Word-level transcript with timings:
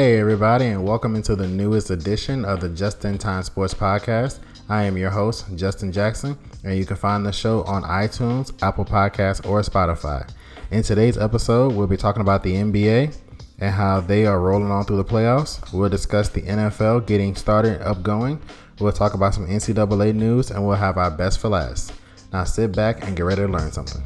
Hey, 0.00 0.18
everybody, 0.18 0.64
and 0.64 0.82
welcome 0.82 1.14
into 1.14 1.36
the 1.36 1.46
newest 1.46 1.90
edition 1.90 2.46
of 2.46 2.62
the 2.62 2.70
Just 2.70 3.04
in 3.04 3.18
Time 3.18 3.42
Sports 3.42 3.74
Podcast. 3.74 4.38
I 4.66 4.84
am 4.84 4.96
your 4.96 5.10
host, 5.10 5.44
Justin 5.56 5.92
Jackson, 5.92 6.38
and 6.64 6.74
you 6.78 6.86
can 6.86 6.96
find 6.96 7.26
the 7.26 7.32
show 7.32 7.64
on 7.64 7.82
iTunes, 7.82 8.50
Apple 8.62 8.86
Podcasts, 8.86 9.46
or 9.46 9.60
Spotify. 9.60 10.26
In 10.70 10.82
today's 10.82 11.18
episode, 11.18 11.74
we'll 11.74 11.86
be 11.86 11.98
talking 11.98 12.22
about 12.22 12.42
the 12.42 12.54
NBA 12.54 13.14
and 13.58 13.74
how 13.74 14.00
they 14.00 14.24
are 14.24 14.40
rolling 14.40 14.70
on 14.70 14.86
through 14.86 14.96
the 14.96 15.04
playoffs. 15.04 15.70
We'll 15.70 15.90
discuss 15.90 16.30
the 16.30 16.40
NFL 16.40 17.06
getting 17.06 17.36
started 17.36 17.82
and 17.82 17.94
upgoing. 17.94 18.40
We'll 18.78 18.92
talk 18.92 19.12
about 19.12 19.34
some 19.34 19.46
NCAA 19.46 20.14
news, 20.14 20.50
and 20.50 20.66
we'll 20.66 20.76
have 20.76 20.96
our 20.96 21.10
best 21.10 21.40
for 21.40 21.50
last. 21.50 21.92
Now 22.32 22.44
sit 22.44 22.74
back 22.74 23.06
and 23.06 23.14
get 23.14 23.26
ready 23.26 23.42
to 23.42 23.48
learn 23.48 23.70
something. 23.70 24.02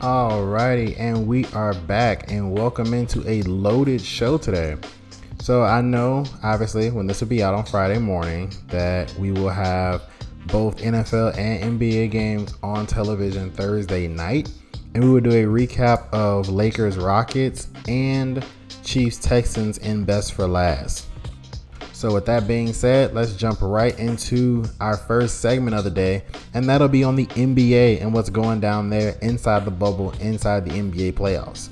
Alrighty, 0.00 0.98
and 0.98 1.26
we 1.26 1.44
are 1.48 1.74
back 1.74 2.30
and 2.30 2.54
welcome 2.54 2.94
into 2.94 3.22
a 3.28 3.42
loaded 3.42 4.00
show 4.00 4.38
today. 4.38 4.78
So 5.40 5.62
I 5.62 5.82
know, 5.82 6.24
obviously, 6.42 6.90
when 6.90 7.06
this 7.06 7.20
will 7.20 7.28
be 7.28 7.42
out 7.42 7.52
on 7.52 7.66
Friday 7.66 7.98
morning, 7.98 8.50
that 8.68 9.14
we 9.18 9.30
will 9.30 9.50
have 9.50 10.04
both 10.46 10.78
NFL 10.78 11.36
and 11.36 11.78
NBA 11.78 12.10
games 12.12 12.54
on 12.62 12.86
television 12.86 13.50
Thursday 13.50 14.08
night, 14.08 14.50
and 14.94 15.04
we 15.04 15.10
will 15.10 15.20
do 15.20 15.32
a 15.32 15.44
recap 15.44 16.10
of 16.14 16.48
Lakers 16.48 16.96
Rockets 16.96 17.68
and 17.86 18.42
Chiefs 18.82 19.18
Texans 19.18 19.76
in 19.76 20.06
best 20.06 20.32
for 20.32 20.46
last. 20.46 21.09
So, 22.00 22.14
with 22.14 22.24
that 22.24 22.48
being 22.48 22.72
said, 22.72 23.12
let's 23.12 23.34
jump 23.34 23.58
right 23.60 23.98
into 23.98 24.64
our 24.80 24.96
first 24.96 25.42
segment 25.42 25.76
of 25.76 25.84
the 25.84 25.90
day, 25.90 26.22
and 26.54 26.66
that'll 26.66 26.88
be 26.88 27.04
on 27.04 27.14
the 27.14 27.26
NBA 27.26 28.00
and 28.00 28.14
what's 28.14 28.30
going 28.30 28.58
down 28.58 28.88
there 28.88 29.18
inside 29.20 29.66
the 29.66 29.70
bubble, 29.70 30.12
inside 30.12 30.64
the 30.64 30.70
NBA 30.70 31.12
playoffs. 31.12 31.68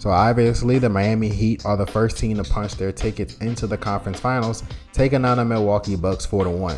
So, 0.00 0.10
obviously, 0.10 0.80
the 0.80 0.88
Miami 0.88 1.28
Heat 1.28 1.64
are 1.64 1.76
the 1.76 1.86
first 1.86 2.18
team 2.18 2.38
to 2.38 2.42
punch 2.42 2.74
their 2.74 2.90
tickets 2.90 3.38
into 3.38 3.68
the 3.68 3.78
conference 3.78 4.18
finals, 4.18 4.64
taking 4.92 5.24
on 5.24 5.36
the 5.36 5.44
Milwaukee 5.44 5.94
Bucks 5.94 6.26
4 6.26 6.42
to 6.42 6.50
1. 6.50 6.76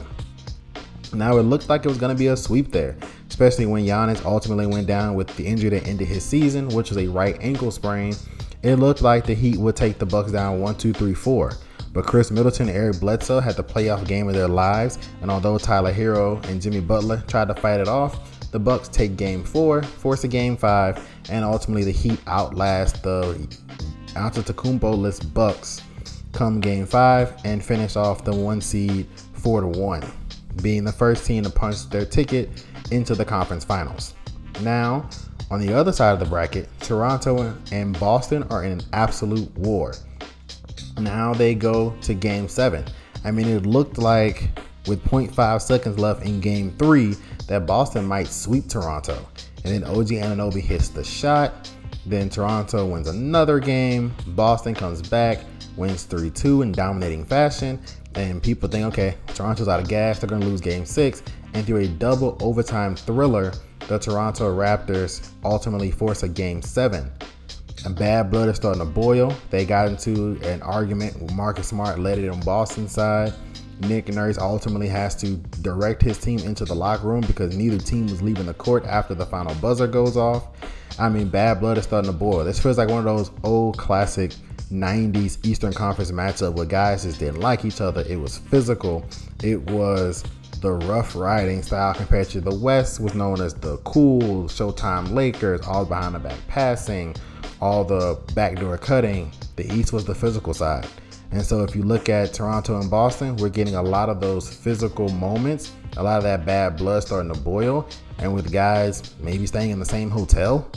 Now, 1.15 1.39
it 1.39 1.45
looked 1.45 1.71
like 1.71 1.87
it 1.87 1.89
was 1.89 1.97
going 1.97 2.15
to 2.15 2.19
be 2.19 2.27
a 2.27 2.37
sweep 2.37 2.71
there, 2.71 2.99
especially 3.31 3.65
when 3.65 3.87
Giannis 3.87 4.23
ultimately 4.27 4.67
went 4.67 4.87
down 4.87 5.15
with 5.15 5.35
the 5.39 5.47
injury 5.47 5.71
that 5.71 5.89
ended 5.89 6.07
his 6.07 6.23
season, 6.23 6.69
which 6.69 6.91
was 6.91 6.99
a 6.99 7.09
right 7.09 7.39
ankle 7.41 7.71
sprain. 7.71 8.15
It 8.63 8.77
looked 8.77 9.01
like 9.01 9.25
the 9.25 9.33
Heat 9.33 9.57
would 9.57 9.75
take 9.75 9.99
the 9.99 10.05
Bucks 10.05 10.33
down 10.33 10.61
1 10.61 10.75
2 10.75 10.93
3 10.93 11.15
4. 11.15 11.53
But 11.93 12.07
Khris 12.07 12.31
Middleton 12.31 12.69
and 12.69 12.77
Eric 12.77 13.01
Bledsoe 13.01 13.41
had 13.41 13.57
the 13.57 13.65
playoff 13.65 14.07
game 14.07 14.29
of 14.29 14.35
their 14.35 14.49
lives, 14.49 14.99
and 15.23 15.31
although 15.31 15.59
Tyler 15.59 15.93
Herro 15.93 16.45
and 16.47 16.63
Jimmy 16.63 16.81
Butler 16.81 17.23
tried 17.27 17.49
to 17.49 17.55
fight 17.55 17.81
it 17.81 17.89
off, 17.89 18.51
the 18.53 18.59
Bucks 18.59 18.89
take 18.89 19.17
game 19.17 19.43
four, 19.45 19.83
force 19.83 20.25
a 20.25 20.29
game 20.29 20.57
five, 20.57 21.05
and 21.31 21.45
ultimately 21.45 21.85
the 21.85 21.91
Heat 21.91 22.21
outlast 22.27 23.03
the 23.03 23.35
Antetokounmpo-less 24.15 25.21
Bucks 25.21 25.83
come 26.33 26.61
game 26.61 26.87
five 26.87 27.35
and 27.45 27.65
finish 27.65 27.97
off 27.97 28.25
the 28.25 28.35
one 28.35 28.61
seed 28.61 29.07
four 29.35 29.61
to 29.61 29.67
one, 29.67 30.03
being 30.63 30.85
the 30.85 30.93
first 30.93 31.27
team 31.27 31.43
to 31.43 31.51
punch 31.51 31.89
their 31.91 32.05
ticket 32.05 32.67
into 32.91 33.15
the 33.15 33.25
conference 33.25 33.65
finals. 33.65 34.15
Now, 34.63 35.09
on 35.51 35.61
the 35.61 35.73
other 35.73 35.93
side 35.93 36.13
of 36.13 36.21
the 36.21 36.27
bracket, 36.27 36.69
Toronto 36.81 37.57
and 37.73 37.99
Boston 37.99 38.45
are 38.45 38.65
in 38.65 38.73
an 38.73 38.83
absolute 38.93 39.51
war. 39.57 39.95
Now 41.01 41.35
they 41.35 41.55
go 41.55 41.95
to 42.03 42.15
game 42.15 42.49
seven. 42.49 42.85
I 43.25 43.31
mean, 43.31 43.49
it 43.49 43.67
looked 43.67 43.99
like 43.99 44.51
with 44.87 45.05
0.5 45.05 45.61
seconds 45.61 45.99
left 45.99 46.25
in 46.25 46.41
game 46.41 46.75
three 46.79 47.15
that 47.49 47.67
Boston 47.67 48.05
might 48.05 48.29
sweep 48.29 48.69
Toronto. 48.69 49.27
And 49.65 49.75
then 49.75 49.85
OG 49.85 50.09
Anunoby 50.09 50.61
hits 50.61 50.89
the 50.89 51.05
shot. 51.05 51.71
Then 52.07 52.31
Toronto 52.31 52.87
wins 52.87 53.09
another 53.09 53.59
game. 53.59 54.15
Boston 54.29 54.75
comes 54.75 55.03
back, 55.03 55.41
wins 55.77 56.05
3 56.05 56.31
2 56.31 56.63
in 56.63 56.73
dominating 56.73 57.25
fashion. 57.25 57.81
And 58.15 58.43
people 58.43 58.69
think, 58.69 58.87
okay, 58.87 59.17
Toronto's 59.29 59.69
out 59.69 59.81
of 59.81 59.89
gas. 59.89 60.19
They're 60.19 60.29
going 60.29 60.41
to 60.41 60.47
lose 60.47 60.61
game 60.61 60.85
six. 60.85 61.23
And 61.55 61.67
through 61.67 61.79
a 61.79 61.89
double 61.89 62.37
overtime 62.41 62.97
thriller, 62.97 63.53
the 63.87 63.99
Toronto 63.99 64.57
Raptors 64.57 65.31
ultimately 65.45 65.91
force 65.91 66.23
a 66.23 66.29
game 66.29 66.63
seven 66.63 67.11
and 67.85 67.97
bad 67.97 68.31
blood 68.31 68.49
is 68.49 68.57
starting 68.57 68.81
to 68.81 68.87
boil. 68.87 69.35
They 69.51 69.65
got 69.65 69.89
into 69.89 70.39
an 70.45 70.63
argument 70.63 71.21
with 71.21 71.33
Marcus 71.33 71.69
Smart, 71.69 71.99
led 71.99 72.19
it 72.19 72.29
on 72.29 72.41
Boston's 72.41 72.93
side. 72.93 73.33
Nick 73.81 74.09
Nurse 74.09 74.39
ultimately 74.39 74.89
has 74.89 75.15
to 75.17 75.37
direct 75.63 76.03
his 76.03 76.19
team 76.19 76.39
into 76.41 76.65
the 76.65 76.75
locker 76.75 77.09
room 77.09 77.23
because 77.23 77.57
neither 77.57 77.79
team 77.79 78.07
was 78.07 78.21
leaving 78.21 78.47
the 78.47 78.55
court 78.55 78.85
after 78.85 79.15
the 79.15 79.25
final 79.25 79.55
buzzer 79.57 79.87
goes 79.87 80.17
off. 80.17 80.49
I 80.99 81.09
mean, 81.09 81.29
bad 81.29 81.61
blood 81.61 81.79
is 81.79 81.85
starting 81.85 82.11
to 82.11 82.17
boil. 82.17 82.45
This 82.45 82.61
feels 82.61 82.77
like 82.77 82.89
one 82.89 82.99
of 82.99 83.05
those 83.05 83.31
old 83.43 83.79
classic 83.79 84.33
90s 84.71 85.45
Eastern 85.45 85.73
Conference 85.73 86.11
matchup 86.11 86.55
where 86.55 86.67
guys 86.67 87.05
just 87.05 87.19
didn't 87.19 87.41
like 87.41 87.65
each 87.65 87.81
other. 87.81 88.05
It 88.09 88.17
was 88.17 88.39
physical. 88.39 89.05
It 89.43 89.59
was 89.71 90.25
the 90.61 90.73
rough 90.73 91.17
riding 91.17 91.63
style 91.63 91.95
compared 91.95 92.29
to 92.29 92.41
the 92.41 92.55
West 92.55 93.01
was 93.01 93.15
known 93.15 93.41
as 93.41 93.55
the 93.55 93.79
cool 93.79 94.45
Showtime 94.45 95.13
Lakers, 95.13 95.67
all 95.67 95.87
behind 95.87 96.15
the 96.15 96.19
back 96.19 96.37
passing, 96.49 97.17
all 97.61 97.85
the 97.85 98.19
backdoor 98.35 98.79
cutting. 98.79 99.31
The 99.57 99.71
East 99.73 99.93
was 99.93 100.05
the 100.05 100.15
physical 100.15 100.55
side. 100.55 100.87
And 101.33 101.45
so 101.45 101.63
if 101.63 101.77
you 101.77 101.83
look 101.83 102.09
at 102.09 102.33
Toronto 102.35 102.81
and 102.81 102.91
Boston, 102.91 103.37
we're 103.37 103.51
getting 103.51 103.77
a 103.77 103.83
lot 103.83 104.09
of 104.09 104.21
those 104.21 104.53
physical 104.53 105.09
moments, 105.11 105.73
a 105.97 106.03
lot 106.03 106.19
of 106.19 106.25
that 106.25 106.45
bad 106.45 106.77
blood 106.77 107.03
starting 107.05 107.33
to 107.33 107.39
boil, 107.39 107.89
and 108.19 108.35
with 108.35 108.53
guys 108.53 109.15
maybe 109.21 109.47
staying 109.47 109.71
in 109.71 109.79
the 109.79 109.85
same 109.85 110.11
hotel. 110.11 110.69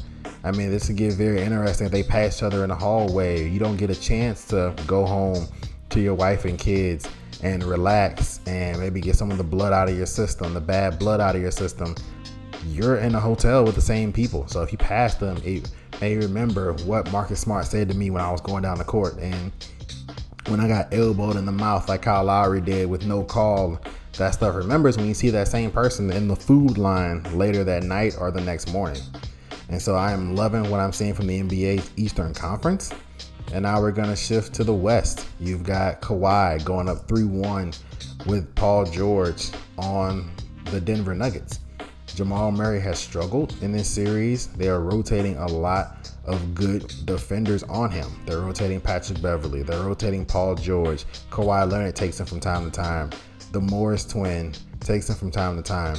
I 0.44 0.52
mean, 0.52 0.70
this 0.70 0.88
could 0.88 0.98
get 0.98 1.14
very 1.14 1.42
interesting 1.42 1.90
they 1.90 2.04
pass 2.04 2.38
each 2.38 2.44
other 2.44 2.64
in 2.64 2.70
the 2.70 2.76
hallway. 2.76 3.50
You 3.50 3.60
don't 3.60 3.78
get 3.78 3.90
a 3.90 4.00
chance 4.00 4.46
to 4.50 4.76
go 4.86 5.06
home 5.06 5.48
to 5.90 6.02
your 6.02 6.16
wife 6.16 6.46
and 6.46 6.60
kids 6.60 7.08
and 7.42 7.64
relax 7.64 8.40
and 8.46 8.80
maybe 8.80 9.02
get 9.02 9.16
some 9.16 9.32
of 9.32 9.38
the 9.38 9.44
blood 9.44 9.74
out 9.74 9.90
of 9.90 9.98
your 9.98 10.06
system, 10.06 10.54
the 10.54 10.62
bad 10.62 11.00
blood 11.00 11.20
out 11.20 11.36
of 11.36 11.42
your 11.42 11.52
system. 11.52 11.96
You're 12.68 12.98
in 12.98 13.16
a 13.16 13.20
hotel 13.20 13.64
with 13.64 13.76
the 13.76 13.82
same 13.82 14.14
people. 14.14 14.48
So 14.48 14.62
if 14.62 14.72
you 14.72 14.78
pass 14.78 15.16
them, 15.16 15.42
it 15.44 15.72
may 16.04 16.18
remember 16.18 16.74
what 16.84 17.10
Marcus 17.14 17.40
Smart 17.40 17.66
said 17.66 17.88
to 17.88 17.96
me 17.96 18.10
when 18.10 18.22
I 18.22 18.30
was 18.30 18.42
going 18.42 18.64
down 18.64 18.78
the 18.78 18.84
court. 18.84 19.18
And 19.20 19.54
when 20.48 20.60
I 20.60 20.68
got 20.68 20.94
elbowed 20.94 21.38
in 21.38 21.46
the 21.46 21.52
mouth 21.54 21.88
like 21.88 22.02
Kyle 22.02 22.26
Lowry 22.26 22.60
did 22.60 22.90
with 22.90 23.06
no 23.06 23.24
call, 23.24 23.80
that 24.18 24.34
stuff 24.34 24.54
remembers 24.54 24.98
when 24.98 25.08
you 25.08 25.14
see 25.14 25.30
that 25.30 25.48
same 25.48 25.72
person 25.72 26.12
in 26.12 26.28
the 26.28 26.36
food 26.36 26.78
line 26.78 27.24
later 27.38 27.64
that 27.64 27.84
night 27.84 28.16
or 28.20 28.32
the 28.32 28.42
next 28.42 28.74
morning. 28.74 29.02
And 29.70 29.82
so 29.82 29.96
I 29.96 30.12
am 30.12 30.36
loving 30.36 30.70
what 30.70 30.82
I'm 30.82 30.92
seeing 30.92 31.14
from 31.14 31.28
the 31.28 31.40
NBA 31.42 31.92
Eastern 31.96 32.34
Conference. 32.34 32.92
And 33.54 33.64
now 33.64 33.80
we're 33.80 33.92
going 33.92 34.10
to 34.10 34.16
shift 34.18 34.54
to 34.56 34.66
the 34.66 34.74
West. 34.74 35.26
You've 35.40 35.64
got 35.64 36.02
Kawhi 36.02 36.66
going 36.66 36.90
up 36.90 37.08
3 37.08 37.24
1 37.24 37.72
with 38.26 38.54
Paul 38.56 38.84
George 38.88 39.52
on 39.78 40.30
the 40.66 40.82
Denver 40.82 41.16
Nuggets. 41.16 41.62
Jamal 42.16 42.52
Murray 42.52 42.80
has 42.80 43.00
struggled 43.00 43.56
in 43.62 43.72
this 43.72 43.90
series. 43.90 44.48
They 44.48 44.70
are 44.70 44.82
rotating 44.82 45.36
a 45.38 45.48
lot 45.48 46.12
of 46.26 46.54
good 46.54 46.94
defenders 47.06 47.64
on 47.64 47.90
him. 47.90 48.08
They're 48.28 48.42
rotating 48.42 48.80
Patrick 48.80 49.20
Beverly. 49.20 49.64
They're 49.64 49.82
rotating 49.82 50.24
Paul 50.24 50.54
George. 50.54 51.06
Kawhi 51.32 51.70
Leonard 51.72 51.96
takes 51.96 52.20
him 52.20 52.28
from 52.28 52.40
time 52.40 52.66
to 52.66 52.72
time. 52.72 53.10
The 53.52 53.62
Morris 53.62 54.06
twin 54.06 54.54
takes 54.80 55.10
him 55.10 55.16
from 55.16 55.32
time 55.32 55.58
to 55.58 55.64
time. 55.64 55.98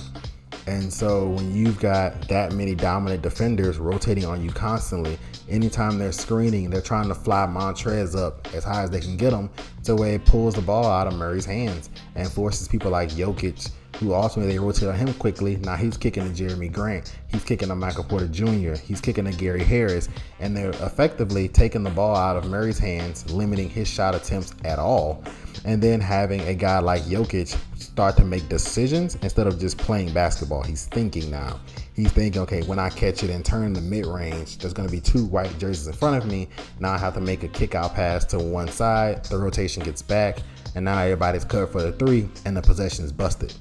And 0.66 0.92
so 0.92 1.28
when 1.30 1.54
you've 1.54 1.80
got 1.80 2.28
that 2.28 2.52
many 2.52 2.76
dominant 2.76 3.22
defenders 3.22 3.78
rotating 3.78 4.25
on 4.25 4.43
you 4.43 4.50
constantly, 4.50 5.19
anytime 5.50 5.99
they're 5.99 6.12
screening, 6.12 6.70
they're 6.70 6.81
trying 6.81 7.08
to 7.08 7.14
fly 7.14 7.46
Montrez 7.46 8.17
up 8.17 8.46
as 8.55 8.62
high 8.62 8.84
as 8.84 8.90
they 8.90 9.00
can 9.00 9.17
get 9.17 9.32
him 9.32 9.50
to 9.82 9.96
where 9.96 10.14
it 10.14 10.25
pulls 10.25 10.55
the 10.55 10.62
ball 10.62 10.87
out 10.87 11.08
of 11.08 11.14
Murray's 11.14 11.44
hands 11.44 11.90
and 12.14 12.31
forces 12.31 12.69
people 12.69 12.90
like 12.90 13.10
Jokic 13.10 13.70
who 13.99 14.14
ultimately 14.14 14.52
they 14.52 14.58
rotate 14.58 14.88
on 14.88 14.96
him 14.96 15.12
quickly. 15.14 15.56
Now 15.56 15.76
he's 15.76 15.96
kicking 15.96 16.25
to 16.25 16.43
Jerami 16.43 16.73
Grant. 16.73 17.17
He's 17.29 17.44
kicking 17.44 17.69
to 17.69 17.75
Michael 17.75 18.05
Porter 18.05 18.29
Jr. 18.29 18.75
He's 18.75 19.00
kicking 19.00 19.25
to 19.25 19.32
Gary 19.32 19.64
Harris. 19.64 20.08
And 20.41 20.56
they're 20.56 20.70
effectively 20.70 21.49
taking 21.49 21.82
the 21.82 21.91
ball 21.91 22.17
out 22.17 22.37
of 22.37 22.46
Murray's 22.46 22.79
hands, 22.79 23.31
limiting 23.31 23.69
his 23.69 23.88
shot 23.88 24.14
attempts 24.14 24.55
at 24.64 24.79
all. 24.79 25.23
And 25.64 25.82
then 25.82 26.00
having 26.00 26.41
a 26.43 26.55
guy 26.55 26.79
like 26.81 27.02
Jokic 27.02 27.56
start 27.79 28.17
to 28.17 28.25
make 28.25 28.49
decisions 28.49 29.14
instead 29.23 29.46
of 29.46 29.58
just 29.58 29.79
playing 29.79 30.12
basketball. 30.12 30.62
He's 30.62 30.87
thinking 30.87 31.31
now. 31.31 31.61
He's 31.94 32.11
thinking, 32.11 32.43
okay, 32.43 32.62
when 32.62 32.79
I 32.79 32.91
catch 32.91 33.23
it 33.23 33.31
and 33.31 33.44
turn 33.44 33.73
the 33.73 33.81
mid 33.81 34.06
range, 34.06 34.58
there's 34.58 34.73
going 34.73 34.88
to 34.88 34.93
be 34.93 35.00
two 35.00 35.25
white 35.26 35.56
jerseys 35.58 35.87
in 35.87 35.93
front 35.93 36.17
of 36.17 36.29
me. 36.29 36.49
Now 36.81 36.93
I 36.93 36.99
have 36.99 37.14
to 37.14 37.20
make 37.20 37.44
a 37.44 37.49
kick 37.49 37.75
out 37.75 37.94
pass 37.94 38.25
to 38.26 38.38
one 38.38 38.69
side. 38.69 39.25
The 39.26 39.38
rotation 39.38 39.82
gets 39.85 40.02
back. 40.02 40.38
And 40.75 40.85
now 40.85 40.99
everybody's 40.99 41.44
cut 41.44 41.71
for 41.71 41.82
the 41.82 41.93
three, 41.93 42.29
and 42.44 42.56
the 42.56 42.62
possession 42.62 43.05
is 43.05 43.12
busted 43.12 43.55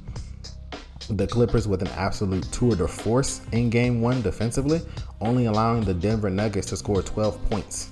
the 1.10 1.28
Clippers 1.28 1.68
with 1.68 1.82
an 1.82 1.90
absolute 1.90 2.50
tour 2.52 2.76
de 2.76 2.88
force 2.88 3.42
in 3.52 3.70
game 3.70 4.02
one 4.02 4.22
defensively, 4.22 4.82
only 5.22 5.46
allowing 5.46 5.84
the 5.84 5.94
Denver 5.94 6.30
Nuggets 6.30 6.68
to 6.68 6.78
score 6.78 7.02
12 7.02 7.50
points. 7.50 7.90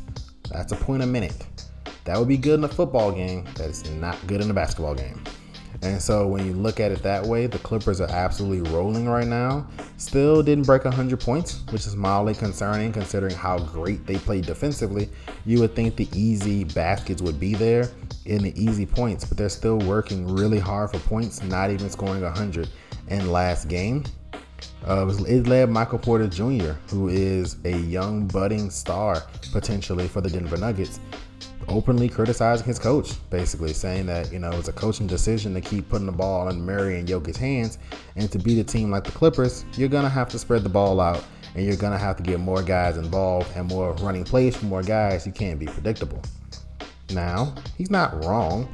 That's 0.50 0.71
a 0.71 0.75
point 0.75 1.03
a 1.03 1.06
minute. 1.06 1.45
That 2.06 2.18
would 2.18 2.27
be 2.27 2.38
good 2.38 2.59
in 2.59 2.63
a 2.63 2.69
football 2.69 3.12
game. 3.12 3.45
That 3.56 3.69
is 3.69 3.89
not 3.91 4.18
good 4.27 4.41
in 4.41 4.50
a 4.50 4.53
basketball 4.53 4.95
game. 4.95 5.21
And 5.83 5.99
so 5.99 6.27
when 6.27 6.45
you 6.45 6.53
look 6.53 6.79
at 6.79 6.91
it 6.91 7.01
that 7.01 7.25
way, 7.25 7.47
the 7.47 7.57
Clippers 7.59 7.99
are 8.01 8.09
absolutely 8.11 8.69
rolling 8.71 9.07
right 9.07 9.25
now. 9.25 9.67
Still 9.97 10.43
didn't 10.43 10.65
break 10.65 10.83
100 10.83 11.19
points, 11.19 11.61
which 11.71 11.87
is 11.87 11.95
mildly 11.95 12.35
concerning 12.35 12.91
considering 12.91 13.33
how 13.33 13.57
great 13.57 14.05
they 14.05 14.17
played 14.17 14.45
defensively. 14.45 15.09
You 15.45 15.59
would 15.61 15.75
think 15.75 15.95
the 15.95 16.07
easy 16.13 16.65
baskets 16.65 17.21
would 17.21 17.39
be 17.39 17.55
there 17.55 17.89
in 18.25 18.43
the 18.43 18.53
easy 18.61 18.85
points, 18.85 19.25
but 19.25 19.37
they're 19.37 19.49
still 19.49 19.79
working 19.79 20.27
really 20.27 20.59
hard 20.59 20.91
for 20.91 20.99
points, 20.99 21.41
not 21.43 21.71
even 21.71 21.89
scoring 21.89 22.21
100 22.21 22.69
in 23.07 23.31
last 23.31 23.67
game. 23.67 24.03
Uh, 24.87 25.07
it 25.27 25.47
led 25.47 25.69
Michael 25.69 25.97
Porter 25.97 26.27
Jr., 26.27 26.73
who 26.89 27.09
is 27.09 27.57
a 27.65 27.77
young 27.77 28.27
budding 28.27 28.69
star 28.69 29.23
potentially 29.51 30.07
for 30.07 30.21
the 30.21 30.29
Denver 30.29 30.57
Nuggets 30.57 30.99
openly 31.67 32.09
criticizing 32.09 32.65
his 32.65 32.79
coach, 32.79 33.13
basically 33.29 33.73
saying 33.73 34.05
that 34.07 34.31
you 34.31 34.39
know 34.39 34.51
it's 34.51 34.67
a 34.67 34.73
coaching 34.73 35.07
decision 35.07 35.53
to 35.53 35.61
keep 35.61 35.89
putting 35.89 36.05
the 36.05 36.11
ball 36.11 36.49
in 36.49 36.65
Murray 36.65 36.99
and 36.99 37.07
Jokic's 37.07 37.37
hands, 37.37 37.77
and 38.15 38.31
to 38.31 38.39
beat 38.39 38.59
a 38.59 38.63
team 38.63 38.91
like 38.91 39.03
the 39.03 39.11
Clippers, 39.11 39.65
you're 39.73 39.89
gonna 39.89 40.09
have 40.09 40.29
to 40.29 40.39
spread 40.39 40.63
the 40.63 40.69
ball 40.69 40.99
out, 40.99 41.23
and 41.55 41.65
you're 41.65 41.75
gonna 41.75 41.97
have 41.97 42.17
to 42.17 42.23
get 42.23 42.39
more 42.39 42.61
guys 42.61 42.97
involved 42.97 43.49
and 43.55 43.67
more 43.67 43.93
running 43.93 44.23
plays 44.23 44.55
for 44.55 44.65
more 44.65 44.83
guys. 44.83 45.25
You 45.25 45.31
can't 45.31 45.59
be 45.59 45.65
predictable. 45.65 46.21
Now 47.11 47.53
he's 47.77 47.91
not 47.91 48.23
wrong, 48.23 48.67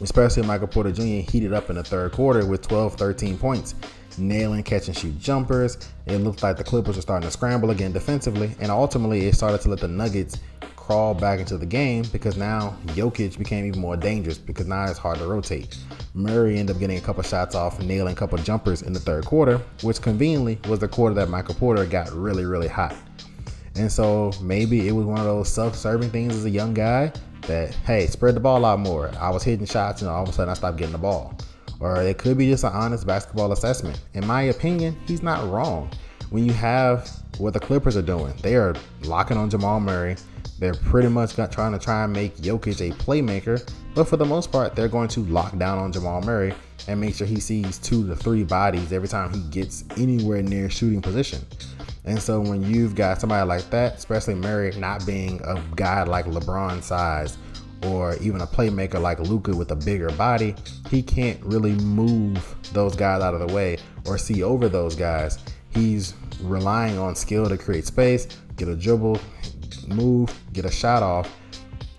especially 0.00 0.42
Michael 0.44 0.68
Porter 0.68 0.92
Jr. 0.92 1.30
heated 1.30 1.52
up 1.52 1.70
in 1.70 1.76
the 1.76 1.84
third 1.84 2.12
quarter 2.12 2.46
with 2.46 2.62
12, 2.62 2.94
13 2.94 3.38
points. 3.38 3.74
Nailing 4.16 4.62
catch 4.62 4.86
and 4.86 4.96
shoot 4.96 5.18
jumpers. 5.18 5.90
It 6.06 6.18
looked 6.18 6.42
like 6.42 6.56
the 6.56 6.62
Clippers 6.62 6.94
were 6.94 7.02
starting 7.02 7.26
to 7.28 7.32
scramble 7.32 7.70
again 7.70 7.92
defensively, 7.92 8.54
and 8.60 8.70
ultimately 8.70 9.26
it 9.26 9.34
started 9.34 9.60
to 9.62 9.68
let 9.68 9.80
the 9.80 9.88
Nuggets 9.88 10.38
crawl 10.84 11.14
back 11.14 11.40
into 11.40 11.56
the 11.56 11.66
game 11.66 12.04
because 12.12 12.36
now 12.36 12.76
Jokic 12.88 13.38
became 13.38 13.64
even 13.64 13.80
more 13.80 13.96
dangerous 13.96 14.36
because 14.36 14.66
now 14.66 14.84
it's 14.84 14.98
hard 14.98 15.18
to 15.18 15.26
rotate. 15.26 15.78
Murray 16.12 16.58
ended 16.58 16.76
up 16.76 16.80
getting 16.80 16.98
a 16.98 17.00
couple 17.00 17.22
shots 17.22 17.54
off, 17.54 17.80
nailing 17.80 18.12
a 18.12 18.16
couple 18.16 18.36
jumpers 18.38 18.82
in 18.82 18.92
the 18.92 19.00
third 19.00 19.24
quarter, 19.24 19.58
which 19.82 20.02
conveniently 20.02 20.58
was 20.68 20.80
the 20.80 20.88
quarter 20.88 21.14
that 21.14 21.30
Michael 21.30 21.54
Porter 21.54 21.86
got 21.86 22.12
really, 22.12 22.44
really 22.44 22.68
hot. 22.68 22.94
And 23.76 23.90
so 23.90 24.32
maybe 24.42 24.86
it 24.86 24.92
was 24.92 25.06
one 25.06 25.18
of 25.18 25.24
those 25.24 25.48
self-serving 25.48 26.10
things 26.10 26.34
as 26.36 26.44
a 26.44 26.50
young 26.50 26.74
guy 26.74 27.12
that, 27.46 27.74
hey, 27.86 28.06
spread 28.06 28.36
the 28.36 28.40
ball 28.40 28.64
out 28.64 28.78
more. 28.78 29.10
I 29.18 29.30
was 29.30 29.42
hitting 29.42 29.66
shots 29.66 30.02
and 30.02 30.10
all 30.10 30.22
of 30.22 30.28
a 30.28 30.32
sudden 30.32 30.50
I 30.50 30.54
stopped 30.54 30.76
getting 30.76 30.92
the 30.92 30.98
ball. 30.98 31.34
Or 31.80 32.00
it 32.02 32.18
could 32.18 32.36
be 32.36 32.50
just 32.50 32.64
an 32.64 32.72
honest 32.72 33.06
basketball 33.06 33.52
assessment. 33.52 34.00
In 34.12 34.26
my 34.26 34.42
opinion, 34.42 34.96
he's 35.06 35.22
not 35.22 35.50
wrong. 35.50 35.90
When 36.34 36.44
you 36.44 36.52
have 36.54 37.08
what 37.38 37.52
the 37.52 37.60
Clippers 37.60 37.96
are 37.96 38.02
doing, 38.02 38.34
they 38.42 38.56
are 38.56 38.74
locking 39.04 39.36
on 39.36 39.48
Jamal 39.48 39.78
Murray. 39.78 40.16
They're 40.58 40.74
pretty 40.74 41.06
much 41.06 41.36
got, 41.36 41.52
trying 41.52 41.70
to 41.70 41.78
try 41.78 42.02
and 42.02 42.12
make 42.12 42.36
Jokic 42.38 42.90
a 42.90 42.92
playmaker, 42.96 43.64
but 43.94 44.08
for 44.08 44.16
the 44.16 44.24
most 44.24 44.50
part, 44.50 44.74
they're 44.74 44.88
going 44.88 45.06
to 45.10 45.20
lock 45.26 45.56
down 45.58 45.78
on 45.78 45.92
Jamal 45.92 46.22
Murray 46.22 46.52
and 46.88 47.00
make 47.00 47.14
sure 47.14 47.28
he 47.28 47.38
sees 47.38 47.78
two 47.78 48.04
to 48.08 48.16
three 48.16 48.42
bodies 48.42 48.92
every 48.92 49.06
time 49.06 49.32
he 49.32 49.48
gets 49.50 49.84
anywhere 49.96 50.42
near 50.42 50.68
shooting 50.68 51.00
position. 51.00 51.40
And 52.04 52.20
so 52.20 52.40
when 52.40 52.64
you've 52.64 52.96
got 52.96 53.20
somebody 53.20 53.46
like 53.46 53.70
that, 53.70 53.94
especially 53.94 54.34
Murray 54.34 54.76
not 54.76 55.06
being 55.06 55.40
a 55.44 55.62
guy 55.76 56.02
like 56.02 56.24
LeBron 56.24 56.82
size 56.82 57.38
or 57.86 58.16
even 58.16 58.40
a 58.40 58.46
playmaker 58.48 59.00
like 59.00 59.20
Luka 59.20 59.54
with 59.54 59.70
a 59.70 59.76
bigger 59.76 60.10
body, 60.10 60.56
he 60.90 61.00
can't 61.00 61.40
really 61.44 61.76
move 61.76 62.56
those 62.72 62.96
guys 62.96 63.22
out 63.22 63.34
of 63.34 63.46
the 63.46 63.54
way 63.54 63.78
or 64.04 64.18
see 64.18 64.42
over 64.42 64.68
those 64.68 64.96
guys. 64.96 65.38
He's 65.70 66.14
relying 66.40 66.98
on 66.98 67.14
skill 67.14 67.48
to 67.48 67.56
create 67.56 67.86
space, 67.86 68.26
get 68.56 68.68
a 68.68 68.76
dribble, 68.76 69.20
move, 69.88 70.32
get 70.52 70.64
a 70.64 70.70
shot 70.70 71.02
off. 71.02 71.30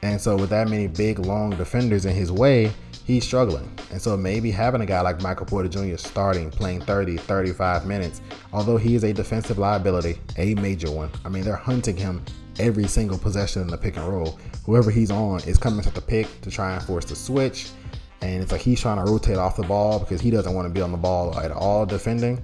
And 0.02 0.22
so, 0.22 0.36
with 0.38 0.50
that 0.52 0.70
many 0.70 0.88
big, 0.88 1.20
long 1.20 1.52
defenders 1.52 2.06
in 2.06 2.14
his 2.14 2.32
way, 2.32 2.72
he's 3.06 3.26
struggling. 3.26 3.72
And 3.92 4.02
so, 4.02 4.16
maybe 4.16 4.52
having 4.52 4.82
a 4.82 4.86
guy 4.86 5.02
like 5.02 5.22
Michael 5.22 5.48
Porter 5.48 5.68
Jr. 5.68 5.98
starting, 5.98 6.52
playing 6.52 6.82
30, 6.82 7.18
35 7.18 7.88
minutes, 7.88 8.22
although 8.54 8.78
he 8.78 8.96
is 8.96 9.04
a 9.04 9.14
defensive 9.14 9.58
liability, 9.58 10.20
a 10.38 10.54
major 10.56 10.92
one. 10.92 11.10
I 11.24 11.30
mean, 11.30 11.44
they're 11.44 11.56
hunting 11.56 11.98
him 11.98 12.24
every 12.60 12.88
single 12.88 13.18
possession 13.18 13.62
in 13.64 13.68
the 13.68 13.78
pick 13.78 13.98
and 13.98 14.08
roll. 14.08 14.40
Whoever 14.66 14.92
he's 14.92 15.12
on 15.12 15.42
is 15.44 15.58
coming 15.58 15.82
to 15.82 15.92
the 15.92 16.02
pick 16.02 16.42
to 16.42 16.52
try 16.52 16.74
and 16.74 16.84
force 16.84 17.06
the 17.06 17.16
switch. 17.16 17.70
And 18.22 18.42
it's 18.42 18.52
like 18.52 18.62
he's 18.62 18.82
trying 18.82 19.04
to 19.04 19.12
rotate 19.12 19.38
off 19.38 19.56
the 19.56 19.64
ball 19.64 20.00
because 20.00 20.22
he 20.22 20.32
doesn't 20.32 20.54
want 20.54 20.68
to 20.68 20.74
be 20.74 20.82
on 20.82 20.92
the 20.92 20.98
ball 20.98 21.38
at 21.40 21.52
all 21.52 21.86
defending. 21.86 22.44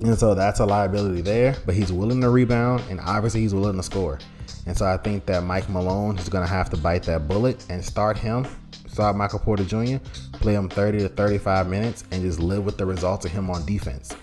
And 0.00 0.16
so 0.18 0.34
that's 0.34 0.60
a 0.60 0.66
liability 0.66 1.22
there, 1.22 1.56
but 1.66 1.74
he's 1.74 1.92
willing 1.92 2.20
to 2.20 2.30
rebound 2.30 2.84
and 2.88 3.00
obviously 3.00 3.40
he's 3.40 3.54
willing 3.54 3.76
to 3.76 3.82
score. 3.82 4.18
And 4.66 4.76
so 4.76 4.86
I 4.86 4.96
think 4.96 5.26
that 5.26 5.44
Mike 5.44 5.68
Malone 5.68 6.18
is 6.18 6.28
going 6.28 6.46
to 6.46 6.52
have 6.52 6.70
to 6.70 6.76
bite 6.76 7.02
that 7.04 7.26
bullet 7.26 7.64
and 7.68 7.84
start 7.84 8.16
him, 8.16 8.46
start 8.86 9.16
Michael 9.16 9.38
Porter 9.38 9.64
Jr., 9.64 9.96
play 10.34 10.54
him 10.54 10.68
30 10.68 10.98
to 11.00 11.08
35 11.08 11.68
minutes, 11.68 12.04
and 12.10 12.22
just 12.22 12.38
live 12.38 12.64
with 12.64 12.76
the 12.76 12.86
results 12.86 13.24
of 13.24 13.32
him 13.32 13.50
on 13.50 13.64
defense. 13.66 14.14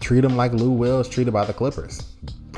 Treat 0.00 0.24
him 0.24 0.36
like 0.36 0.52
Lou 0.52 0.70
Will 0.70 1.00
is 1.00 1.08
treated 1.08 1.32
by 1.32 1.44
the 1.44 1.52
Clippers. 1.52 2.14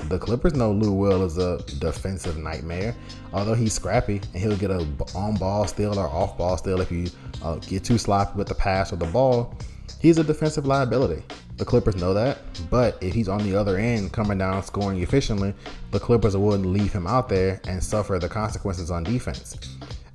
The 0.08 0.18
Clippers 0.18 0.54
know 0.54 0.72
Lou 0.72 0.92
Will 0.92 1.24
is 1.24 1.38
a 1.38 1.58
defensive 1.80 2.36
nightmare. 2.36 2.94
Although 3.32 3.54
he's 3.54 3.72
scrappy 3.72 4.20
and 4.34 4.42
he'll 4.42 4.56
get 4.56 4.70
a 4.70 4.86
on 5.14 5.34
ball 5.36 5.66
steal 5.66 5.98
or 5.98 6.06
off 6.06 6.38
ball 6.38 6.56
steal 6.56 6.80
if 6.80 6.92
you 6.92 7.08
uh, 7.42 7.56
get 7.56 7.82
too 7.82 7.98
sloppy 7.98 8.36
with 8.36 8.46
the 8.46 8.54
pass 8.54 8.92
or 8.92 8.96
the 8.96 9.06
ball, 9.06 9.54
he's 10.00 10.18
a 10.18 10.24
defensive 10.24 10.66
liability. 10.66 11.22
The 11.56 11.64
Clippers 11.64 11.96
know 11.96 12.12
that, 12.12 12.38
but 12.68 13.02
if 13.02 13.14
he's 13.14 13.28
on 13.28 13.42
the 13.42 13.56
other 13.56 13.78
end 13.78 14.12
coming 14.12 14.36
down 14.36 14.62
scoring 14.62 15.00
efficiently, 15.00 15.54
the 15.90 15.98
Clippers 15.98 16.36
willing 16.36 16.70
leave 16.70 16.92
him 16.92 17.06
out 17.06 17.30
there 17.30 17.62
and 17.66 17.82
suffer 17.82 18.18
the 18.18 18.28
consequences 18.28 18.90
on 18.90 19.04
defense. 19.04 19.56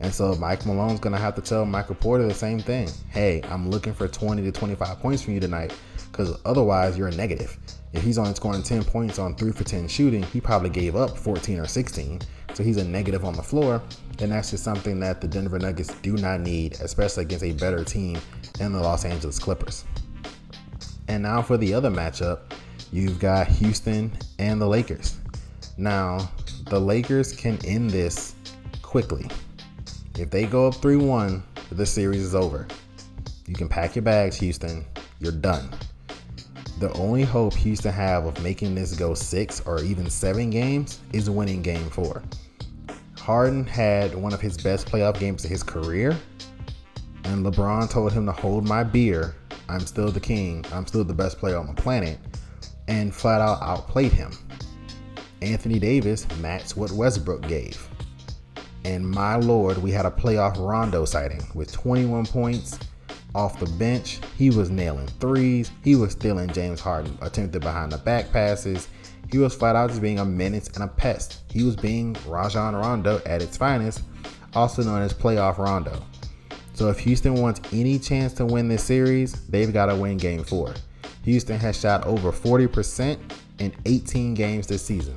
And 0.01 0.13
so 0.13 0.35
Mike 0.35 0.65
Malone's 0.67 0.99
gonna 0.99 1.17
have 1.17 1.33
to 1.35 1.41
tell 1.41 1.65
Michael 1.65 1.95
Porter 1.95 2.27
the 2.27 2.33
same 2.33 2.59
thing. 2.59 2.89
Hey, 3.09 3.41
I'm 3.49 3.69
looking 3.71 3.93
for 3.93 4.07
20 4.07 4.43
to 4.43 4.51
25 4.51 4.99
points 4.99 5.23
from 5.23 5.33
you 5.33 5.39
tonight, 5.39 5.73
because 6.11 6.37
otherwise 6.45 6.95
you're 6.95 7.07
a 7.07 7.15
negative. 7.15 7.57
If 7.93 8.03
he's 8.03 8.17
only 8.17 8.35
scoring 8.35 8.63
10 8.63 8.83
points 8.83 9.17
on 9.17 9.35
3 9.35 9.51
for 9.51 9.63
10 9.63 9.87
shooting, 9.87 10.23
he 10.23 10.39
probably 10.39 10.69
gave 10.69 10.95
up 10.95 11.17
14 11.17 11.59
or 11.59 11.67
16. 11.67 12.21
So 12.53 12.63
he's 12.63 12.77
a 12.77 12.83
negative 12.83 13.25
on 13.25 13.33
the 13.33 13.43
floor. 13.43 13.81
And 14.19 14.31
that's 14.31 14.51
just 14.51 14.63
something 14.63 14.99
that 14.99 15.21
the 15.21 15.27
Denver 15.27 15.59
Nuggets 15.59 15.93
do 16.01 16.15
not 16.17 16.41
need, 16.41 16.73
especially 16.81 17.23
against 17.23 17.43
a 17.43 17.51
better 17.53 17.83
team 17.83 18.19
than 18.59 18.71
the 18.73 18.79
Los 18.79 19.05
Angeles 19.05 19.39
Clippers. 19.39 19.85
And 21.07 21.23
now 21.23 21.41
for 21.41 21.57
the 21.57 21.73
other 21.73 21.89
matchup, 21.89 22.39
you've 22.91 23.19
got 23.19 23.47
Houston 23.47 24.11
and 24.39 24.61
the 24.61 24.67
Lakers. 24.67 25.17
Now, 25.77 26.29
the 26.69 26.79
Lakers 26.79 27.33
can 27.33 27.57
end 27.65 27.89
this 27.89 28.35
quickly. 28.81 29.27
If 30.17 30.29
they 30.29 30.45
go 30.45 30.67
up 30.67 30.75
3 30.75 30.97
1, 30.97 31.43
the 31.71 31.85
series 31.85 32.21
is 32.21 32.35
over. 32.35 32.67
You 33.47 33.55
can 33.55 33.67
pack 33.67 33.95
your 33.95 34.03
bags, 34.03 34.37
Houston. 34.37 34.85
You're 35.19 35.31
done. 35.31 35.69
The 36.79 36.91
only 36.93 37.23
hope 37.23 37.53
Houston 37.53 37.91
have 37.91 38.25
of 38.25 38.41
making 38.41 38.75
this 38.75 38.95
go 38.95 39.13
six 39.13 39.61
or 39.67 39.83
even 39.83 40.09
seven 40.09 40.49
games 40.49 40.99
is 41.13 41.29
winning 41.29 41.61
game 41.61 41.89
four. 41.89 42.23
Harden 43.17 43.65
had 43.65 44.15
one 44.15 44.33
of 44.33 44.41
his 44.41 44.57
best 44.57 44.87
playoff 44.87 45.19
games 45.19 45.45
of 45.45 45.51
his 45.51 45.61
career, 45.61 46.17
and 47.23 47.45
LeBron 47.45 47.87
told 47.89 48.11
him 48.13 48.25
to 48.25 48.31
hold 48.31 48.67
my 48.67 48.83
beer 48.83 49.35
I'm 49.71 49.85
still 49.85 50.11
the 50.11 50.19
king. 50.19 50.65
I'm 50.73 50.85
still 50.85 51.05
the 51.05 51.13
best 51.13 51.39
player 51.39 51.57
on 51.57 51.65
the 51.65 51.81
planet, 51.81 52.19
and 52.89 53.15
flat 53.15 53.39
out 53.39 53.61
outplayed 53.61 54.11
him. 54.11 54.31
Anthony 55.41 55.79
Davis 55.79 56.27
matched 56.39 56.75
what 56.75 56.91
Westbrook 56.91 57.47
gave. 57.47 57.87
And 58.83 59.09
my 59.09 59.37
lord, 59.37 59.77
we 59.77 59.91
had 59.91 60.05
a 60.05 60.11
playoff 60.11 60.57
Rondo 60.57 61.05
sighting 61.05 61.43
with 61.55 61.71
21 61.71 62.25
points 62.25 62.79
off 63.33 63.59
the 63.59 63.65
bench. 63.77 64.19
He 64.37 64.49
was 64.49 64.69
nailing 64.69 65.07
threes. 65.07 65.71
He 65.83 65.95
was 65.95 66.11
stealing 66.11 66.51
James 66.51 66.81
Harden 66.81 67.17
attempted 67.21 67.61
behind 67.61 67.93
the 67.93 67.97
back 67.99 68.31
passes. 68.31 68.89
He 69.31 69.37
was 69.37 69.55
flat 69.55 69.77
out 69.77 69.89
just 69.89 70.01
being 70.01 70.19
a 70.19 70.25
menace 70.25 70.67
and 70.69 70.83
a 70.83 70.87
pest. 70.87 71.41
He 71.49 71.63
was 71.63 71.77
being 71.77 72.17
Rajon 72.27 72.75
Rondo 72.75 73.21
at 73.25 73.41
its 73.41 73.55
finest, 73.55 74.01
also 74.53 74.83
known 74.83 75.01
as 75.01 75.13
playoff 75.13 75.57
Rondo. 75.57 76.03
So 76.81 76.89
if 76.89 76.97
Houston 77.01 77.35
wants 77.35 77.61
any 77.71 77.99
chance 77.99 78.33
to 78.33 78.43
win 78.43 78.67
this 78.67 78.83
series, 78.83 79.33
they've 79.49 79.71
got 79.71 79.85
to 79.85 79.95
win 79.95 80.17
game 80.17 80.43
four. 80.43 80.73
Houston 81.25 81.59
has 81.59 81.79
shot 81.79 82.07
over 82.07 82.31
40% 82.31 83.19
in 83.59 83.71
18 83.85 84.33
games 84.33 84.65
this 84.65 84.81
season. 84.81 85.15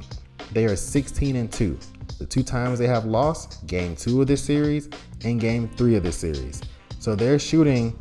They 0.52 0.66
are 0.66 0.76
16 0.76 1.36
and 1.36 1.50
2. 1.50 1.78
The 2.18 2.26
two 2.26 2.42
times 2.42 2.78
they 2.78 2.86
have 2.86 3.06
lost, 3.06 3.66
game 3.66 3.96
two 3.96 4.20
of 4.20 4.26
this 4.26 4.44
series 4.44 4.90
and 5.24 5.40
game 5.40 5.66
three 5.70 5.94
of 5.94 6.02
this 6.02 6.18
series. 6.18 6.60
So 6.98 7.14
they're 7.14 7.38
shooting 7.38 7.98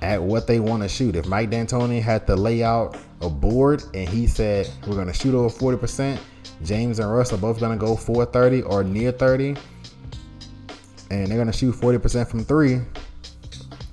at 0.00 0.22
what 0.22 0.46
they 0.46 0.60
want 0.60 0.84
to 0.84 0.88
shoot. 0.88 1.16
If 1.16 1.26
Mike 1.26 1.50
D'Antoni 1.50 2.00
had 2.00 2.24
to 2.28 2.36
lay 2.36 2.62
out 2.62 2.96
a 3.20 3.28
board 3.28 3.82
and 3.94 4.08
he 4.08 4.28
said, 4.28 4.70
we're 4.86 4.94
going 4.94 5.08
to 5.08 5.12
shoot 5.12 5.34
over 5.34 5.48
40%, 5.48 6.20
James 6.62 7.00
and 7.00 7.12
Russ 7.12 7.32
are 7.32 7.36
both 7.36 7.58
going 7.58 7.76
to 7.76 7.84
go 7.84 7.96
430 7.96 8.62
or 8.62 8.84
near 8.84 9.10
30 9.10 9.56
and 11.10 11.26
they're 11.26 11.38
gonna 11.38 11.52
shoot 11.52 11.74
40% 11.74 12.28
from 12.28 12.44
three, 12.44 12.80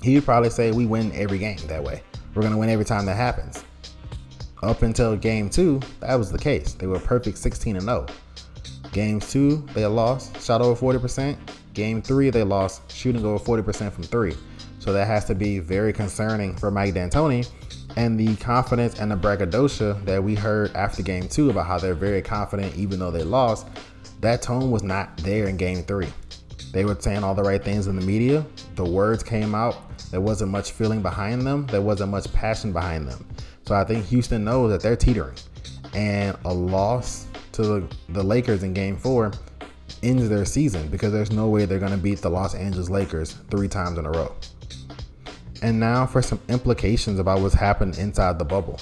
he'd 0.02 0.26
probably 0.26 0.50
say 0.50 0.72
we 0.72 0.86
win 0.86 1.12
every 1.14 1.38
game 1.38 1.60
that 1.68 1.84
way. 1.84 2.02
We're 2.34 2.42
gonna 2.42 2.58
win 2.58 2.70
every 2.70 2.86
time 2.86 3.06
that 3.06 3.16
happens. 3.16 3.64
Up 4.62 4.82
until 4.82 5.16
game 5.16 5.50
two, 5.50 5.82
that 6.00 6.16
was 6.16 6.32
the 6.32 6.38
case. 6.38 6.74
They 6.74 6.88
were 6.88 7.00
perfect 7.00 7.38
16 7.38 7.76
and 7.76 7.86
0. 7.86 8.08
Games 8.94 9.32
two, 9.32 9.66
they 9.74 9.86
lost, 9.86 10.40
shot 10.42 10.62
over 10.62 10.80
40%. 10.80 11.38
Game 11.74 12.02
three, 12.02 12.30
they 12.30 12.44
lost, 12.44 12.92
shooting 12.92 13.26
over 13.26 13.44
40% 13.44 13.92
from 13.92 14.04
three. 14.04 14.36
So 14.80 14.94
that 14.94 15.08
has 15.08 15.26
to 15.26 15.36
be 15.36 15.60
very 15.60 15.92
concerning 15.92 16.56
for 16.56 16.70
Mike 16.70 16.94
D'Antoni. 16.94 17.50
And 17.96 18.20
the 18.20 18.36
confidence 18.38 19.00
and 19.00 19.12
the 19.12 19.16
braggadocio 19.16 19.94
that 20.06 20.24
we 20.24 20.36
heard 20.36 20.76
after 20.76 21.02
game 21.02 21.28
two 21.28 21.50
about 21.50 21.68
how 21.68 21.78
they're 21.78 21.94
very 21.94 22.22
confident 22.22 22.76
even 22.76 23.00
though 23.00 23.12
they 23.12 23.24
lost, 23.24 23.68
that 24.22 24.42
tone 24.42 24.72
was 24.72 24.84
not 24.84 25.16
there 25.18 25.48
in 25.48 25.58
game 25.58 25.84
three. 25.84 26.08
They 26.74 26.86
were 26.86 26.98
saying 27.00 27.24
all 27.24 27.36
the 27.36 27.44
right 27.44 27.64
things 27.64 27.86
in 27.86 27.96
the 27.96 28.06
media. 28.06 28.44
The 28.74 28.84
words 28.84 29.22
came 29.22 29.54
out. 29.54 29.78
There 30.10 30.20
wasn't 30.20 30.50
much 30.50 30.72
feeling 30.72 31.04
behind 31.04 31.44
them. 31.44 31.68
There 31.68 31.84
wasn't 31.84 32.10
much 32.10 32.34
passion 32.34 32.74
behind 32.74 33.08
them. 33.08 33.28
So 33.68 33.76
I 33.76 33.84
think 33.84 34.06
Houston 34.08 34.44
knows 34.44 34.72
that 34.72 34.82
they're 34.82 34.96
teetering. 34.96 35.38
And 35.94 36.36
a 36.46 36.54
loss 36.54 37.28
to 37.54 37.88
the, 38.10 38.24
Lakers 38.24 38.64
in 38.64 38.74
game 38.74 38.98
four 38.98 39.32
ends 40.02 40.28
their 40.28 40.46
season 40.46 40.88
because 40.88 41.14
there's 41.14 41.32
no 41.32 41.48
way 41.48 41.66
they're 41.66 41.78
going 41.78 41.92
to 41.92 41.98
beat 41.98 42.20
the 42.20 42.30
Los 42.30 42.56
Angeles 42.56 42.90
Lakers 42.90 43.34
three 43.52 43.68
times 43.68 44.00
in 44.00 44.08
a 44.08 44.12
row. 44.12 44.34
And 45.62 45.80
now 45.80 46.08
for 46.08 46.24
some 46.24 46.42
implications 46.50 47.20
about 47.20 47.40
what's 47.42 47.54
happened 47.54 48.00
inside 48.00 48.40
the 48.40 48.46
bubble. 48.46 48.80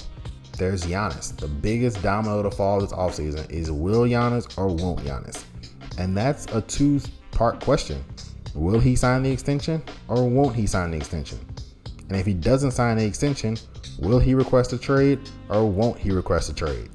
There's 0.56 0.84
Giannis. 0.84 1.36
The 1.36 1.48
biggest 1.48 2.02
domino 2.02 2.42
to 2.42 2.50
fall 2.50 2.80
this 2.80 2.92
offseason 2.92 3.50
is 3.50 3.70
will 3.70 4.02
Giannis 4.02 4.56
or 4.56 4.68
won't 4.68 5.00
Giannis? 5.00 5.44
And 5.98 6.16
that's 6.16 6.46
a 6.46 6.62
two 6.62 7.00
part 7.32 7.60
question. 7.60 8.04
Will 8.54 8.78
he 8.78 8.94
sign 8.94 9.22
the 9.22 9.30
extension 9.30 9.82
or 10.08 10.28
won't 10.28 10.54
he 10.54 10.66
sign 10.66 10.92
the 10.92 10.96
extension? 10.96 11.40
And 12.08 12.16
if 12.16 12.26
he 12.26 12.34
doesn't 12.34 12.72
sign 12.72 12.98
the 12.98 13.04
extension, 13.04 13.56
will 13.98 14.18
he 14.18 14.34
request 14.34 14.72
a 14.72 14.78
trade 14.78 15.18
or 15.48 15.68
won't 15.68 15.98
he 15.98 16.10
request 16.10 16.50
a 16.50 16.54
trade? 16.54 16.90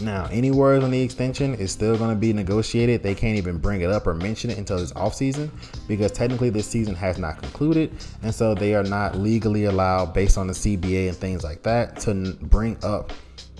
Now, 0.00 0.28
any 0.30 0.50
words 0.50 0.82
on 0.82 0.90
the 0.90 1.00
extension 1.00 1.54
is 1.54 1.70
still 1.70 1.96
going 1.96 2.10
to 2.10 2.16
be 2.16 2.32
negotiated. 2.32 3.02
They 3.02 3.14
can't 3.14 3.36
even 3.36 3.58
bring 3.58 3.82
it 3.82 3.90
up 3.90 4.06
or 4.06 4.14
mention 4.14 4.48
it 4.50 4.56
until 4.56 4.78
this 4.78 4.92
offseason 4.94 5.50
because 5.86 6.10
technically 6.12 6.48
this 6.48 6.66
season 6.66 6.94
has 6.94 7.18
not 7.18 7.42
concluded. 7.42 7.92
And 8.22 8.34
so 8.34 8.54
they 8.54 8.74
are 8.74 8.82
not 8.82 9.18
legally 9.18 9.64
allowed, 9.64 10.14
based 10.14 10.38
on 10.38 10.46
the 10.46 10.54
CBA 10.54 11.08
and 11.08 11.16
things 11.16 11.44
like 11.44 11.62
that, 11.64 12.00
to 12.00 12.34
bring 12.40 12.78
up 12.82 13.12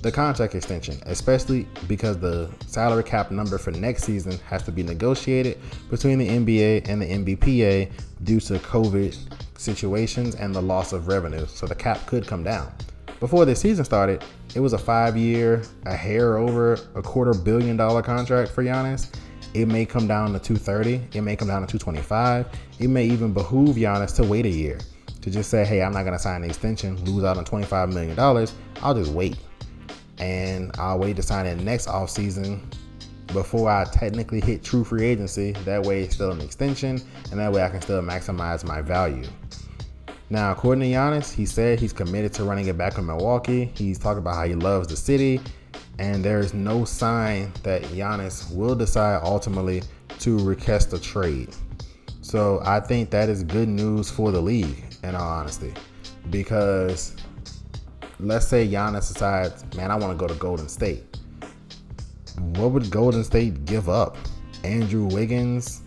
the 0.03 0.11
contract 0.11 0.55
extension, 0.55 0.99
especially 1.07 1.67
because 1.87 2.19
the 2.19 2.49
salary 2.67 3.05
cap 3.05 3.31
number 3.31 3.59
for 3.59 3.71
next 3.71 4.05
season 4.05 4.39
has 4.47 4.63
to 4.63 4.73
be 4.73 4.83
negotiated 4.83 5.59
between 5.91 6.19
the 6.19 6.29
NBA 6.29 6.89
and 6.89 7.03
the 7.03 7.07
NBPA 7.07 7.91
due 8.25 8.41
to 8.41 8.55
COVID 8.55 9.17
situations 9.59 10.37
and 10.37 10.55
the 10.55 10.63
loss 10.63 10.93
of 10.93 11.09
revenue. 11.09 11.47
So 11.47 11.67
the 11.67 11.75
cap 11.75 12.07
could 12.07 12.27
come 12.27 12.43
down. 12.43 12.73
Before 13.21 13.45
the 13.45 13.55
season 13.55 13.85
started, 13.85 14.25
it 14.55 14.61
was 14.61 14.73
a 14.73 14.79
five 14.79 15.17
year, 15.17 15.63
a 15.85 15.95
hair 15.95 16.39
over 16.39 16.79
a 16.95 17.03
quarter 17.03 17.35
billion 17.35 17.77
dollar 17.77 18.03
contract 18.03 18.51
for 18.53 18.65
Giannis. 18.65 19.15
It 19.53 19.67
may 19.67 19.85
come 19.85 20.07
down 20.07 20.33
to 20.33 20.39
230. 20.39 21.09
It 21.13 21.21
may 21.21 21.37
come 21.37 21.49
down 21.49 21.61
to 21.61 21.67
225. 21.67 22.47
It 22.79 22.89
may 22.89 23.05
even 23.05 23.35
behoove 23.35 23.77
Giannis 23.77 24.15
to 24.17 24.25
wait 24.25 24.47
a 24.47 24.51
year 24.51 24.79
to 25.21 25.31
just 25.31 25.51
say, 25.51 25.67
hey, 25.67 25.83
I'm 25.83 25.93
not 25.93 26.05
going 26.05 26.15
to 26.15 26.19
sign 26.19 26.41
the 26.41 26.49
extension, 26.49 26.97
lose 27.05 27.25
out 27.25 27.37
on 27.37 27.45
$25 27.45 27.93
million. 27.93 28.19
I'll 28.19 28.95
just 28.95 29.13
wait. 29.13 29.37
And 30.21 30.71
I'll 30.79 30.99
wait 30.99 31.17
to 31.17 31.23
sign 31.23 31.47
it 31.47 31.59
next 31.61 31.89
offseason 31.89 32.63
before 33.29 33.71
I 33.71 33.85
technically 33.85 34.41
hit 34.41 34.63
true 34.63 34.85
free 34.85 35.07
agency. 35.07 35.53
That 35.65 35.83
way, 35.83 36.03
it's 36.03 36.15
still 36.15 36.31
an 36.31 36.41
extension, 36.41 37.01
and 37.31 37.41
that 37.41 37.51
way 37.51 37.63
I 37.63 37.71
can 37.71 37.81
still 37.81 38.03
maximize 38.03 38.63
my 38.65 38.83
value. 38.83 39.27
Now, 40.29 40.53
according 40.53 40.83
to 40.83 40.97
Giannis, 40.97 41.33
he 41.33 41.47
said 41.47 41.81
he's 41.81 41.93
committed 41.93 42.33
to 42.35 42.45
running 42.45 42.67
it 42.67 42.79
back 42.79 42.99
in 42.99 43.07
Milwaukee. 43.07 43.73
He's 43.75 43.99
talking 43.99 44.19
about 44.19 44.37
how 44.37 44.45
he 44.45 44.55
loves 44.55 44.87
the 44.89 44.97
city, 44.97 45.41
and 45.99 46.25
there's 46.25 46.55
no 46.55 46.85
sign 46.85 47.53
that 47.63 47.83
Giannis 47.83 48.55
will 48.55 48.75
decide 48.75 49.21
ultimately 49.25 49.83
to 50.21 50.39
request 50.39 50.93
a 50.93 51.01
trade. 51.01 51.57
So 52.21 52.61
I 52.65 52.79
think 52.79 53.11
that 53.11 53.29
is 53.29 53.43
good 53.43 53.69
news 53.69 54.11
for 54.11 54.31
the 54.31 54.41
league, 54.41 54.85
in 55.03 55.15
all 55.15 55.29
honesty, 55.29 55.73
because 56.31 57.17
let's 58.23 58.47
say 58.47 58.67
Giannis 58.67 59.13
decides, 59.13 59.65
man, 59.77 59.91
I 59.91 59.97
want 59.97 60.13
to 60.13 60.17
go 60.17 60.33
to 60.33 60.39
Golden 60.39 60.69
State. 60.69 61.19
What 62.57 62.73
would 62.73 62.91
Golden 62.91 63.25
State 63.25 63.65
give 63.65 63.89
up? 63.89 64.17
Andrew 64.65 65.07
Wiggins, 65.07 65.83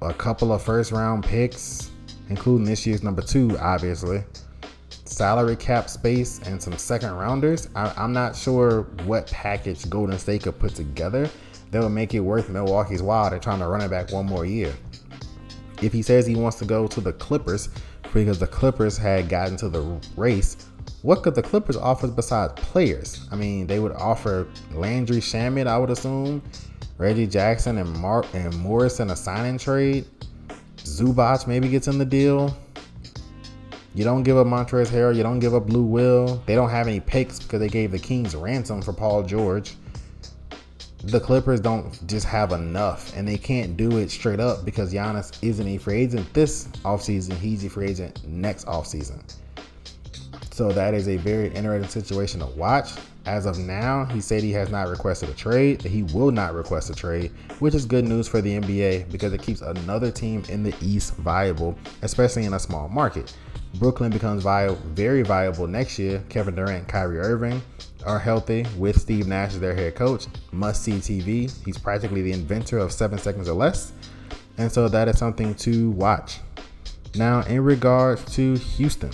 a 0.00 0.12
couple 0.12 0.52
of 0.52 0.62
first 0.62 0.92
round 0.92 1.24
picks, 1.24 1.90
including 2.28 2.64
this 2.64 2.86
year's 2.86 3.02
number 3.02 3.22
two, 3.22 3.56
obviously. 3.58 4.24
Salary 5.04 5.56
cap 5.56 5.90
space 5.90 6.40
and 6.46 6.60
some 6.60 6.76
second 6.76 7.12
rounders. 7.12 7.68
I, 7.74 7.92
am 8.02 8.12
not 8.12 8.34
sure 8.34 8.82
what 9.04 9.30
package 9.30 9.88
Golden 9.88 10.18
State 10.18 10.42
could 10.42 10.58
put 10.58 10.74
together 10.74 11.30
that 11.70 11.82
would 11.82 11.90
make 11.90 12.14
it 12.14 12.20
worth 12.20 12.48
Milwaukee's 12.48 13.02
while. 13.02 13.30
They're 13.30 13.38
trying 13.38 13.60
to 13.60 13.66
run 13.66 13.82
it 13.82 13.90
back 13.90 14.10
one 14.10 14.26
more 14.26 14.44
year. 14.44 14.74
If 15.82 15.92
he 15.92 16.02
says 16.02 16.26
he 16.26 16.36
wants 16.36 16.58
to 16.58 16.64
go 16.64 16.86
to 16.86 17.00
the 17.00 17.12
Clippers 17.12 17.68
because 18.14 18.38
the 18.38 18.46
Clippers 18.46 18.96
had 18.96 19.28
gotten 19.28 19.56
to 19.58 19.68
the 19.68 19.82
race, 20.16 20.68
what 21.02 21.22
could 21.22 21.34
the 21.34 21.42
Clippers 21.42 21.76
offer 21.76 22.06
besides 22.06 22.52
players? 22.56 23.26
I 23.30 23.36
mean, 23.36 23.66
they 23.66 23.80
would 23.80 23.92
offer 23.92 24.46
Landry 24.72 25.18
Shamet, 25.18 25.66
I 25.66 25.76
would 25.76 25.90
assume, 25.90 26.42
Reggie 26.96 27.26
Jackson 27.26 27.78
and 27.78 27.90
Mark 27.98 28.26
and 28.32 28.44
Morris 28.58 28.98
Morrison 28.98 29.10
a 29.10 29.16
signing 29.16 29.58
trade. 29.58 30.06
Zubac 30.76 31.46
maybe 31.46 31.68
gets 31.68 31.88
in 31.88 31.98
the 31.98 32.04
deal. 32.04 32.56
You 33.94 34.04
don't 34.04 34.22
give 34.22 34.36
up 34.36 34.46
Montrezl 34.46 34.86
Harrell. 34.86 35.14
You 35.14 35.22
don't 35.22 35.40
give 35.40 35.54
up 35.54 35.68
Lou 35.68 35.82
Will. 35.82 36.42
They 36.46 36.54
don't 36.54 36.70
have 36.70 36.86
any 36.86 37.00
picks 37.00 37.38
because 37.38 37.60
they 37.60 37.68
gave 37.68 37.90
the 37.90 37.98
Kings 37.98 38.34
ransom 38.34 38.80
for 38.80 38.92
Paul 38.92 39.22
George. 39.24 39.74
The 41.04 41.18
Clippers 41.18 41.60
don't 41.60 42.06
just 42.06 42.26
have 42.26 42.52
enough, 42.52 43.14
and 43.16 43.26
they 43.26 43.36
can't 43.36 43.76
do 43.76 43.98
it 43.98 44.10
straight 44.10 44.38
up 44.38 44.64
because 44.64 44.94
Giannis 44.94 45.36
isn't 45.42 45.66
a 45.66 45.76
free 45.76 46.02
agent 46.02 46.32
this 46.32 46.68
offseason. 46.84 47.34
He's 47.34 47.64
a 47.64 47.70
free 47.70 47.88
agent 47.88 48.24
next 48.24 48.66
offseason. 48.66 49.20
So 50.52 50.70
that 50.72 50.92
is 50.92 51.08
a 51.08 51.16
very 51.16 51.48
interesting 51.48 51.88
situation 51.88 52.40
to 52.40 52.46
watch. 52.46 52.90
As 53.24 53.46
of 53.46 53.58
now, 53.58 54.04
he 54.04 54.20
said 54.20 54.42
he 54.42 54.52
has 54.52 54.68
not 54.68 54.88
requested 54.88 55.30
a 55.30 55.32
trade, 55.32 55.80
that 55.80 55.88
he 55.88 56.02
will 56.02 56.30
not 56.30 56.54
request 56.54 56.90
a 56.90 56.94
trade, 56.94 57.30
which 57.58 57.74
is 57.74 57.86
good 57.86 58.04
news 58.04 58.28
for 58.28 58.42
the 58.42 58.60
NBA 58.60 59.10
because 59.10 59.32
it 59.32 59.40
keeps 59.40 59.62
another 59.62 60.10
team 60.10 60.42
in 60.50 60.62
the 60.62 60.74
East 60.82 61.14
viable, 61.16 61.78
especially 62.02 62.44
in 62.44 62.52
a 62.52 62.58
small 62.58 62.90
market. 62.90 63.34
Brooklyn 63.76 64.12
becomes 64.12 64.42
viable, 64.42 64.76
very 64.88 65.22
viable 65.22 65.66
next 65.66 65.98
year. 65.98 66.22
Kevin 66.28 66.54
Durant, 66.54 66.86
Kyrie 66.86 67.18
Irving 67.18 67.62
are 68.04 68.18
healthy 68.18 68.66
with 68.76 69.00
Steve 69.00 69.26
Nash 69.26 69.54
as 69.54 69.60
their 69.60 69.74
head 69.74 69.94
coach. 69.94 70.26
Must 70.50 70.82
see 70.82 70.92
TV. 70.92 71.50
He's 71.64 71.78
practically 71.78 72.20
the 72.20 72.32
inventor 72.32 72.76
of 72.76 72.92
seven 72.92 73.18
seconds 73.18 73.48
or 73.48 73.54
less. 73.54 73.92
And 74.58 74.70
so 74.70 74.86
that 74.88 75.08
is 75.08 75.16
something 75.16 75.54
to 75.54 75.92
watch. 75.92 76.40
Now, 77.14 77.40
in 77.42 77.62
regards 77.62 78.24
to 78.34 78.56
Houston, 78.56 79.12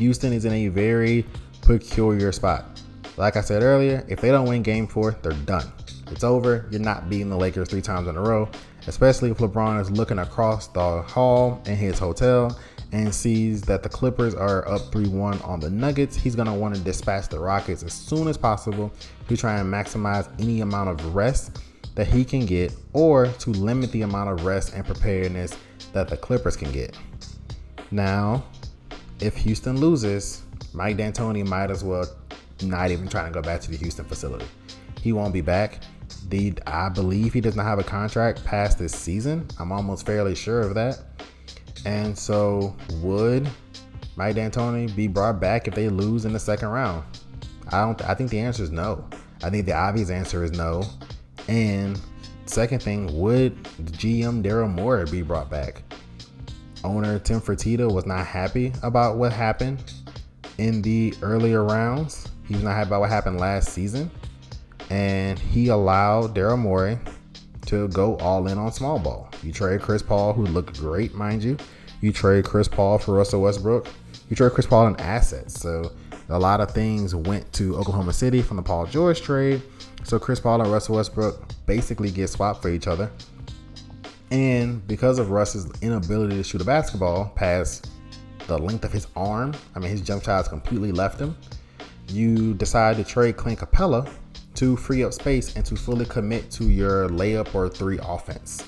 Houston 0.00 0.32
is 0.32 0.46
in 0.46 0.52
a 0.54 0.68
very 0.68 1.26
peculiar 1.60 2.32
spot. 2.32 2.80
Like 3.18 3.36
I 3.36 3.42
said 3.42 3.62
earlier, 3.62 4.02
if 4.08 4.22
they 4.22 4.30
don't 4.30 4.48
win 4.48 4.62
game 4.62 4.86
four, 4.86 5.12
they're 5.20 5.32
done. 5.44 5.70
It's 6.10 6.24
over. 6.24 6.66
You're 6.70 6.80
not 6.80 7.10
beating 7.10 7.28
the 7.28 7.36
Lakers 7.36 7.68
three 7.68 7.82
times 7.82 8.08
in 8.08 8.16
a 8.16 8.20
row, 8.20 8.48
especially 8.86 9.30
if 9.30 9.36
LeBron 9.36 9.78
is 9.78 9.90
looking 9.90 10.18
across 10.18 10.68
the 10.68 11.02
hall 11.02 11.62
in 11.66 11.76
his 11.76 11.98
hotel 11.98 12.58
and 12.92 13.14
sees 13.14 13.60
that 13.62 13.82
the 13.82 13.90
Clippers 13.90 14.34
are 14.34 14.66
up 14.66 14.90
3 14.90 15.08
1 15.08 15.42
on 15.42 15.60
the 15.60 15.68
Nuggets. 15.68 16.16
He's 16.16 16.34
going 16.34 16.48
to 16.48 16.54
want 16.54 16.74
to 16.76 16.80
dispatch 16.80 17.28
the 17.28 17.38
Rockets 17.38 17.82
as 17.82 17.92
soon 17.92 18.26
as 18.26 18.38
possible 18.38 18.90
to 19.28 19.36
try 19.36 19.58
and 19.60 19.70
maximize 19.70 20.30
any 20.40 20.62
amount 20.62 20.88
of 20.88 21.14
rest 21.14 21.58
that 21.94 22.06
he 22.06 22.24
can 22.24 22.46
get 22.46 22.74
or 22.94 23.26
to 23.26 23.50
limit 23.50 23.92
the 23.92 24.00
amount 24.00 24.30
of 24.30 24.46
rest 24.46 24.72
and 24.72 24.82
preparedness 24.82 25.58
that 25.92 26.08
the 26.08 26.16
Clippers 26.16 26.56
can 26.56 26.72
get. 26.72 26.96
Now, 27.90 28.44
if 29.20 29.36
Houston 29.36 29.78
loses, 29.78 30.42
Mike 30.72 30.96
D'Antoni 30.96 31.46
might 31.46 31.70
as 31.70 31.84
well 31.84 32.06
not 32.62 32.90
even 32.90 33.08
try 33.08 33.26
to 33.26 33.30
go 33.30 33.42
back 33.42 33.60
to 33.62 33.70
the 33.70 33.76
Houston 33.76 34.04
facility. 34.04 34.46
He 35.00 35.12
won't 35.12 35.32
be 35.32 35.40
back. 35.40 35.80
The 36.28 36.54
I 36.66 36.88
believe 36.88 37.32
he 37.32 37.40
does 37.40 37.56
not 37.56 37.64
have 37.64 37.78
a 37.78 37.84
contract 37.84 38.44
past 38.44 38.78
this 38.78 38.92
season. 38.92 39.46
I'm 39.58 39.72
almost 39.72 40.06
fairly 40.06 40.34
sure 40.34 40.60
of 40.60 40.74
that. 40.74 41.00
And 41.86 42.16
so 42.16 42.76
would 42.96 43.48
Mike 44.16 44.36
D'Antoni 44.36 44.94
be 44.94 45.06
brought 45.06 45.40
back 45.40 45.66
if 45.68 45.74
they 45.74 45.88
lose 45.88 46.24
in 46.24 46.32
the 46.32 46.38
second 46.38 46.68
round? 46.68 47.04
I 47.68 47.80
don't. 47.82 48.02
I 48.02 48.14
think 48.14 48.30
the 48.30 48.40
answer 48.40 48.62
is 48.62 48.70
no. 48.70 49.08
I 49.42 49.50
think 49.50 49.66
the 49.66 49.72
obvious 49.72 50.10
answer 50.10 50.44
is 50.44 50.52
no. 50.52 50.82
And 51.48 51.98
second 52.46 52.82
thing, 52.82 53.18
would 53.18 53.62
GM 53.62 54.42
Daryl 54.42 54.72
Morey 54.72 55.06
be 55.10 55.22
brought 55.22 55.50
back? 55.50 55.82
Owner 56.84 57.18
Tim 57.18 57.40
Fertitta 57.40 57.90
was 57.90 58.06
not 58.06 58.26
happy 58.26 58.72
about 58.82 59.16
what 59.16 59.32
happened 59.32 59.92
in 60.58 60.82
the 60.82 61.14
earlier 61.22 61.64
rounds. 61.64 62.26
He 62.46 62.54
was 62.54 62.62
not 62.62 62.74
happy 62.74 62.88
about 62.88 63.00
what 63.00 63.10
happened 63.10 63.38
last 63.38 63.70
season, 63.70 64.10
and 64.90 65.38
he 65.38 65.68
allowed 65.68 66.34
Daryl 66.34 66.58
Morey 66.58 66.98
to 67.66 67.88
go 67.88 68.16
all 68.16 68.46
in 68.48 68.58
on 68.58 68.72
small 68.72 68.98
ball. 68.98 69.30
You 69.42 69.52
trade 69.52 69.80
Chris 69.80 70.02
Paul, 70.02 70.32
who 70.32 70.44
looked 70.44 70.78
great, 70.78 71.14
mind 71.14 71.44
you. 71.44 71.56
You 72.00 72.12
trade 72.12 72.44
Chris 72.44 72.66
Paul 72.66 72.98
for 72.98 73.14
Russell 73.14 73.42
Westbrook. 73.42 73.86
You 74.28 74.36
trade 74.36 74.52
Chris 74.52 74.66
Paul 74.66 74.88
in 74.88 74.96
assets. 74.96 75.60
So 75.60 75.92
a 76.28 76.38
lot 76.38 76.60
of 76.60 76.70
things 76.70 77.14
went 77.14 77.52
to 77.54 77.76
Oklahoma 77.76 78.12
City 78.12 78.42
from 78.42 78.56
the 78.56 78.62
Paul 78.62 78.86
George 78.86 79.20
trade. 79.20 79.62
So 80.04 80.18
Chris 80.18 80.40
Paul 80.40 80.62
and 80.62 80.72
Russell 80.72 80.96
Westbrook 80.96 81.52
basically 81.66 82.10
get 82.10 82.28
swapped 82.28 82.62
for 82.62 82.70
each 82.70 82.86
other. 82.86 83.10
And 84.30 84.86
because 84.86 85.18
of 85.18 85.30
Russ's 85.30 85.68
inability 85.82 86.36
to 86.36 86.44
shoot 86.44 86.60
a 86.60 86.64
basketball 86.64 87.32
past 87.34 87.90
the 88.46 88.56
length 88.56 88.84
of 88.84 88.92
his 88.92 89.06
arm, 89.16 89.54
I 89.74 89.80
mean, 89.80 89.90
his 89.90 90.00
jump 90.02 90.24
shot 90.24 90.36
has 90.36 90.48
completely 90.48 90.92
left 90.92 91.20
him. 91.20 91.36
You 92.08 92.54
decide 92.54 92.96
to 92.96 93.04
trade 93.04 93.36
Clint 93.36 93.58
Capela 93.58 94.10
to 94.54 94.76
free 94.76 95.04
up 95.04 95.12
space 95.12 95.56
and 95.56 95.64
to 95.66 95.76
fully 95.76 96.04
commit 96.04 96.50
to 96.52 96.64
your 96.64 97.08
layup 97.08 97.54
or 97.54 97.68
three 97.68 97.98
offense. 98.02 98.64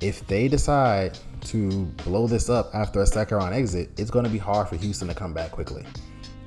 If 0.00 0.26
they 0.26 0.48
decide 0.48 1.18
to 1.42 1.84
blow 2.04 2.26
this 2.26 2.48
up 2.48 2.70
after 2.74 3.00
a 3.00 3.06
second 3.06 3.36
round 3.36 3.54
exit, 3.54 3.90
it's 3.96 4.10
going 4.10 4.24
to 4.24 4.30
be 4.30 4.38
hard 4.38 4.68
for 4.68 4.76
Houston 4.76 5.08
to 5.08 5.14
come 5.14 5.32
back 5.32 5.50
quickly. 5.50 5.84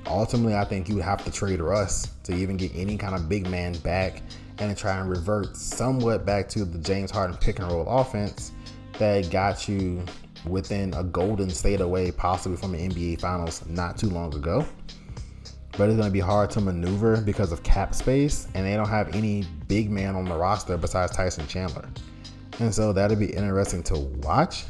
Ultimately, 0.06 0.54
I 0.54 0.64
think 0.64 0.88
you 0.88 0.96
would 0.96 1.04
have 1.04 1.24
to 1.24 1.30
trade 1.30 1.60
Russ 1.60 2.10
to 2.24 2.34
even 2.34 2.56
get 2.56 2.72
any 2.74 2.96
kind 2.96 3.14
of 3.14 3.28
big 3.28 3.48
man 3.48 3.72
back 3.78 4.22
and 4.58 4.76
try 4.76 4.98
and 4.98 5.08
revert 5.08 5.56
somewhat 5.56 6.24
back 6.24 6.48
to 6.50 6.64
the 6.64 6.78
James 6.78 7.10
Harden 7.10 7.36
pick 7.36 7.58
and 7.58 7.70
roll 7.70 7.86
offense 7.88 8.52
that 8.98 9.30
got 9.30 9.68
you 9.68 10.04
within 10.46 10.94
a 10.94 11.02
golden 11.04 11.50
state 11.50 11.80
away, 11.80 12.10
possibly 12.12 12.56
from 12.56 12.72
the 12.72 12.78
NBA 12.78 13.20
Finals 13.20 13.66
not 13.66 13.96
too 13.96 14.08
long 14.08 14.34
ago. 14.34 14.64
But 15.76 15.88
it's 15.88 15.96
going 15.96 16.08
to 16.08 16.12
be 16.12 16.20
hard 16.20 16.50
to 16.52 16.60
maneuver 16.60 17.20
because 17.20 17.50
of 17.50 17.62
cap 17.64 17.94
space, 17.94 18.46
and 18.54 18.64
they 18.64 18.76
don't 18.76 18.88
have 18.88 19.14
any 19.14 19.44
big 19.66 19.90
man 19.90 20.14
on 20.14 20.24
the 20.24 20.36
roster 20.36 20.76
besides 20.76 21.12
Tyson 21.16 21.46
Chandler. 21.48 21.88
And 22.60 22.72
so 22.72 22.92
that'll 22.92 23.16
be 23.16 23.32
interesting 23.34 23.82
to 23.84 23.98
watch. 23.98 24.64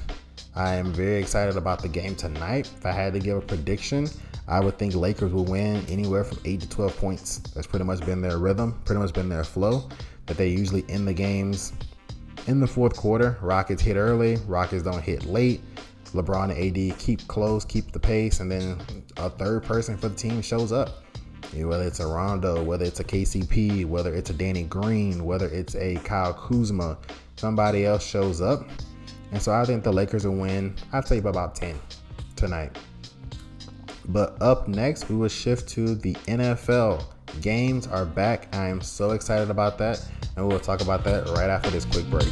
I 0.54 0.76
am 0.76 0.94
very 0.94 1.20
excited 1.20 1.56
about 1.56 1.82
the 1.82 1.88
game 1.88 2.14
tonight. 2.14 2.70
If 2.78 2.86
I 2.86 2.92
had 2.92 3.12
to 3.12 3.18
give 3.18 3.36
a 3.36 3.40
prediction, 3.40 4.08
I 4.46 4.60
would 4.60 4.78
think 4.78 4.94
Lakers 4.94 5.32
will 5.32 5.44
win 5.44 5.84
anywhere 5.88 6.24
from 6.24 6.38
8 6.44 6.60
to 6.60 6.68
12 6.68 6.96
points. 6.96 7.38
That's 7.54 7.66
pretty 7.66 7.84
much 7.84 8.04
been 8.04 8.20
their 8.20 8.38
rhythm, 8.38 8.80
pretty 8.84 9.00
much 9.00 9.12
been 9.12 9.28
their 9.28 9.44
flow. 9.44 9.88
That 10.26 10.36
they 10.36 10.48
usually 10.48 10.84
end 10.88 11.06
the 11.06 11.12
games 11.12 11.72
in 12.46 12.60
the 12.60 12.66
fourth 12.66 12.96
quarter. 12.96 13.38
Rockets 13.40 13.82
hit 13.82 13.96
early, 13.96 14.36
Rockets 14.46 14.82
don't 14.82 15.02
hit 15.02 15.24
late. 15.24 15.60
LeBron 16.12 16.56
and 16.56 16.92
AD 16.92 16.98
keep 16.98 17.26
close, 17.26 17.64
keep 17.64 17.90
the 17.92 17.98
pace, 17.98 18.40
and 18.40 18.50
then 18.50 18.78
a 19.16 19.28
third 19.28 19.64
person 19.64 19.96
for 19.96 20.08
the 20.08 20.14
team 20.14 20.40
shows 20.40 20.72
up. 20.72 21.02
Whether 21.52 21.84
it's 21.84 22.00
a 22.00 22.06
Rondo, 22.06 22.62
whether 22.62 22.84
it's 22.84 23.00
a 23.00 23.04
KCP, 23.04 23.86
whether 23.86 24.14
it's 24.14 24.30
a 24.30 24.32
Danny 24.32 24.64
Green, 24.64 25.24
whether 25.24 25.46
it's 25.48 25.76
a 25.76 25.96
Kyle 25.96 26.34
Kuzma, 26.34 26.98
somebody 27.36 27.86
else 27.86 28.04
shows 28.04 28.40
up 28.40 28.68
and 29.34 29.42
so 29.42 29.52
I 29.52 29.64
think 29.64 29.82
the 29.82 29.92
Lakers 29.92 30.24
will 30.24 30.36
win, 30.36 30.76
I'd 30.92 31.08
say 31.08 31.18
by 31.18 31.30
about 31.30 31.56
10 31.56 31.76
tonight. 32.36 32.78
But 34.06 34.40
up 34.42 34.68
next, 34.68 35.08
we 35.08 35.16
will 35.16 35.28
shift 35.28 35.68
to 35.70 35.94
the 35.94 36.12
NFL. 36.26 37.04
Games 37.40 37.86
are 37.86 38.04
back. 38.04 38.54
I 38.54 38.68
am 38.68 38.80
so 38.80 39.10
excited 39.10 39.50
about 39.50 39.78
that. 39.78 40.06
And 40.36 40.46
we'll 40.46 40.60
talk 40.60 40.80
about 40.80 41.04
that 41.04 41.28
right 41.30 41.50
after 41.50 41.70
this 41.70 41.84
quick 41.84 42.08
break. 42.10 42.28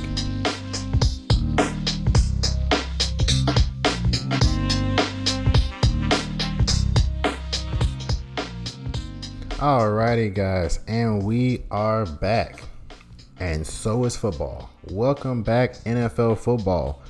Alrighty, 9.58 10.34
guys, 10.34 10.80
and 10.88 11.22
we 11.22 11.62
are 11.70 12.04
back 12.04 12.64
and 13.42 13.66
so 13.66 14.04
is 14.04 14.16
football. 14.16 14.70
Welcome 14.90 15.42
back, 15.42 15.74
NFL 15.78 16.38
football. 16.38 17.02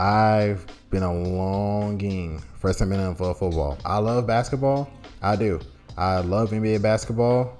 I've 0.00 0.66
been 0.90 1.04
a 1.04 1.14
longing 1.14 2.42
for 2.64 2.72
some 2.72 3.14
for 3.14 3.34
football. 3.34 3.76
I 3.84 3.98
love 3.98 4.26
basketball. 4.26 4.88
I 5.20 5.36
do. 5.36 5.60
I 5.98 6.20
love 6.20 6.50
NBA 6.50 6.80
basketball, 6.80 7.58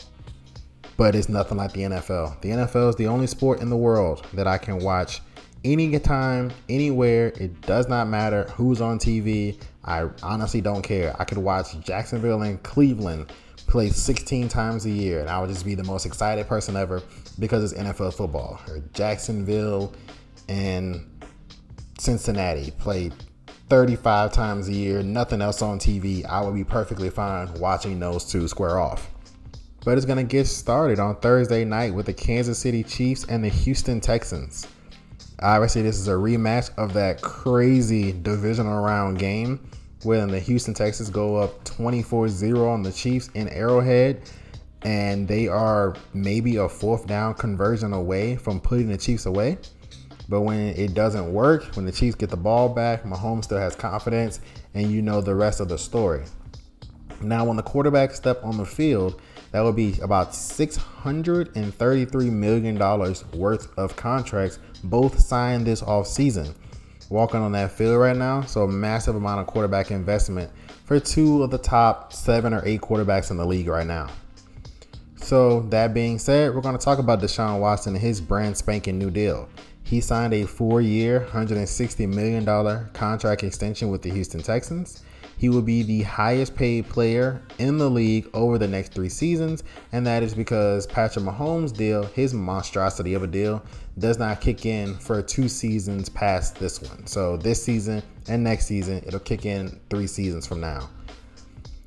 but 0.96 1.14
it's 1.14 1.28
nothing 1.28 1.58
like 1.58 1.72
the 1.72 1.82
NFL. 1.82 2.40
The 2.40 2.48
NFL 2.48 2.88
is 2.88 2.96
the 2.96 3.06
only 3.06 3.26
sport 3.26 3.60
in 3.60 3.68
the 3.68 3.76
world 3.76 4.26
that 4.32 4.46
I 4.46 4.56
can 4.56 4.78
watch 4.78 5.20
anytime, 5.62 6.50
anywhere. 6.70 7.34
It 7.38 7.60
does 7.60 7.86
not 7.86 8.08
matter 8.08 8.44
who's 8.54 8.80
on 8.80 8.98
TV. 8.98 9.60
I 9.84 10.08
honestly 10.22 10.62
don't 10.62 10.80
care. 10.80 11.14
I 11.18 11.24
could 11.24 11.36
watch 11.36 11.78
Jacksonville 11.80 12.40
and 12.40 12.62
Cleveland 12.62 13.30
play 13.66 13.90
16 13.90 14.48
times 14.48 14.86
a 14.86 14.90
year, 14.90 15.20
and 15.20 15.28
I 15.28 15.38
would 15.38 15.50
just 15.50 15.66
be 15.66 15.74
the 15.74 15.84
most 15.84 16.06
excited 16.06 16.48
person 16.48 16.76
ever 16.76 17.02
because 17.38 17.62
it's 17.62 17.78
NFL 17.78 18.14
football. 18.14 18.58
Or 18.68 18.82
Jacksonville 18.94 19.92
and 20.48 21.06
Cincinnati 21.98 22.70
played 22.70 23.12
35 23.74 24.30
times 24.30 24.68
a 24.68 24.72
year, 24.72 25.02
nothing 25.02 25.42
else 25.42 25.60
on 25.60 25.80
TV. 25.80 26.24
I 26.24 26.40
would 26.42 26.54
be 26.54 26.62
perfectly 26.62 27.10
fine 27.10 27.52
watching 27.54 27.98
those 27.98 28.24
two 28.24 28.46
square 28.46 28.78
off. 28.78 29.10
But 29.84 29.96
it's 29.96 30.06
going 30.06 30.18
to 30.18 30.22
get 30.22 30.46
started 30.46 31.00
on 31.00 31.16
Thursday 31.16 31.64
night 31.64 31.92
with 31.92 32.06
the 32.06 32.12
Kansas 32.12 32.56
City 32.56 32.84
Chiefs 32.84 33.24
and 33.24 33.42
the 33.42 33.48
Houston 33.48 34.00
Texans. 34.00 34.68
Obviously, 35.40 35.82
this 35.82 35.98
is 35.98 36.06
a 36.06 36.12
rematch 36.12 36.70
of 36.78 36.92
that 36.92 37.20
crazy 37.20 38.12
divisional 38.12 38.80
round 38.80 39.18
game 39.18 39.58
when 40.04 40.28
the 40.28 40.38
Houston 40.38 40.72
Texans 40.72 41.10
go 41.10 41.34
up 41.34 41.64
24 41.64 42.28
0 42.28 42.68
on 42.68 42.84
the 42.84 42.92
Chiefs 42.92 43.28
in 43.34 43.48
Arrowhead. 43.48 44.22
And 44.82 45.26
they 45.26 45.48
are 45.48 45.96
maybe 46.12 46.58
a 46.58 46.68
fourth 46.68 47.08
down 47.08 47.34
conversion 47.34 47.92
away 47.92 48.36
from 48.36 48.60
putting 48.60 48.86
the 48.86 48.98
Chiefs 48.98 49.26
away. 49.26 49.58
But 50.28 50.40
when 50.42 50.58
it 50.58 50.94
doesn't 50.94 51.32
work, 51.32 51.64
when 51.74 51.84
the 51.84 51.92
Chiefs 51.92 52.16
get 52.16 52.30
the 52.30 52.36
ball 52.36 52.68
back, 52.68 53.04
Mahomes 53.04 53.44
still 53.44 53.58
has 53.58 53.76
confidence, 53.76 54.40
and 54.74 54.90
you 54.90 55.02
know 55.02 55.20
the 55.20 55.34
rest 55.34 55.60
of 55.60 55.68
the 55.68 55.78
story. 55.78 56.24
Now, 57.20 57.44
when 57.44 57.56
the 57.56 57.62
quarterback 57.62 58.12
step 58.12 58.42
on 58.42 58.56
the 58.56 58.64
field, 58.66 59.20
that 59.52 59.60
would 59.60 59.76
be 59.76 59.98
about 60.00 60.32
$633 60.32 62.30
million 62.32 62.78
worth 63.38 63.78
of 63.78 63.96
contracts, 63.96 64.58
both 64.82 65.20
signed 65.20 65.66
this 65.66 65.82
offseason 65.82 66.54
walking 67.10 67.40
on 67.40 67.52
that 67.52 67.70
field 67.70 67.98
right 67.98 68.16
now. 68.16 68.42
So 68.42 68.64
a 68.64 68.68
massive 68.68 69.14
amount 69.14 69.40
of 69.40 69.46
quarterback 69.46 69.90
investment 69.90 70.50
for 70.84 70.98
two 71.00 71.42
of 71.42 71.50
the 71.50 71.58
top 71.58 72.12
seven 72.12 72.52
or 72.52 72.62
eight 72.64 72.80
quarterbacks 72.80 73.30
in 73.30 73.36
the 73.36 73.46
league 73.46 73.68
right 73.68 73.86
now. 73.86 74.08
So 75.16 75.60
that 75.70 75.94
being 75.94 76.18
said, 76.18 76.54
we're 76.54 76.60
going 76.60 76.76
to 76.76 76.84
talk 76.84 76.98
about 76.98 77.20
Deshaun 77.20 77.60
Watson 77.60 77.94
and 77.94 78.02
his 78.02 78.20
brand 78.20 78.56
spanking 78.56 78.98
new 78.98 79.10
deal. 79.10 79.48
He 79.84 80.00
signed 80.00 80.34
a 80.34 80.46
four-year, 80.46 81.28
$160 81.30 82.08
million 82.08 82.44
contract 82.94 83.44
extension 83.44 83.90
with 83.90 84.02
the 84.02 84.10
Houston 84.10 84.42
Texans. 84.42 85.02
He 85.36 85.48
will 85.48 85.62
be 85.62 85.82
the 85.82 86.02
highest 86.02 86.54
paid 86.54 86.88
player 86.88 87.42
in 87.58 87.76
the 87.76 87.90
league 87.90 88.28
over 88.34 88.56
the 88.56 88.68
next 88.68 88.94
three 88.94 89.08
seasons, 89.08 89.62
and 89.92 90.06
that 90.06 90.22
is 90.22 90.34
because 90.34 90.86
Patrick 90.86 91.24
Mahomes' 91.24 91.76
deal, 91.76 92.04
his 92.04 92.32
monstrosity 92.32 93.14
of 93.14 93.22
a 93.22 93.26
deal, 93.26 93.62
does 93.98 94.18
not 94.18 94.40
kick 94.40 94.64
in 94.64 94.96
for 94.96 95.20
two 95.20 95.48
seasons 95.48 96.08
past 96.08 96.56
this 96.56 96.80
one. 96.80 97.06
So 97.06 97.36
this 97.36 97.62
season 97.62 98.02
and 98.26 98.42
next 98.42 98.66
season, 98.66 99.02
it'll 99.06 99.20
kick 99.20 99.44
in 99.44 99.78
three 99.90 100.06
seasons 100.06 100.46
from 100.46 100.60
now. 100.60 100.88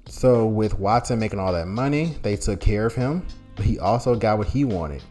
So 0.07 0.45
with 0.45 0.77
Watson 0.77 1.19
making 1.19 1.39
all 1.39 1.53
that 1.53 1.67
money, 1.67 2.15
they 2.21 2.35
took 2.35 2.59
care 2.59 2.85
of 2.85 2.95
him. 2.95 3.25
But 3.55 3.65
he 3.65 3.79
also 3.79 4.15
got 4.15 4.37
what 4.37 4.47
he 4.47 4.65
wanted. 4.65 5.03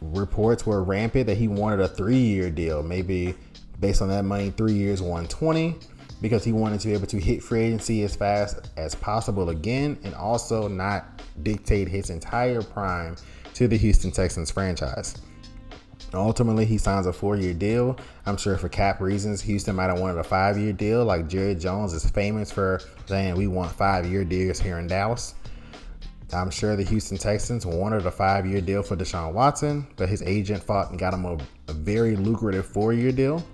Reports 0.00 0.66
were 0.66 0.82
rampant 0.82 1.26
that 1.26 1.36
he 1.36 1.48
wanted 1.48 1.80
a 1.80 1.88
three-year 1.88 2.50
deal, 2.50 2.82
maybe 2.82 3.34
based 3.78 4.02
on 4.02 4.08
that 4.08 4.24
money, 4.24 4.50
three 4.50 4.74
years, 4.74 5.00
120 5.00 5.76
because 6.20 6.44
he 6.44 6.52
wanted 6.52 6.80
to 6.80 6.88
be 6.88 6.94
able 6.94 7.06
to 7.06 7.18
hit 7.18 7.42
free 7.42 7.62
agency 7.62 8.02
as 8.02 8.14
fast 8.14 8.68
as 8.76 8.94
possible 8.94 9.50
again 9.50 9.98
and 10.04 10.14
also 10.14 10.68
not 10.68 11.22
dictate 11.42 11.88
his 11.88 12.10
entire 12.10 12.62
prime 12.62 13.16
to 13.54 13.66
the 13.66 13.76
Houston 13.76 14.10
Texans 14.10 14.50
franchise. 14.50 15.16
Ultimately, 16.12 16.64
he 16.64 16.76
signs 16.76 17.06
a 17.06 17.12
four 17.12 17.36
year 17.36 17.54
deal. 17.54 17.96
I'm 18.26 18.36
sure 18.36 18.56
for 18.58 18.68
cap 18.68 19.00
reasons, 19.00 19.40
Houston 19.42 19.76
might 19.76 19.86
have 19.86 20.00
wanted 20.00 20.18
a 20.18 20.24
five 20.24 20.58
year 20.58 20.72
deal, 20.72 21.04
like 21.04 21.28
Jerry 21.28 21.54
Jones 21.54 21.92
is 21.92 22.08
famous 22.10 22.50
for 22.50 22.80
saying 23.06 23.36
we 23.36 23.46
want 23.46 23.70
five 23.72 24.06
year 24.06 24.24
deals 24.24 24.58
here 24.58 24.78
in 24.78 24.88
Dallas. 24.88 25.34
I'm 26.32 26.50
sure 26.50 26.76
the 26.76 26.84
Houston 26.84 27.18
Texans 27.18 27.66
wanted 27.66 28.06
a 28.06 28.10
five 28.10 28.46
year 28.46 28.60
deal 28.60 28.82
for 28.82 28.96
Deshaun 28.96 29.32
Watson, 29.32 29.86
but 29.96 30.08
his 30.08 30.22
agent 30.22 30.62
fought 30.62 30.90
and 30.90 30.98
got 30.98 31.12
him 31.12 31.24
a, 31.24 31.38
a 31.68 31.72
very 31.72 32.16
lucrative 32.16 32.66
four 32.66 32.92
year 32.92 33.12
deal. 33.12 33.44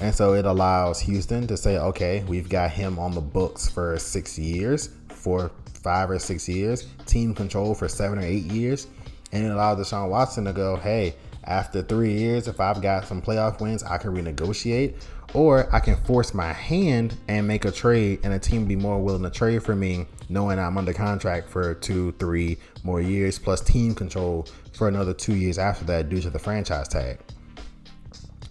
And 0.00 0.14
so 0.14 0.34
it 0.34 0.44
allows 0.44 1.00
Houston 1.00 1.46
to 1.48 1.56
say, 1.56 1.76
okay, 1.78 2.24
we've 2.28 2.48
got 2.48 2.70
him 2.70 2.98
on 2.98 3.12
the 3.12 3.20
books 3.20 3.68
for 3.68 3.98
six 3.98 4.38
years, 4.38 4.90
for 5.08 5.50
five 5.82 6.10
or 6.10 6.18
six 6.18 6.48
years, 6.48 6.86
team 7.06 7.34
control 7.34 7.74
for 7.74 7.88
seven 7.88 8.18
or 8.18 8.22
eight 8.22 8.44
years. 8.44 8.86
And 9.32 9.44
it 9.44 9.50
allows 9.50 9.78
Deshaun 9.78 10.08
Watson 10.08 10.44
to 10.44 10.52
go, 10.52 10.76
hey, 10.76 11.14
after 11.48 11.82
three 11.82 12.12
years, 12.12 12.46
if 12.46 12.60
I've 12.60 12.80
got 12.80 13.06
some 13.06 13.22
playoff 13.22 13.60
wins, 13.60 13.82
I 13.82 13.98
can 13.98 14.14
renegotiate. 14.14 14.94
Or 15.34 15.74
I 15.74 15.80
can 15.80 15.96
force 16.04 16.32
my 16.32 16.52
hand 16.52 17.16
and 17.26 17.46
make 17.46 17.64
a 17.64 17.72
trade, 17.72 18.20
and 18.22 18.32
a 18.32 18.38
team 18.38 18.66
be 18.66 18.76
more 18.76 19.02
willing 19.02 19.22
to 19.24 19.30
trade 19.30 19.62
for 19.62 19.74
me, 19.74 20.06
knowing 20.28 20.58
I'm 20.58 20.78
under 20.78 20.92
contract 20.92 21.48
for 21.50 21.74
two, 21.74 22.12
three 22.12 22.58
more 22.82 23.00
years, 23.00 23.38
plus 23.38 23.60
team 23.60 23.94
control 23.94 24.46
for 24.72 24.88
another 24.88 25.12
two 25.12 25.34
years 25.34 25.58
after 25.58 25.84
that 25.86 26.08
due 26.08 26.20
to 26.20 26.30
the 26.30 26.38
franchise 26.38 26.88
tag. 26.88 27.18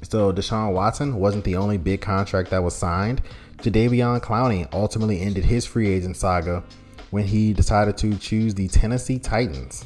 So 0.04 0.32
Deshaun 0.32 0.74
Watson 0.74 1.16
wasn't 1.16 1.44
the 1.46 1.56
only 1.56 1.78
big 1.78 2.02
contract 2.02 2.52
that 2.52 2.64
was 2.64 2.76
signed. 2.76 3.22
Jadeveon 3.58 4.22
Clowney 4.22 4.68
ultimately 4.72 5.22
ended 5.22 5.46
his 5.46 5.66
free 5.66 5.90
agent 5.90 6.18
saga 6.18 6.64
when 7.10 7.24
he 7.24 7.54
decided 7.54 7.98
to 7.98 8.16
choose 8.16 8.54
the 8.54 8.68
Tennessee 8.68 9.18
Titans. 9.18 9.86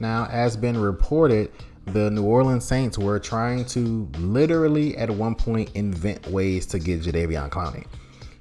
Now, 0.00 0.28
as 0.30 0.56
been 0.56 0.80
reported, 0.80 1.52
the 1.86 2.10
New 2.10 2.24
Orleans 2.24 2.64
Saints 2.64 2.98
were 2.98 3.18
trying 3.18 3.64
to 3.66 4.08
literally 4.18 4.96
at 4.96 5.10
one 5.10 5.34
point 5.34 5.70
invent 5.74 6.26
ways 6.28 6.66
to 6.66 6.78
get 6.78 7.02
Jadeveon 7.02 7.50
Clowney. 7.50 7.86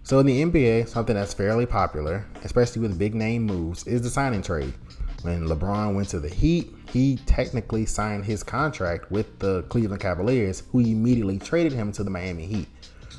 So 0.03 0.19
in 0.19 0.25
the 0.25 0.43
NBA, 0.43 0.87
something 0.87 1.15
that's 1.15 1.33
fairly 1.33 1.65
popular, 1.65 2.25
especially 2.43 2.81
with 2.81 2.97
big 2.97 3.13
name 3.13 3.43
moves, 3.43 3.85
is 3.85 4.01
the 4.01 4.09
signing 4.09 4.41
trade. 4.41 4.73
When 5.21 5.45
LeBron 5.47 5.95
went 5.95 6.09
to 6.09 6.19
the 6.19 6.29
Heat, 6.29 6.73
he 6.91 7.17
technically 7.25 7.85
signed 7.85 8.25
his 8.25 8.41
contract 8.41 9.11
with 9.11 9.37
the 9.39 9.63
Cleveland 9.63 10.01
Cavaliers, 10.01 10.63
who 10.71 10.79
immediately 10.79 11.37
traded 11.37 11.73
him 11.73 11.91
to 11.91 12.03
the 12.03 12.09
Miami 12.09 12.45
Heat. 12.45 12.67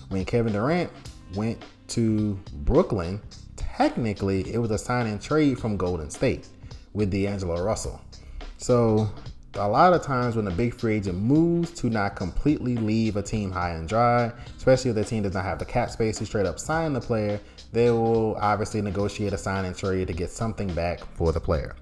When 0.09 0.25
Kevin 0.25 0.53
Durant 0.53 0.91
went 1.35 1.63
to 1.89 2.41
Brooklyn, 2.65 3.21
technically 3.57 4.53
it 4.53 4.59
was 4.59 4.71
a 4.71 4.79
sign 4.79 5.07
and 5.07 5.21
trade 5.21 5.59
from 5.59 5.77
Golden 5.77 6.11
State 6.11 6.49
with 6.93 7.11
D'Angelo 7.11 7.63
Russell. 7.63 8.01
So 8.57 9.09
a 9.55 9.69
lot 9.69 9.93
of 9.93 10.03
times 10.03 10.37
when 10.37 10.47
a 10.47 10.51
big 10.51 10.75
free 10.75 10.97
agent 10.97 11.19
moves 11.19 11.73
to 11.73 11.91
not 11.91 12.15
completely 12.15 12.77
leave 12.77 13.17
a 13.17 13.23
team 13.23 13.51
high 13.51 13.71
and 13.71 13.89
dry, 13.89 14.33
especially 14.57 14.91
if 14.91 14.97
the 14.97 15.05
team 15.05 15.25
does 15.25 15.35
not 15.35 15.45
have 15.45 15.59
the 15.59 15.65
cap 15.65 15.91
space 15.91 16.19
to 16.19 16.27
straight 16.27 16.47
up 16.47 16.59
sign 16.59 16.93
the 16.93 17.01
player, 17.01 17.41
they 17.73 17.91
will 17.91 18.37
obviously 18.37 18.81
negotiate 18.81 19.33
a 19.33 19.39
sign 19.39 19.65
and 19.65 19.77
trade 19.77 20.07
to 20.07 20.13
get 20.13 20.31
something 20.31 20.73
back 20.75 21.01
for 21.15 21.33
the 21.33 21.41
player. 21.41 21.75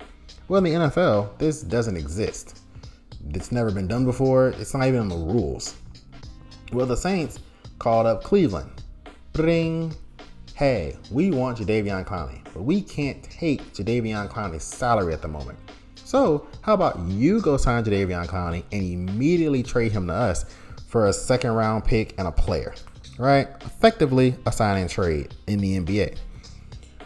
Well, 0.48 0.64
in 0.64 0.64
the 0.64 0.86
NFL, 0.88 1.36
this 1.38 1.60
doesn't 1.60 1.96
exist. 1.96 2.62
It's 3.30 3.52
never 3.52 3.70
been 3.70 3.86
done 3.86 4.06
before. 4.06 4.48
It's 4.58 4.72
not 4.72 4.86
even 4.86 5.02
in 5.02 5.08
the 5.08 5.16
rules. 5.16 5.76
Well, 6.72 6.86
the 6.86 6.96
Saints 6.96 7.38
called 7.78 8.06
up 8.06 8.22
Cleveland. 8.22 8.82
Bring, 9.34 9.94
hey, 10.54 10.96
we 11.10 11.30
want 11.30 11.58
Jadeveon 11.58 12.06
Clowney, 12.06 12.42
but 12.54 12.62
we 12.62 12.80
can't 12.80 13.22
take 13.22 13.62
Jadeveon 13.74 14.30
Clowney's 14.30 14.64
salary 14.64 15.12
at 15.12 15.20
the 15.20 15.28
moment. 15.28 15.58
So, 16.08 16.46
how 16.62 16.72
about 16.72 16.98
you 17.00 17.38
go 17.42 17.58
sign 17.58 17.84
Jadeveon 17.84 18.28
Clowney 18.28 18.64
and 18.72 18.82
immediately 18.82 19.62
trade 19.62 19.92
him 19.92 20.06
to 20.06 20.14
us 20.14 20.46
for 20.86 21.08
a 21.08 21.12
second 21.12 21.50
round 21.50 21.84
pick 21.84 22.14
and 22.16 22.26
a 22.26 22.32
player, 22.32 22.74
right? 23.18 23.46
Effectively, 23.60 24.34
a 24.46 24.50
sign 24.50 24.80
and 24.80 24.88
trade 24.88 25.34
in 25.48 25.58
the 25.58 25.78
NBA. 25.78 26.16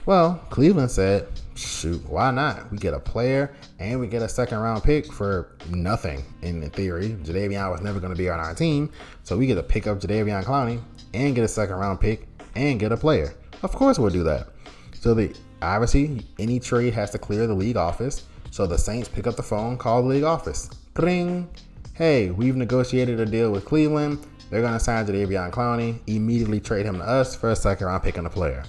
Well, 0.06 0.40
Cleveland 0.50 0.92
said, 0.92 1.26
shoot, 1.56 2.00
why 2.08 2.30
not? 2.30 2.70
We 2.70 2.78
get 2.78 2.94
a 2.94 3.00
player 3.00 3.52
and 3.80 3.98
we 3.98 4.06
get 4.06 4.22
a 4.22 4.28
second 4.28 4.58
round 4.58 4.84
pick 4.84 5.12
for 5.12 5.50
nothing 5.68 6.22
in 6.42 6.70
theory. 6.70 7.16
Jadeveon 7.24 7.72
was 7.72 7.80
never 7.80 7.98
going 7.98 8.12
to 8.12 8.16
be 8.16 8.30
on 8.30 8.38
our 8.38 8.54
team. 8.54 8.88
So 9.24 9.36
we 9.36 9.48
get 9.48 9.56
to 9.56 9.64
pick 9.64 9.88
up 9.88 9.98
Jadeveon 9.98 10.44
Clowney 10.44 10.80
and 11.12 11.34
get 11.34 11.42
a 11.42 11.48
second 11.48 11.74
round 11.74 12.00
pick 12.00 12.28
and 12.54 12.78
get 12.78 12.92
a 12.92 12.96
player. 12.96 13.34
Of 13.64 13.72
course, 13.72 13.98
we'll 13.98 14.10
do 14.10 14.22
that. 14.22 14.50
So 14.94 15.12
the 15.12 15.34
obviously 15.60 16.24
any 16.38 16.60
trade 16.60 16.94
has 16.94 17.10
to 17.10 17.18
clear 17.18 17.48
the 17.48 17.54
league 17.54 17.76
office. 17.76 18.26
So 18.52 18.66
the 18.66 18.76
Saints 18.76 19.08
pick 19.08 19.26
up 19.26 19.36
the 19.36 19.42
phone, 19.42 19.78
call 19.78 20.02
the 20.02 20.08
league 20.10 20.24
office. 20.24 20.68
Ring. 20.96 21.48
Hey, 21.94 22.30
we've 22.30 22.54
negotiated 22.54 23.18
a 23.18 23.24
deal 23.24 23.50
with 23.50 23.64
Cleveland. 23.64 24.26
They're 24.50 24.60
going 24.60 24.74
to 24.74 24.78
sign 24.78 25.06
Jadeveon 25.06 25.50
Clowney, 25.50 26.00
immediately 26.06 26.60
trade 26.60 26.84
him 26.84 26.98
to 26.98 27.02
us 27.02 27.34
for 27.34 27.52
a 27.52 27.56
second 27.56 27.86
round 27.86 28.02
pick 28.02 28.18
and 28.18 28.26
a 28.26 28.30
player. 28.30 28.62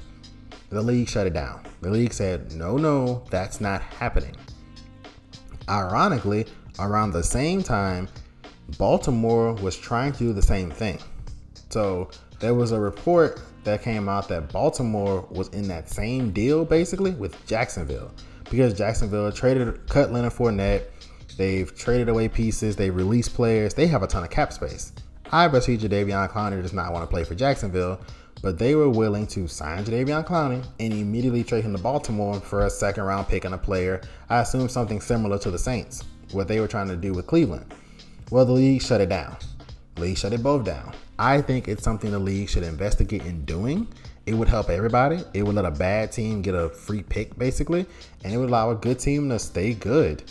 The 0.70 0.82
league 0.82 1.10
shut 1.10 1.28
it 1.28 1.34
down. 1.34 1.66
The 1.82 1.92
league 1.92 2.14
said, 2.14 2.54
no, 2.54 2.78
no, 2.78 3.26
that's 3.30 3.60
not 3.60 3.82
happening. 3.82 4.38
Ironically, 5.68 6.46
around 6.80 7.12
the 7.12 7.22
same 7.22 7.62
time, 7.62 8.08
Baltimore 8.78 9.52
was 9.56 9.76
trying 9.76 10.14
to 10.14 10.20
do 10.20 10.32
the 10.32 10.42
same 10.42 10.72
thing. 10.72 10.98
So 11.72 12.10
there 12.40 12.54
was 12.54 12.72
a 12.72 12.80
report 12.80 13.42
that 13.66 13.82
came 13.82 14.08
out 14.08 14.30
that 14.30 14.50
Baltimore 14.50 15.28
was 15.30 15.50
in 15.50 15.68
that 15.68 15.90
same 15.90 16.32
deal 16.32 16.64
basically 16.64 17.12
with 17.12 17.46
Jacksonville 17.46 18.14
because 18.54 18.78
Jacksonville 18.78 19.32
traded 19.32 19.90
cut 19.90 20.12
Leonard 20.12 20.32
Fournette. 20.32 20.84
They've 21.38 21.76
traded 21.76 22.08
away 22.08 22.28
pieces. 22.28 22.76
They 22.76 22.92
released 22.92 23.34
players. 23.34 23.74
They 23.74 23.88
have 23.88 24.04
a 24.04 24.08
ton 24.08 24.24
of 24.24 24.30
cap 24.30 24.54
space. 24.54 24.94
I 25.32 25.46
Obviously, 25.46 25.76
Jadeveon 25.76 26.30
Clowney 26.30 26.62
does 26.62 26.72
not 26.72 26.94
want 26.94 27.02
to 27.02 27.08
play 27.08 27.24
for 27.24 27.34
Jacksonville, 27.34 28.00
but 28.44 28.60
they 28.60 28.76
were 28.76 28.90
willing 28.90 29.26
to 29.28 29.48
sign 29.48 29.84
Jadeveon 29.84 30.28
Clowney 30.28 30.64
and 30.80 30.94
immediately 30.94 31.44
trade 31.44 31.64
him 31.64 31.76
to 31.76 31.82
Baltimore 31.82 32.40
for 32.40 32.68
a 32.68 32.70
second 32.70 33.06
round 33.06 33.28
pick 33.28 33.44
and 33.44 33.56
a 33.56 33.58
player. 33.58 34.02
I 34.30 34.42
assume 34.42 34.70
something 34.70 35.02
similar 35.02 35.40
to 35.40 35.50
the 35.50 35.58
Saints, 35.58 36.04
what 36.32 36.48
they 36.48 36.60
were 36.60 36.68
trying 36.68 36.90
to 36.90 36.96
do 36.96 37.12
with 37.12 37.26
Cleveland. 37.26 37.74
Well, 38.30 38.46
the 38.46 38.52
league 38.52 38.84
shut 38.84 39.02
it 39.02 39.10
down. 39.10 39.36
The 39.96 40.02
league 40.02 40.18
shut 40.20 40.32
it 40.32 40.44
both 40.44 40.64
down. 40.64 40.94
I 41.18 41.42
think 41.42 41.68
it's 41.68 41.84
something 41.84 42.12
the 42.12 42.20
league 42.20 42.50
should 42.50 42.62
investigate 42.62 43.26
in 43.26 43.46
doing 43.46 43.88
it 44.26 44.34
would 44.34 44.48
help 44.48 44.70
everybody. 44.70 45.20
It 45.34 45.44
would 45.44 45.56
let 45.56 45.66
a 45.66 45.72
bad 45.72 46.12
team 46.12 46.42
get 46.42 46.56
a 46.56 46.70
free 46.70 47.04
pick, 47.04 47.38
basically, 47.38 47.86
and 48.24 48.34
it 48.34 48.38
would 48.38 48.50
allow 48.50 48.72
a 48.72 48.76
good 48.76 49.00
team 49.00 49.30
to 49.30 49.40
stay 49.40 49.74
good. 49.74 50.24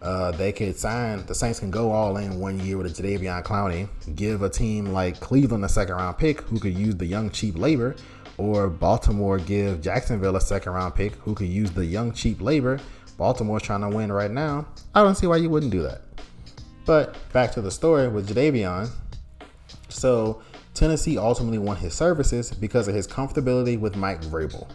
Uh, 0.00 0.30
they 0.32 0.52
could 0.52 0.76
sign 0.76 1.24
the 1.24 1.34
Saints 1.34 1.60
can 1.60 1.70
go 1.70 1.90
all 1.90 2.18
in 2.18 2.38
one 2.38 2.60
year 2.60 2.76
with 2.76 2.86
a 2.86 3.02
Jadeveon 3.02 3.42
Clowney, 3.42 3.88
give 4.14 4.42
a 4.42 4.50
team 4.50 4.86
like 4.86 5.18
Cleveland 5.18 5.64
a 5.64 5.68
second 5.68 5.94
round 5.94 6.18
pick 6.18 6.42
who 6.42 6.58
could 6.58 6.76
use 6.76 6.94
the 6.94 7.06
young 7.06 7.30
cheap 7.30 7.56
labor, 7.56 7.96
or 8.36 8.68
Baltimore 8.68 9.38
give 9.38 9.80
Jacksonville 9.80 10.36
a 10.36 10.40
second 10.40 10.72
round 10.72 10.94
pick 10.94 11.14
who 11.14 11.34
could 11.34 11.48
use 11.48 11.70
the 11.70 11.84
young 11.84 12.12
cheap 12.12 12.42
labor. 12.42 12.80
Baltimore's 13.16 13.62
trying 13.62 13.80
to 13.80 13.88
win 13.88 14.12
right 14.12 14.30
now. 14.30 14.66
I 14.94 15.02
don't 15.02 15.14
see 15.14 15.26
why 15.26 15.36
you 15.36 15.48
wouldn't 15.48 15.72
do 15.72 15.82
that. 15.82 16.02
But 16.84 17.16
back 17.32 17.52
to 17.52 17.62
the 17.62 17.70
story 17.70 18.08
with 18.08 18.28
Jadeveon. 18.28 18.90
So 19.88 20.42
Tennessee 20.74 21.16
ultimately 21.18 21.58
won 21.58 21.76
his 21.76 21.94
services 21.94 22.50
because 22.50 22.88
of 22.88 22.94
his 22.94 23.06
comfortability 23.06 23.78
with 23.78 23.96
Mike 23.96 24.20
Vrabel. 24.22 24.68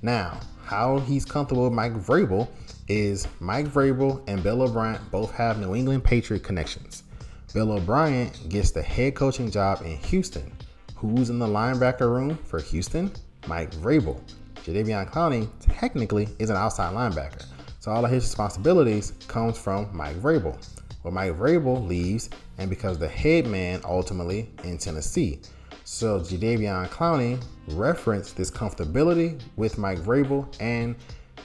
Now, 0.00 0.40
how 0.64 0.98
he's 1.00 1.24
comfortable 1.24 1.64
with 1.64 1.74
Mike 1.74 1.92
Vrabel 1.92 2.48
is 2.88 3.28
Mike 3.38 3.66
Vrabel 3.66 4.22
and 4.26 4.42
Bill 4.42 4.62
O'Brien 4.62 4.98
both 5.10 5.30
have 5.32 5.60
New 5.60 5.74
England 5.74 6.04
Patriot 6.04 6.42
connections. 6.42 7.04
Bill 7.52 7.72
O'Brien 7.72 8.30
gets 8.48 8.70
the 8.70 8.82
head 8.82 9.14
coaching 9.14 9.50
job 9.50 9.82
in 9.82 9.98
Houston. 9.98 10.50
Who's 10.96 11.28
in 11.28 11.38
the 11.38 11.46
linebacker 11.46 12.08
room 12.08 12.38
for 12.44 12.60
Houston? 12.60 13.12
Mike 13.46 13.72
Vrabel. 13.72 14.20
Jadeveon 14.64 15.10
Clowney 15.10 15.48
technically 15.60 16.28
is 16.38 16.48
an 16.48 16.56
outside 16.56 16.94
linebacker, 16.94 17.44
so 17.80 17.90
all 17.90 18.04
of 18.04 18.10
his 18.10 18.24
responsibilities 18.24 19.12
comes 19.26 19.58
from 19.58 19.94
Mike 19.94 20.16
Vrabel. 20.16 20.56
Well, 21.02 21.12
Mike 21.12 21.32
Vrabel 21.32 21.86
leaves 21.86 22.30
and 22.58 22.70
becomes 22.70 22.98
the 22.98 23.08
head 23.08 23.46
man 23.46 23.80
ultimately 23.84 24.50
in 24.64 24.78
Tennessee. 24.78 25.40
So 25.84 26.20
Jadeveon 26.20 26.88
Clowney 26.88 27.42
referenced 27.68 28.36
this 28.36 28.50
comfortability 28.50 29.40
with 29.56 29.78
Mike 29.78 29.98
Vrabel 29.98 30.46
and 30.60 30.94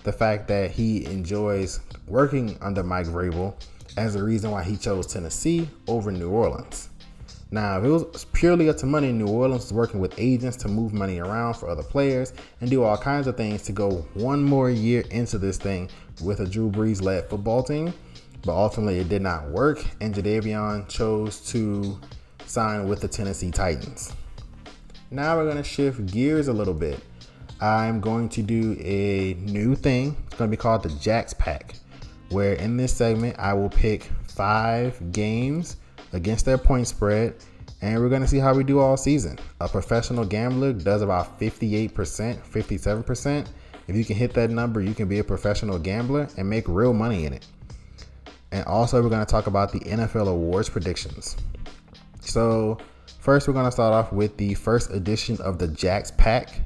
the 0.04 0.12
fact 0.12 0.48
that 0.50 0.72
he 0.72 1.06
enjoys 1.06 1.80
working 2.08 2.58
under 2.62 2.84
Mike 2.84 3.08
Vrabel 3.08 3.56
as 3.98 4.14
the 4.14 4.24
reason 4.24 4.52
why 4.52 4.64
he 4.64 4.78
chose 4.78 5.08
Tennessee 5.08 5.68
over 5.88 6.12
New 6.12 6.30
Orleans. 6.30 6.90
Now, 7.50 7.80
if 7.80 7.86
it 7.86 7.90
was 7.90 8.26
purely 8.34 8.70
up 8.70 8.78
to 8.78 8.86
money, 8.86 9.12
New 9.12 9.28
Orleans 9.28 9.66
is 9.66 9.74
working 9.74 10.02
with 10.02 10.14
agents 10.18 10.58
to 10.58 10.68
move 10.68 10.94
money 10.94 11.20
around 11.20 11.54
for 11.54 11.70
other 11.70 11.82
players 11.82 12.34
and 12.60 12.70
do 12.70 12.84
all 12.84 12.98
kinds 12.98 13.26
of 13.26 13.38
things 13.38 13.64
to 13.64 13.72
go 13.72 14.06
one 14.14 14.44
more 14.44 14.70
year 14.70 15.04
into 15.12 15.38
this 15.38 15.58
thing 15.58 15.90
with 16.22 16.42
a 16.42 16.46
Drew 16.46 16.70
Brees 16.70 17.02
led 17.02 17.30
football 17.30 17.64
team 17.64 17.94
but 18.44 18.54
ultimately 18.54 19.00
it 19.00 19.10
did 19.10 19.22
not 19.22 19.50
work, 19.50 19.84
and 20.02 20.14
Jadeveon 20.14 20.88
chose 20.88 21.40
to 21.52 22.00
sign 22.46 22.88
with 22.88 23.02
the 23.02 23.08
Tennessee 23.08 23.52
Titans. 23.52 24.14
Now 25.12 25.38
we're 25.38 25.46
going 25.46 25.58
to 25.58 25.64
shift 25.64 26.06
gears 26.08 26.48
a 26.48 26.54
little 26.54 26.74
bit. 26.74 27.00
I'm 27.60 28.00
going 28.02 28.30
to 28.30 28.42
do 28.42 28.78
a 28.80 29.34
new 29.36 29.76
thing. 29.76 30.16
It's 30.28 30.36
going 30.36 30.52
to 30.52 30.58
be 30.58 30.62
called 30.62 30.84
the 30.84 30.90
Jacks 31.00 31.34
Pack, 31.34 31.76
where 32.30 32.54
in 32.54 32.78
this 32.78 32.94
segment 32.94 33.38
I 33.40 33.54
will 33.54 33.70
pick 33.70 34.12
five 34.28 35.12
games 35.12 35.78
against 36.14 36.46
their 36.46 36.58
point 36.58 36.88
spread, 36.88 37.36
and 37.82 38.00
we're 38.00 38.10
going 38.10 38.22
to 38.22 38.28
see 38.28 38.40
how 38.40 38.54
we 38.54 38.64
do 38.64 38.80
all 38.80 38.98
season. 38.98 39.40
A 39.62 39.68
professional 39.68 40.26
gambler 40.26 40.74
does 40.74 41.02
about 41.02 41.40
58%, 41.40 41.92
57%. 41.92 43.48
If 43.88 43.96
you 43.96 44.04
can 44.04 44.16
hit 44.16 44.34
that 44.34 44.50
number, 44.50 44.82
you 44.82 44.94
can 44.94 45.08
be 45.08 45.20
a 45.20 45.24
professional 45.24 45.80
gambler 45.80 46.28
and 46.38 46.50
make 46.50 46.68
real 46.68 46.94
money 46.94 47.26
in 47.26 47.34
it. 47.34 47.46
And 48.52 48.66
also, 48.66 49.02
we're 49.02 49.10
going 49.10 49.26
to 49.26 49.30
talk 49.30 49.48
about 49.48 49.72
the 49.72 49.80
NFL 49.80 50.28
awards 50.28 50.70
predictions. 50.70 51.36
So, 52.22 52.78
first, 53.20 53.48
we're 53.48 53.54
going 53.54 53.66
to 53.66 53.72
start 53.72 53.94
off 53.94 54.14
with 54.14 54.38
the 54.38 54.54
first 54.54 54.92
edition 54.92 55.38
of 55.42 55.60
the 55.60 55.68
Jacks 55.68 56.12
Pack. 56.12 56.62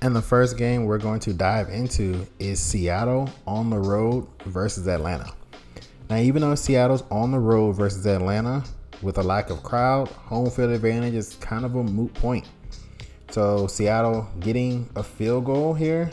And 0.00 0.14
the 0.14 0.22
first 0.22 0.56
game 0.56 0.84
we're 0.84 0.98
going 0.98 1.20
to 1.20 1.32
dive 1.32 1.68
into 1.68 2.26
is 2.38 2.60
Seattle 2.60 3.30
on 3.46 3.70
the 3.70 3.78
road 3.78 4.26
versus 4.46 4.86
Atlanta. 4.88 5.32
Now, 6.10 6.16
even 6.16 6.42
though 6.42 6.54
Seattle's 6.54 7.04
on 7.10 7.30
the 7.30 7.38
road 7.38 7.72
versus 7.72 8.06
Atlanta 8.06 8.64
with 9.00 9.18
a 9.18 9.22
lack 9.22 9.50
of 9.50 9.62
crowd, 9.62 10.08
home 10.08 10.50
field 10.50 10.70
advantage 10.70 11.14
is 11.14 11.34
kind 11.36 11.64
of 11.64 11.74
a 11.74 11.82
moot 11.82 12.12
point. 12.14 12.48
So, 13.30 13.66
Seattle 13.66 14.28
getting 14.40 14.88
a 14.94 15.02
field 15.02 15.46
goal 15.46 15.74
here, 15.74 16.10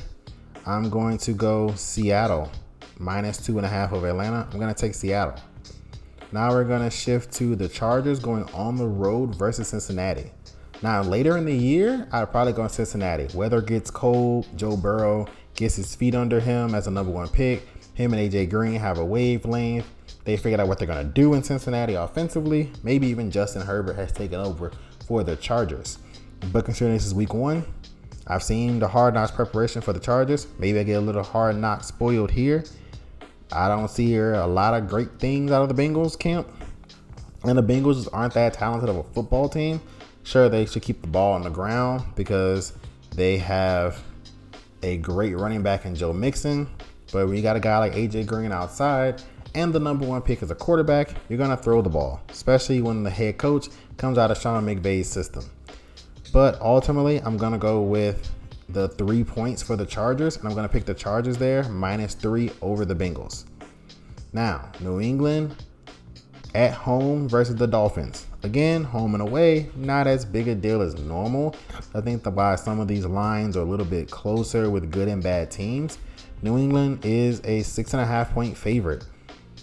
I'm 0.65 0.89
going 0.89 1.17
to 1.19 1.34
go 1.34 1.73
Seattle 1.75 2.52
minus 3.00 3.38
two 3.44 3.58
and 3.58 3.66
a 3.66 3.70
half 3.70 3.92
of 3.92 4.04
Atlanta. 4.04 4.48
I'm 4.52 4.60
going 4.60 4.74
to 4.74 4.80
take 4.80 4.94
Seattle. 4.94 5.36
Now 6.32 6.52
we're 6.52 6.66
going 6.66 6.84
to 6.84 6.92
shift 6.92 7.34
to 7.36 7.56
the 7.56 7.68
Chargers 7.68 8.20
going 8.20 8.44
on 8.54 8.76
the 8.76 8.88
road 8.88 9.36
versus 9.36 9.70
Cincinnati. 9.70 10.32
Now, 10.84 11.02
later 11.02 11.38
in 11.38 11.46
the 11.46 11.56
year, 11.56 12.08
I'd 12.12 12.32
probably 12.32 12.54
go 12.54 12.64
to 12.64 12.70
Cincinnati. 12.70 13.28
Weather 13.36 13.62
gets 13.62 13.90
cold, 13.90 14.48
Joe 14.56 14.78
Burrow 14.78 15.28
gets 15.56 15.76
his 15.76 15.96
feet 15.96 16.16
under 16.16 16.40
him 16.40 16.76
as 16.76 16.88
a 16.88 16.92
number 16.92 17.12
one 17.12 17.28
pick. 17.28 17.68
Him 17.96 18.14
and 18.14 18.32
AJ 18.32 18.50
Green 18.50 18.80
have 18.80 18.98
a 18.98 19.04
wavelength. 19.04 19.86
They 20.24 20.38
figured 20.38 20.60
out 20.60 20.68
what 20.68 20.78
they're 20.78 20.88
going 20.88 21.06
to 21.06 21.14
do 21.14 21.34
in 21.34 21.44
Cincinnati 21.44 21.96
offensively. 21.96 22.72
Maybe 22.84 23.08
even 23.08 23.32
Justin 23.32 23.62
Herbert 23.62 23.96
has 23.96 24.12
taken 24.12 24.40
over 24.40 24.72
for 25.06 25.24
the 25.24 25.36
Chargers. 25.36 25.98
But 26.54 26.64
considering 26.64 26.96
this 26.96 27.06
is 27.06 27.14
week 27.14 27.34
one, 27.34 27.66
I've 28.28 28.44
seen 28.44 28.80
the 28.80 28.88
hard 28.88 29.16
knocks 29.16 29.32
preparation 29.32 29.82
for 29.82 29.92
the 29.92 30.00
Chargers. 30.00 30.48
Maybe 30.60 30.80
I 30.80 30.84
get 30.84 30.94
a 30.94 31.02
little 31.02 31.24
hard 31.24 31.58
knock 31.58 31.84
spoiled 31.84 32.32
here. 32.32 32.64
I 33.52 33.68
don't 33.68 33.90
see 33.90 34.08
here 34.08 34.36
a 34.36 34.48
lot 34.48 34.74
of 34.74 34.88
great 34.88 35.20
things 35.20 35.52
out 35.52 35.62
of 35.62 35.76
the 35.76 35.82
Bengals 35.82 36.18
camp. 36.18 36.48
And 37.44 37.58
the 37.58 37.64
Bengals 37.64 38.08
aren't 38.12 38.34
that 38.34 38.54
talented 38.54 38.90
of 38.90 38.98
a 38.98 39.04
football 39.04 39.50
team. 39.50 39.82
Sure, 40.24 40.50
they 40.50 40.66
should 40.66 40.84
keep 40.84 41.02
the 41.02 41.08
ball 41.08 41.34
on 41.34 41.42
the 41.42 41.50
ground 41.50 42.04
because 42.16 42.74
they 43.16 43.38
have 43.38 44.04
a 44.84 44.98
great 44.98 45.36
running 45.38 45.64
back 45.64 45.86
in 45.86 45.96
Joe 45.96 46.14
Mixon. 46.14 46.70
But 47.12 47.28
when 47.28 47.36
you 47.36 47.42
got 47.42 47.56
a 47.56 47.60
guy 47.60 47.78
like 47.80 47.94
AJ 47.94 48.28
Green 48.28 48.52
outside 48.52 49.22
and 49.56 49.74
the 49.74 49.80
number 49.80 50.06
one 50.06 50.22
pick 50.22 50.44
as 50.44 50.52
a 50.52 50.56
quarterback, 50.56 51.16
you're 51.28 51.38
going 51.38 51.50
to 51.50 51.58
throw 51.58 51.82
the 51.82 51.90
ball, 51.90 52.22
especially 52.30 52.82
when 52.82 53.04
the 53.04 53.10
head 53.10 53.38
coach 53.38 53.70
comes 53.98 54.18
out 54.18 54.30
of 54.30 54.38
Sean 54.38 54.66
McVay's 54.66 55.08
system. 55.08 55.44
But 56.32 56.62
ultimately, 56.62 57.18
I'm 57.22 57.38
going 57.38 57.54
to 57.54 57.58
go 57.58 57.82
with 57.82 58.32
the 58.70 58.90
three 58.90 59.24
points 59.24 59.62
for 59.64 59.76
the 59.76 59.86
Chargers, 59.86 60.38
and 60.38 60.48
I'm 60.48 60.54
going 60.54 60.68
to 60.68 60.72
pick 60.72 60.86
the 60.86 60.94
Chargers 60.94 61.38
there, 61.38 61.64
minus 61.64 62.14
three 62.14 62.52
over 62.62 62.86
the 62.86 62.96
Bengals. 62.96 63.46
Now, 64.32 64.72
New 64.80 65.00
England 65.00 65.56
at 66.56 66.74
home 66.74 67.28
versus 67.28 67.56
the 67.56 67.68
Dolphins. 67.68 68.26
Again, 68.44 68.84
home 68.84 69.16
and 69.16 69.22
away, 69.22 69.70
not 69.76 70.08
as 70.08 70.24
big 70.24 70.48
a 70.48 70.56
deal 70.56 70.82
as 70.82 70.96
normal. 70.96 71.56
I 71.94 72.02
think 72.02 72.24
that 72.24 72.32
why 72.32 72.56
some 72.56 72.80
of 72.80 72.88
these 72.88 73.06
lines 73.06 73.58
are 73.58 73.62
a 73.62 73.66
little 73.66 73.86
bit 73.86 74.10
closer 74.10 74.70
with 74.70 74.92
good 74.92 75.08
and 75.08 75.22
bad 75.22 75.52
teams. 75.52 75.98
New 76.42 76.58
England 76.58 77.04
is 77.04 77.42
a 77.44 77.64
six 77.64 77.94
and 77.94 78.02
a 78.02 78.06
half 78.06 78.34
point 78.34 78.58
favorite. 78.58 79.06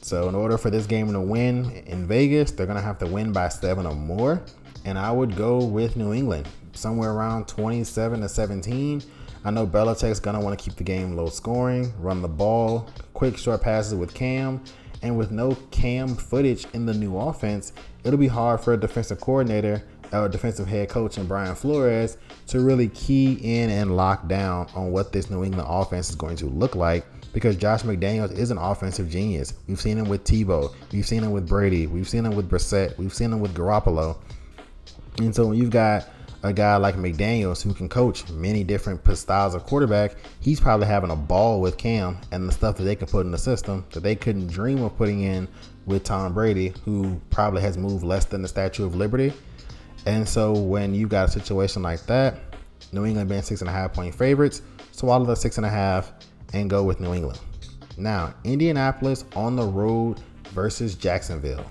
So, 0.03 0.29
in 0.29 0.35
order 0.35 0.59
for 0.59 0.71
this 0.71 0.87
game 0.87 1.13
to 1.13 1.21
win 1.21 1.71
in 1.87 2.07
Vegas, 2.07 2.51
they're 2.53 2.67
going 2.67 2.77
to 2.77 2.85
have 2.85 2.99
to 2.99 3.07
win 3.07 3.33
by 3.33 3.49
seven 3.49 3.87
or 3.87 3.95
more. 3.95 4.43
And 4.85 4.99
I 4.99 5.11
would 5.11 5.35
go 5.35 5.65
with 5.65 5.97
New 5.97 6.13
England, 6.13 6.49
somewhere 6.77 7.13
around 7.13 7.49
27 7.49 8.21
to 8.21 8.29
17. 8.29 9.03
I 9.45 9.51
know 9.51 9.67
Belichick's 9.67 10.21
to 10.21 10.41
want 10.41 10.59
to 10.59 10.65
keep 10.65 10.77
the 10.77 10.85
game 10.85 11.17
low 11.17 11.29
scoring, 11.29 11.93
run 12.01 12.23
the 12.23 12.29
ball, 12.29 12.89
quick 13.15 13.37
short 13.39 13.63
passes 13.63 13.95
with 13.95 14.13
Cam. 14.15 14.63
And 15.03 15.17
with 15.17 15.31
no 15.31 15.55
Cam 15.71 16.17
footage 16.17 16.67
in 16.73 16.87
the 16.87 16.95
new 16.95 17.17
offense, 17.17 17.73
it'll 18.03 18.19
be 18.19 18.27
hard 18.27 18.61
for 18.61 18.73
a 18.73 18.77
defensive 18.77 19.21
coordinator 19.21 19.83
or 20.13 20.29
defensive 20.29 20.67
head 20.67 20.89
coach 20.89 21.17
and 21.17 21.29
Brian 21.29 21.55
Flores 21.55 22.17
to 22.49 22.61
really 22.61 22.89
key 22.89 23.35
in 23.35 23.71
and 23.71 23.97
lock 23.97 24.27
down 24.29 24.69
on 24.75 24.93
what 24.93 25.13
this 25.13 25.31
New 25.31 25.45
England 25.45 25.69
offense 25.69 26.11
is 26.11 26.17
going 26.17 26.37
to 26.37 26.47
look 26.47 26.75
like 26.75 27.05
because 27.33 27.57
Josh 27.57 27.83
McDaniels 27.83 28.33
is 28.33 28.51
an 28.51 28.59
offensive 28.59 29.11
genius. 29.11 29.55
We've 29.69 29.81
seen 29.81 29.99
him 29.99 30.09
with 30.09 30.25
Tebow, 30.25 30.75
we've 30.93 31.07
seen 31.07 31.23
him 31.23 31.33
with 31.33 31.47
Brady, 31.47 31.87
we've 31.87 32.09
seen 32.09 32.25
him 32.25 32.35
with 32.35 32.49
Brissett, 32.49 32.97
we've 32.99 33.13
seen 33.13 33.33
him 33.33 33.41
with 33.41 33.55
Garoppolo. 33.55 34.17
And 35.19 35.35
so 35.35 35.49
when 35.49 35.59
you've 35.59 35.71
got 35.71 36.09
a 36.43 36.53
guy 36.53 36.77
like 36.77 36.97
McDaniels 36.97 37.63
who 37.63 37.75
can 37.75 37.89
coach 37.89 38.29
many 38.31 38.63
different 38.63 39.01
styles 39.17 39.55
of 39.55 39.65
quarterback, 39.65 40.17
he's 40.41 40.61
probably 40.61 40.87
having 40.87 41.11
a 41.11 41.17
ball 41.17 41.61
with 41.61 41.77
Cam 41.77 42.19
and 42.33 42.49
the 42.49 42.53
stuff 42.53 42.77
that 42.77 42.85
they 42.85 42.97
can 42.97 43.09
put 43.09 43.27
in 43.27 43.33
the 43.33 43.39
system 43.39 43.85
that 43.91 44.03
they 44.03 44.15
couldn't 44.15 44.49
dream 44.49 44.83
of 44.83 44.97
putting 44.97 45.23
in 45.23 45.49
with 45.87 46.05
Tom 46.05 46.35
Brady, 46.35 46.73
who 46.85 47.21
probably 47.31 47.63
has 47.63 47.77
moved 47.77 48.05
less 48.05 48.25
than 48.25 48.43
the 48.43 48.49
Statue 48.49 48.85
of 48.85 48.95
Liberty. 48.95 49.33
And 50.05 50.29
so 50.29 50.53
when 50.53 50.95
you 50.95 51.09
got 51.09 51.29
a 51.29 51.33
situation 51.33 51.83
like 51.83 52.05
that, 52.07 52.37
New 52.93 53.05
England 53.05 53.29
being 53.29 53.43
six 53.43 53.61
and 53.61 53.71
a 53.71 53.73
half 53.73 53.93
point 53.93 54.15
favorites, 54.15 54.63
swallow 54.93 55.25
the 55.25 55.35
six 55.35 55.57
and 55.57 55.67
a 55.67 55.71
half 55.71 56.13
and 56.53 56.71
go 56.71 56.85
with 56.85 57.01
New 57.01 57.13
England. 57.13 57.41
Now, 57.97 58.35
Indianapolis 58.45 59.25
on 59.35 59.57
the 59.57 59.65
road 59.65 60.21
versus 60.51 60.95
Jacksonville. 60.95 61.71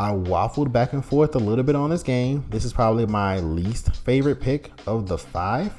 I 0.00 0.12
waffled 0.12 0.72
back 0.72 0.94
and 0.94 1.04
forth 1.04 1.34
a 1.34 1.38
little 1.38 1.62
bit 1.62 1.76
on 1.76 1.90
this 1.90 2.02
game. 2.02 2.42
This 2.48 2.64
is 2.64 2.72
probably 2.72 3.04
my 3.04 3.38
least 3.40 3.94
favorite 3.96 4.40
pick 4.40 4.72
of 4.86 5.06
the 5.06 5.18
five. 5.18 5.74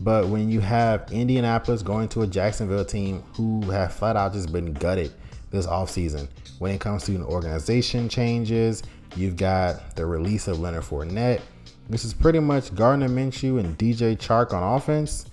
But 0.00 0.28
when 0.28 0.48
you 0.48 0.60
have 0.60 1.10
Indianapolis 1.10 1.82
going 1.82 2.08
to 2.10 2.22
a 2.22 2.28
Jacksonville 2.28 2.84
team 2.84 3.24
who 3.32 3.62
have 3.72 3.92
flat 3.92 4.14
out 4.14 4.34
just 4.34 4.52
been 4.52 4.72
gutted 4.72 5.12
this 5.50 5.66
offseason, 5.66 6.28
when 6.60 6.72
it 6.72 6.80
comes 6.80 7.02
to 7.06 7.16
an 7.16 7.24
organization 7.24 8.08
changes, 8.08 8.84
you've 9.16 9.36
got 9.36 9.96
the 9.96 10.06
release 10.06 10.46
of 10.46 10.60
Leonard 10.60 10.84
Fournette. 10.84 11.40
This 11.90 12.04
is 12.04 12.14
pretty 12.14 12.38
much 12.38 12.72
Gardner 12.76 13.08
Minshew 13.08 13.58
and 13.58 13.76
DJ 13.76 14.16
Chark 14.16 14.52
on 14.52 14.76
offense. 14.76 15.26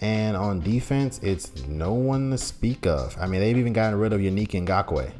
And 0.00 0.36
on 0.36 0.60
defense, 0.60 1.18
it's 1.24 1.66
no 1.66 1.92
one 1.92 2.30
to 2.30 2.38
speak 2.38 2.86
of. 2.86 3.16
I 3.18 3.26
mean, 3.26 3.40
they've 3.40 3.58
even 3.58 3.72
gotten 3.72 3.98
rid 3.98 4.12
of 4.12 4.20
Yannick 4.20 4.50
Ngakoue. 4.50 5.10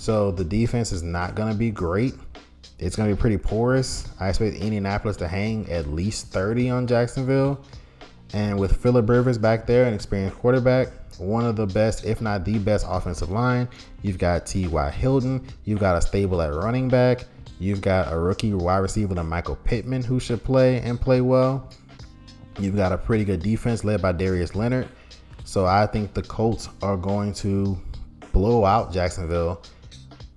So 0.00 0.30
the 0.30 0.44
defense 0.44 0.92
is 0.92 1.02
not 1.02 1.34
going 1.34 1.52
to 1.52 1.58
be 1.58 1.70
great. 1.70 2.14
It's 2.78 2.96
going 2.96 3.10
to 3.10 3.14
be 3.14 3.20
pretty 3.20 3.36
porous. 3.36 4.08
I 4.18 4.30
expect 4.30 4.56
Indianapolis 4.56 5.18
to 5.18 5.28
hang 5.28 5.70
at 5.70 5.88
least 5.88 6.28
30 6.28 6.70
on 6.70 6.86
Jacksonville. 6.86 7.62
And 8.32 8.58
with 8.58 8.82
Philip 8.82 9.06
Rivers 9.06 9.36
back 9.36 9.66
there, 9.66 9.84
an 9.84 9.92
experienced 9.92 10.38
quarterback, 10.38 10.88
one 11.18 11.44
of 11.44 11.54
the 11.54 11.66
best, 11.66 12.06
if 12.06 12.22
not 12.22 12.46
the 12.46 12.56
best, 12.56 12.86
offensive 12.88 13.30
line. 13.30 13.68
You've 14.00 14.16
got 14.16 14.46
T.Y. 14.46 14.90
Hilton. 14.90 15.46
You've 15.66 15.80
got 15.80 15.98
a 15.98 16.00
stable 16.00 16.40
at 16.40 16.54
running 16.54 16.88
back. 16.88 17.26
You've 17.58 17.82
got 17.82 18.10
a 18.10 18.18
rookie 18.18 18.54
wide 18.54 18.78
receiver, 18.78 19.22
Michael 19.22 19.56
Pittman, 19.56 20.02
who 20.02 20.18
should 20.18 20.42
play 20.42 20.80
and 20.80 20.98
play 20.98 21.20
well. 21.20 21.68
You've 22.58 22.74
got 22.74 22.92
a 22.92 22.96
pretty 22.96 23.26
good 23.26 23.42
defense 23.42 23.84
led 23.84 24.00
by 24.00 24.12
Darius 24.12 24.54
Leonard. 24.54 24.88
So 25.44 25.66
I 25.66 25.86
think 25.86 26.14
the 26.14 26.22
Colts 26.22 26.70
are 26.80 26.96
going 26.96 27.34
to 27.34 27.78
blow 28.32 28.64
out 28.64 28.94
Jacksonville 28.94 29.62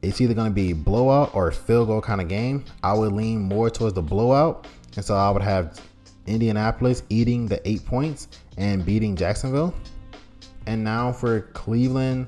it's 0.04 0.20
either 0.20 0.34
going 0.34 0.50
to 0.50 0.54
be 0.54 0.74
blowout 0.74 1.34
or 1.34 1.52
field 1.52 1.88
goal 1.88 2.02
kind 2.02 2.22
of 2.22 2.28
game. 2.28 2.66
I 2.84 2.94
would 2.94 3.14
lean 3.14 3.42
more 3.42 3.70
towards 3.70 3.96
the 3.96 4.02
blowout. 4.02 4.68
And 4.96 5.04
so 5.04 5.16
I 5.16 5.32
would 5.32 5.42
have 5.42 5.80
Indianapolis 6.28 7.04
eating 7.10 7.48
the 7.48 7.66
eight 7.68 7.86
points 7.86 8.28
and 8.58 8.86
beating 8.86 9.16
Jacksonville. 9.16 9.74
And 10.68 10.84
now 10.84 11.12
for 11.12 11.42
Cleveland 11.54 12.28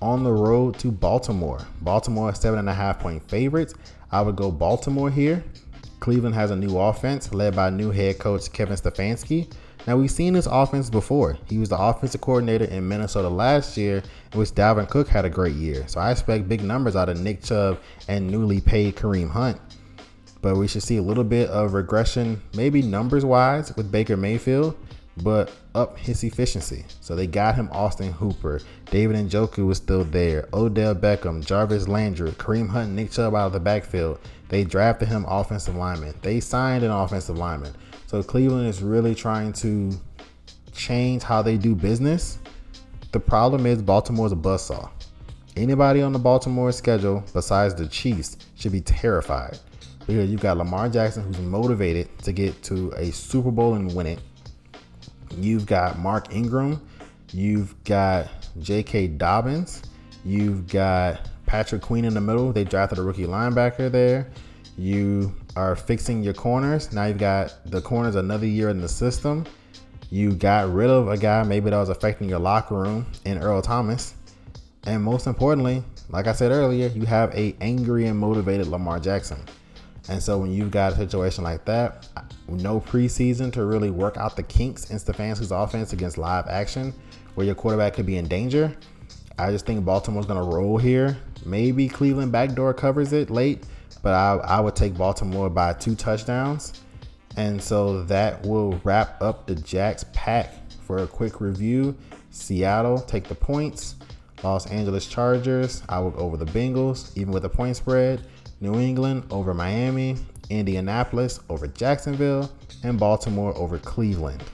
on 0.00 0.22
the 0.22 0.32
road 0.32 0.78
to 0.80 0.92
Baltimore. 0.92 1.66
Baltimore 1.80 2.34
seven 2.34 2.58
and 2.58 2.68
a 2.68 2.74
half 2.74 3.00
point 3.00 3.26
favorites. 3.28 3.74
I 4.12 4.20
would 4.20 4.36
go 4.36 4.50
Baltimore 4.50 5.10
here. 5.10 5.42
Cleveland 6.00 6.34
has 6.34 6.50
a 6.50 6.56
new 6.56 6.78
offense 6.78 7.32
led 7.32 7.56
by 7.56 7.70
new 7.70 7.90
head 7.90 8.18
coach 8.18 8.52
Kevin 8.52 8.76
Stefanski. 8.76 9.50
Now 9.86 9.98
we've 9.98 10.10
seen 10.10 10.32
this 10.32 10.46
offense 10.46 10.88
before. 10.88 11.36
He 11.46 11.58
was 11.58 11.68
the 11.68 11.78
offensive 11.78 12.20
coordinator 12.20 12.64
in 12.64 12.88
Minnesota 12.88 13.28
last 13.28 13.76
year, 13.76 14.02
in 14.32 14.38
which 14.38 14.50
Dalvin 14.50 14.88
Cook 14.88 15.08
had 15.08 15.26
a 15.26 15.30
great 15.30 15.54
year. 15.54 15.84
So 15.88 16.00
I 16.00 16.10
expect 16.10 16.48
big 16.48 16.62
numbers 16.62 16.96
out 16.96 17.10
of 17.10 17.20
Nick 17.20 17.42
Chubb 17.42 17.78
and 18.08 18.30
newly 18.30 18.60
paid 18.60 18.96
Kareem 18.96 19.30
Hunt. 19.30 19.60
But 20.40 20.56
we 20.56 20.68
should 20.68 20.82
see 20.82 20.96
a 20.96 21.02
little 21.02 21.24
bit 21.24 21.50
of 21.50 21.74
regression, 21.74 22.40
maybe 22.54 22.82
numbers 22.82 23.24
wise, 23.24 23.74
with 23.76 23.92
Baker 23.92 24.16
Mayfield, 24.16 24.76
but 25.18 25.52
up 25.74 25.98
his 25.98 26.24
efficiency. 26.24 26.84
So 27.00 27.14
they 27.14 27.26
got 27.26 27.54
him 27.54 27.68
Austin 27.72 28.12
Hooper. 28.12 28.60
David 28.90 29.16
and 29.16 29.30
Njoku 29.30 29.66
was 29.66 29.78
still 29.78 30.04
there. 30.04 30.48
Odell 30.52 30.94
Beckham, 30.94 31.44
Jarvis 31.44 31.88
Landry, 31.88 32.30
Kareem 32.32 32.68
Hunt, 32.68 32.92
Nick 32.92 33.10
Chubb 33.10 33.34
out 33.34 33.46
of 33.46 33.52
the 33.52 33.60
backfield. 33.60 34.18
They 34.48 34.64
drafted 34.64 35.08
him 35.08 35.24
offensive 35.28 35.76
lineman. 35.76 36.14
They 36.22 36.40
signed 36.40 36.84
an 36.84 36.90
offensive 36.90 37.38
lineman. 37.38 37.74
So 38.14 38.22
Cleveland 38.22 38.68
is 38.68 38.80
really 38.80 39.12
trying 39.12 39.52
to 39.54 39.90
change 40.72 41.24
how 41.24 41.42
they 41.42 41.56
do 41.56 41.74
business. 41.74 42.38
The 43.10 43.18
problem 43.18 43.66
is 43.66 43.82
Baltimore's 43.82 44.30
a 44.30 44.36
buzzsaw. 44.36 44.88
Anybody 45.56 46.00
on 46.00 46.12
the 46.12 46.20
Baltimore 46.20 46.70
schedule 46.70 47.24
besides 47.32 47.74
the 47.74 47.88
Chiefs 47.88 48.36
should 48.54 48.70
be 48.70 48.82
terrified 48.82 49.58
because 50.06 50.30
you've 50.30 50.42
got 50.42 50.58
Lamar 50.58 50.88
Jackson 50.88 51.24
who's 51.24 51.40
motivated 51.40 52.08
to 52.20 52.30
get 52.30 52.62
to 52.62 52.92
a 52.92 53.10
Super 53.10 53.50
Bowl 53.50 53.74
and 53.74 53.92
win 53.92 54.06
it. 54.06 54.20
You've 55.36 55.66
got 55.66 55.98
Mark 55.98 56.32
Ingram. 56.32 56.80
You've 57.32 57.74
got 57.82 58.28
J.K. 58.60 59.08
Dobbins. 59.08 59.82
You've 60.24 60.68
got 60.68 61.28
Patrick 61.46 61.82
Queen 61.82 62.04
in 62.04 62.14
the 62.14 62.20
middle. 62.20 62.52
They 62.52 62.62
drafted 62.62 63.00
a 63.00 63.02
rookie 63.02 63.26
linebacker 63.26 63.90
there. 63.90 64.30
You 64.78 65.34
are 65.56 65.76
fixing 65.76 66.22
your 66.22 66.34
corners. 66.34 66.92
Now 66.92 67.06
you've 67.06 67.18
got 67.18 67.54
the 67.70 67.80
corners 67.80 68.16
another 68.16 68.46
year 68.46 68.68
in 68.68 68.80
the 68.80 68.88
system. 68.88 69.46
You 70.10 70.32
got 70.32 70.72
rid 70.72 70.90
of 70.90 71.08
a 71.08 71.16
guy 71.16 71.42
maybe 71.42 71.70
that 71.70 71.76
was 71.76 71.88
affecting 71.88 72.28
your 72.28 72.38
locker 72.38 72.76
room 72.76 73.06
in 73.24 73.38
Earl 73.38 73.62
Thomas. 73.62 74.14
And 74.84 75.02
most 75.02 75.26
importantly, 75.26 75.82
like 76.10 76.26
I 76.26 76.32
said 76.32 76.52
earlier, 76.52 76.88
you 76.88 77.06
have 77.06 77.34
a 77.34 77.56
angry 77.60 78.06
and 78.06 78.18
motivated 78.18 78.66
Lamar 78.66 79.00
Jackson. 79.00 79.38
And 80.08 80.22
so 80.22 80.38
when 80.38 80.52
you've 80.52 80.70
got 80.70 80.92
a 80.92 80.96
situation 80.96 81.44
like 81.44 81.64
that, 81.64 82.06
no 82.48 82.80
preseason 82.80 83.50
to 83.54 83.64
really 83.64 83.90
work 83.90 84.18
out 84.18 84.36
the 84.36 84.42
kinks 84.42 84.90
in 84.90 84.98
Stefanski's 84.98 85.50
offense 85.50 85.94
against 85.94 86.18
live 86.18 86.46
action, 86.46 86.92
where 87.34 87.46
your 87.46 87.54
quarterback 87.54 87.94
could 87.94 88.04
be 88.04 88.18
in 88.18 88.28
danger, 88.28 88.76
I 89.38 89.50
just 89.50 89.64
think 89.66 89.84
Baltimore's 89.84 90.26
going 90.26 90.38
to 90.38 90.56
roll 90.56 90.76
here. 90.76 91.16
Maybe 91.46 91.88
Cleveland 91.88 92.32
backdoor 92.32 92.74
covers 92.74 93.12
it 93.12 93.30
late, 93.30 93.64
but 94.04 94.12
I, 94.12 94.34
I 94.36 94.60
would 94.60 94.76
take 94.76 94.96
Baltimore 94.96 95.48
by 95.48 95.72
two 95.72 95.96
touchdowns. 95.96 96.84
And 97.36 97.60
so 97.60 98.04
that 98.04 98.46
will 98.46 98.78
wrap 98.84 99.20
up 99.20 99.46
the 99.46 99.56
Jacks 99.56 100.04
pack 100.12 100.52
for 100.82 100.98
a 100.98 101.06
quick 101.06 101.40
review. 101.40 101.96
Seattle 102.30 103.00
take 103.00 103.24
the 103.24 103.34
points. 103.34 103.96
Los 104.42 104.66
Angeles 104.66 105.06
Chargers, 105.06 105.82
I 105.88 105.98
will 106.00 106.10
go 106.10 106.18
over 106.18 106.36
the 106.36 106.44
Bengals, 106.44 107.16
even 107.16 107.32
with 107.32 107.44
the 107.44 107.48
point 107.48 107.76
spread. 107.76 108.26
New 108.60 108.78
England 108.78 109.24
over 109.30 109.54
Miami, 109.54 110.16
Indianapolis 110.50 111.40
over 111.48 111.66
Jacksonville, 111.66 112.52
and 112.82 113.00
Baltimore 113.00 113.56
over 113.56 113.78
Cleveland. 113.78 114.44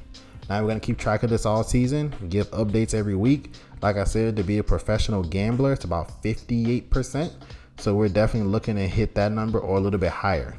Now 0.48 0.62
we're 0.62 0.68
gonna 0.68 0.80
keep 0.80 0.96
track 0.96 1.24
of 1.24 1.30
this 1.30 1.44
all 1.44 1.64
season, 1.64 2.14
give 2.28 2.48
updates 2.52 2.94
every 2.94 3.16
week. 3.16 3.54
Like 3.82 3.96
I 3.96 4.04
said, 4.04 4.36
to 4.36 4.44
be 4.44 4.58
a 4.58 4.64
professional 4.64 5.24
gambler, 5.24 5.72
it's 5.72 5.84
about 5.84 6.22
58%. 6.22 7.32
So 7.80 7.94
we're 7.94 8.08
definitely 8.08 8.50
looking 8.50 8.76
to 8.76 8.86
hit 8.86 9.14
that 9.14 9.32
number 9.32 9.58
or 9.58 9.78
a 9.78 9.80
little 9.80 9.98
bit 9.98 10.10
higher. 10.12 10.54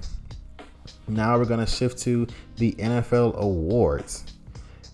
Now 1.07 1.37
we're 1.37 1.45
gonna 1.45 1.67
shift 1.67 1.99
to 1.99 2.27
the 2.57 2.73
NFL 2.73 3.35
awards. 3.35 4.25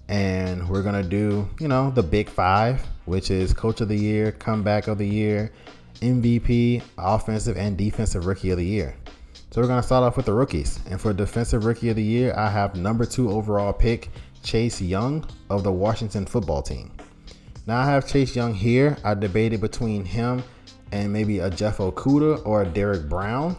And 0.09 0.67
we're 0.67 0.83
gonna 0.83 1.03
do, 1.03 1.49
you 1.59 1.67
know, 1.67 1.91
the 1.91 2.03
big 2.03 2.29
five, 2.29 2.85
which 3.05 3.31
is 3.31 3.53
coach 3.53 3.81
of 3.81 3.87
the 3.87 3.95
year, 3.95 4.33
comeback 4.33 4.87
of 4.87 4.97
the 4.97 5.07
year, 5.07 5.53
MVP, 6.01 6.83
offensive 6.97 7.57
and 7.57 7.77
defensive 7.77 8.25
rookie 8.25 8.51
of 8.51 8.57
the 8.57 8.65
year. 8.65 8.95
So 9.51 9.61
we're 9.61 9.67
going 9.67 9.81
to 9.81 9.85
start 9.85 10.03
off 10.03 10.17
with 10.17 10.25
the 10.25 10.33
rookies. 10.33 10.79
And 10.89 10.99
for 10.99 11.13
defensive 11.13 11.65
rookie 11.65 11.89
of 11.89 11.95
the 11.95 12.03
year, 12.03 12.33
I 12.35 12.49
have 12.49 12.75
number 12.75 13.05
two 13.05 13.31
overall 13.31 13.73
pick, 13.73 14.09
Chase 14.43 14.81
Young 14.81 15.25
of 15.49 15.63
the 15.63 15.71
Washington 15.71 16.25
football 16.25 16.61
team. 16.61 16.91
Now 17.65 17.79
I 17.79 17.85
have 17.85 18.07
Chase 18.07 18.35
Young 18.35 18.53
here. 18.53 18.97
I 19.03 19.13
debated 19.13 19.61
between 19.61 20.05
him 20.05 20.43
and 20.91 21.11
maybe 21.11 21.39
a 21.39 21.49
Jeff 21.49 21.77
Okudah 21.77 22.45
or 22.45 22.63
a 22.63 22.65
Derrick 22.65 23.09
Brown. 23.09 23.57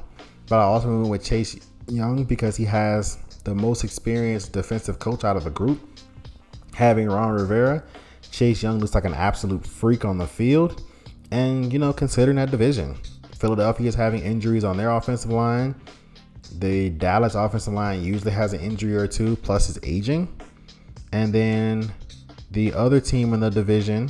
But 0.49 0.61
I 0.61 0.63
also 0.63 0.89
went 0.99 1.11
with 1.11 1.25
Chase 1.25 1.59
Young 1.89 2.25
because 2.25 2.57
he 2.57 2.65
has 2.65 3.19
the 3.45 3.55
most 3.55 3.85
experienced 3.85 4.53
defensive 4.53 4.99
coach 4.99 5.25
out 5.25 5.37
of 5.37 5.45
the 5.45 5.51
group. 5.51 5.81
Having 6.75 7.09
Ron 7.09 7.33
Rivera, 7.33 7.83
Chase 8.31 8.63
Young 8.63 8.79
looks 8.79 8.95
like 8.95 9.05
an 9.05 9.15
absolute 9.15 9.67
freak 9.67 10.05
on 10.05 10.19
the 10.19 10.27
field. 10.27 10.83
And, 11.31 11.73
you 11.73 11.79
know, 11.79 11.93
considering 11.93 12.37
that 12.37 12.51
division, 12.51 12.97
Philadelphia 13.37 13.89
is 13.89 13.95
having 13.95 14.23
injuries 14.23 14.65
on 14.65 14.77
their 14.77 14.91
offensive 14.91 15.31
line. 15.31 15.75
The 16.59 16.91
Dallas 16.91 17.35
offensive 17.35 17.75
line 17.75 18.03
usually 18.03 18.33
has 18.33 18.53
an 18.53 18.61
injury 18.61 18.97
or 18.97 19.07
two, 19.07 19.37
plus 19.37 19.69
is 19.69 19.79
aging. 19.83 20.29
And 21.13 21.33
then 21.33 21.93
the 22.51 22.73
other 22.73 23.01
team 23.01 23.35
in 23.35 23.41
the 23.41 23.51
division 23.51 24.09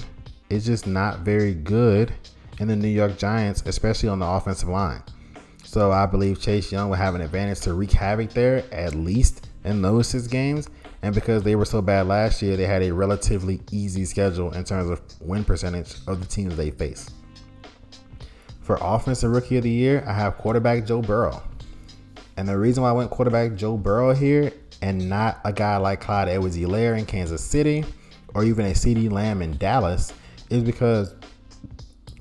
is 0.50 0.66
just 0.66 0.86
not 0.86 1.20
very 1.20 1.54
good 1.54 2.12
in 2.60 2.68
the 2.68 2.76
New 2.76 2.88
York 2.88 3.18
Giants, 3.18 3.62
especially 3.66 4.08
on 4.08 4.18
the 4.18 4.26
offensive 4.26 4.68
line. 4.68 5.02
So 5.64 5.92
I 5.92 6.06
believe 6.06 6.40
Chase 6.40 6.72
Young 6.72 6.88
will 6.88 6.96
have 6.96 7.14
an 7.14 7.20
advantage 7.20 7.60
to 7.60 7.74
wreak 7.74 7.92
havoc 7.92 8.30
there, 8.30 8.64
at 8.72 8.94
least 8.94 9.48
in 9.64 9.82
those 9.82 10.08
six 10.08 10.26
games. 10.26 10.68
And 11.02 11.14
because 11.14 11.42
they 11.42 11.54
were 11.54 11.64
so 11.64 11.80
bad 11.80 12.06
last 12.06 12.42
year, 12.42 12.56
they 12.56 12.66
had 12.66 12.82
a 12.82 12.90
relatively 12.90 13.60
easy 13.70 14.04
schedule 14.04 14.52
in 14.52 14.64
terms 14.64 14.90
of 14.90 15.00
win 15.20 15.44
percentage 15.44 15.94
of 16.06 16.20
the 16.20 16.26
teams 16.26 16.56
they 16.56 16.70
face. 16.70 17.10
For 18.62 18.78
Offensive 18.80 19.30
Rookie 19.30 19.58
of 19.58 19.62
the 19.62 19.70
Year, 19.70 20.04
I 20.06 20.12
have 20.12 20.36
quarterback 20.38 20.84
Joe 20.84 21.00
Burrow. 21.00 21.42
And 22.36 22.48
the 22.48 22.58
reason 22.58 22.82
why 22.82 22.90
I 22.90 22.92
went 22.92 23.10
quarterback 23.10 23.54
Joe 23.54 23.76
Burrow 23.76 24.14
here 24.14 24.52
and 24.82 25.08
not 25.08 25.40
a 25.44 25.52
guy 25.52 25.76
like 25.76 26.00
Clyde 26.00 26.28
Edwards 26.28 26.56
Helaire 26.56 26.98
in 26.98 27.04
Kansas 27.06 27.42
City 27.42 27.84
or 28.34 28.44
even 28.44 28.66
a 28.66 28.70
CeeDee 28.70 29.10
Lamb 29.10 29.42
in 29.42 29.56
Dallas 29.56 30.12
is 30.50 30.62
because 30.62 31.14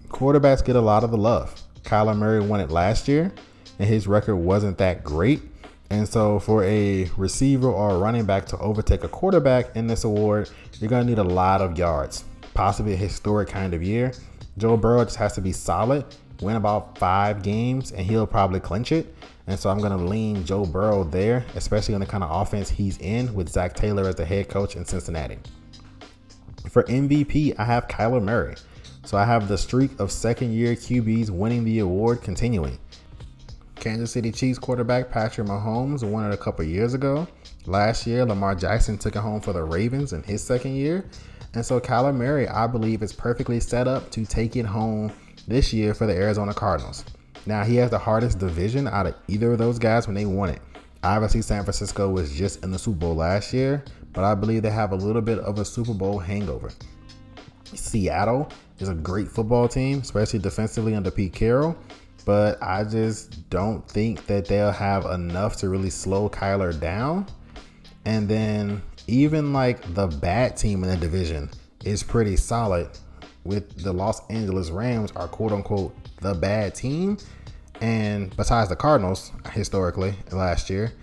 quarterbacks 0.10 0.64
get 0.64 0.76
a 0.76 0.82
lot 0.82 1.04
of 1.04 1.12
the 1.12 1.18
love. 1.18 1.62
Kyler 1.84 2.18
Murray 2.18 2.40
won 2.40 2.60
it 2.60 2.70
last 2.70 3.08
year, 3.08 3.32
and 3.80 3.88
his 3.88 4.08
record 4.08 4.36
wasn't 4.36 4.78
that 4.78 5.04
great. 5.04 5.42
And 5.90 6.08
so, 6.08 6.40
for 6.40 6.64
a 6.64 7.10
receiver 7.16 7.70
or 7.70 7.92
a 7.92 7.98
running 7.98 8.26
back 8.26 8.46
to 8.48 8.58
overtake 8.58 9.04
a 9.04 9.08
quarterback 9.08 9.76
in 9.76 9.88
this 9.88 10.04
award, 10.04 10.50
you're 10.80 10.90
going 10.90 11.04
to 11.06 11.10
need 11.10 11.20
a 11.20 11.24
lot 11.24 11.62
of 11.62 11.78
yards, 11.78 12.26
possibly 12.54 12.94
a 12.94 12.98
historic 12.98 13.48
kind 13.48 13.74
of 13.74 13.82
year. 13.82 14.12
Joe 14.58 14.76
Burrow 14.76 15.06
just 15.06 15.18
has 15.18 15.34
to 15.34 15.42
be 15.42 15.54
solid 15.54 16.04
win 16.42 16.56
about 16.56 16.98
five 16.98 17.42
games, 17.42 17.92
and 17.92 18.06
he'll 18.06 18.28
probably 18.28 18.60
clinch 18.60 18.92
it. 18.92 19.14
And 19.48 19.58
so 19.58 19.70
I'm 19.70 19.78
going 19.78 19.98
to 19.98 20.04
lean 20.04 20.46
Joe 20.46 20.66
Burrow 20.66 21.04
there, 21.04 21.46
especially 21.56 21.94
on 21.94 22.02
the 22.02 22.06
kind 22.06 22.24
of 22.24 22.30
offense 22.30 22.70
he's 22.70 22.98
in 22.98 23.34
with 23.34 23.50
Zac 23.50 23.76
Taylor 23.76 24.08
as 24.08 24.16
the 24.16 24.26
head 24.26 24.50
coach 24.50 24.76
in 24.76 24.86
Cincinnati. 24.86 25.38
For 26.70 26.84
MVP, 26.84 27.56
I 27.58 27.64
have 27.64 27.88
Kyler 27.88 28.22
Murray. 28.22 28.56
So 29.08 29.18
I 29.18 29.24
have 29.24 29.48
the 29.48 29.58
streak 29.58 29.98
of 30.02 30.12
second 30.12 30.52
year 30.52 30.76
QBs 30.76 31.30
winning 31.30 31.64
the 31.64 31.80
award 31.80 32.22
continuing. 32.22 32.78
Kansas 33.76 34.12
City 34.12 34.34
Chiefs 34.34 34.60
quarterback 34.60 35.10
Patrick 35.10 35.48
Mahomes 35.48 36.04
won 36.04 36.30
it 36.30 36.34
a 36.34 36.38
couple 36.38 36.66
years 36.66 36.94
ago. 36.94 37.26
Last 37.66 38.06
year, 38.06 38.26
Lamar 38.26 38.54
Jackson 38.54 38.98
took 38.98 39.16
it 39.16 39.20
home 39.20 39.40
for 39.40 39.54
the 39.54 39.64
Ravens 39.64 40.12
in 40.12 40.24
his 40.24 40.44
second 40.44 40.76
year. 40.76 41.06
And 41.54 41.66
so 41.66 41.80
Kyler 41.80 42.14
Murray, 42.14 42.50
I 42.50 42.68
believe, 42.68 43.02
is 43.02 43.14
perfectly 43.14 43.62
set 43.62 43.88
up 43.88 44.12
to 44.12 44.26
take 44.26 44.58
it 44.58 44.66
home 44.66 45.14
this 45.48 45.72
year 45.72 45.94
for 45.94 46.06
the 46.06 46.14
Arizona 46.14 46.54
Cardinals. 46.54 47.06
Now, 47.46 47.64
he 47.64 47.78
has 47.78 47.90
the 47.90 47.98
hardest 47.98 48.40
division 48.40 48.90
out 48.90 49.08
of 49.08 49.16
either 49.30 49.54
of 49.54 49.58
those 49.58 49.80
guys 49.80 50.06
when 50.06 50.16
they 50.16 50.26
won 50.26 50.50
it. 50.50 50.60
Obviously, 51.04 51.42
San 51.44 51.64
Francisco 51.64 52.10
was 52.10 52.36
just 52.36 52.62
in 52.62 52.72
the 52.72 52.78
Super 52.78 52.98
Bowl 52.98 53.16
last 53.16 53.54
year, 53.54 53.86
but 54.12 54.26
I 54.26 54.36
believe 54.36 54.64
they 54.64 54.70
have 54.70 54.92
a 54.92 54.98
little 54.98 55.22
bit 55.22 55.40
of 55.40 55.60
a 55.60 55.64
Super 55.64 55.94
Bowl 55.94 56.20
hangover. 56.20 56.72
Seattle 57.74 58.50
is 58.80 58.90
a 58.90 58.94
great 58.94 59.28
football 59.28 59.68
team, 59.68 60.00
especially 60.00 60.40
defensively 60.40 60.96
under 60.96 61.12
Pete 61.12 61.34
Carroll, 61.34 61.78
but 62.26 62.62
I 62.62 62.84
just 62.84 63.50
don't 63.50 63.88
think 63.90 64.26
that 64.28 64.46
they'll 64.46 64.72
have 64.72 65.06
enough 65.06 65.56
to 65.58 65.70
really 65.70 65.90
slow 65.90 66.30
Kyler 66.30 66.78
down. 66.80 67.26
And 68.06 68.28
then 68.28 68.82
even 69.08 69.54
like 69.54 69.94
the 69.94 70.08
bad 70.08 70.58
team 70.58 70.84
in 70.84 70.90
the 70.90 70.98
division 70.98 71.50
is 71.84 72.04
pretty 72.04 72.36
solid 72.36 72.90
with 73.44 73.82
the 73.82 73.94
Los 73.94 74.22
Angeles 74.30 74.70
Rams 74.70 75.12
are 75.16 75.28
quote 75.28 75.52
unquote 75.52 75.96
the 76.22 76.34
bad 76.34 76.76
team. 76.76 77.18
And 77.80 78.36
besides 78.36 78.70
the 78.70 78.76
Cardinals, 78.76 79.32
historically 79.52 80.16
last 80.32 80.70
year, 80.70 80.94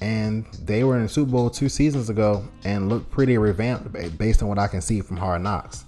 and 0.00 0.46
they 0.64 0.84
were 0.84 0.96
in 0.96 1.02
the 1.02 1.08
Super 1.08 1.30
Bowl 1.30 1.50
two 1.50 1.68
seasons 1.68 2.08
ago 2.08 2.46
and 2.64 2.88
looked 2.88 3.10
pretty 3.10 3.36
revamped 3.36 3.92
based 4.16 4.42
on 4.42 4.48
what 4.48 4.58
I 4.58 4.66
can 4.66 4.80
see 4.80 5.02
from 5.02 5.18
Hard 5.18 5.42
Knocks. 5.42 5.84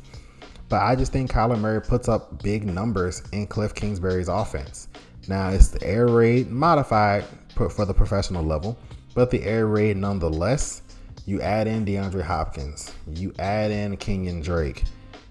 But 0.72 0.80
I 0.80 0.96
just 0.96 1.12
think 1.12 1.30
Kyler 1.30 1.61
Murray 1.61 1.82
puts 1.82 2.08
up 2.08 2.42
big 2.42 2.64
numbers 2.64 3.22
in 3.32 3.46
Cliff 3.46 3.74
Kingsbury's 3.74 4.28
offense. 4.28 4.88
Now 5.28 5.50
it's 5.50 5.68
the 5.68 5.87
air 5.87 6.06
raid 6.06 6.50
modified 6.50 7.26
for 7.54 7.85
the 7.85 7.92
professional 7.92 8.42
level, 8.42 8.78
but 9.14 9.30
the 9.30 9.42
air 9.42 9.66
raid 9.66 9.98
nonetheless. 9.98 10.80
You 11.26 11.42
add 11.42 11.66
in 11.66 11.85
DeAndre 11.85 12.22
Hopkins, 12.22 12.90
you 13.06 13.35
add 13.38 13.70
in 13.70 13.98
Kenyan 13.98 14.42
Drake, 14.42 14.85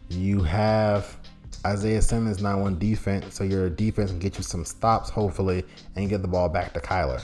you 0.09 0.43
have 0.43 1.17
Isaiah 1.65 2.03
Simmons 2.03 2.39
now 2.39 2.61
on 2.61 2.77
defense, 2.77 3.33
so 3.33 3.43
your 3.43 3.67
defense 3.67 4.11
can 4.11 4.19
get 4.19 4.37
you 4.37 4.43
some 4.43 4.63
stops, 4.63 5.09
hopefully, 5.09 5.65
and 5.95 6.07
get 6.07 6.21
the 6.21 6.27
ball 6.27 6.49
back 6.49 6.71
to 6.75 6.79
Kyler. 6.79 7.19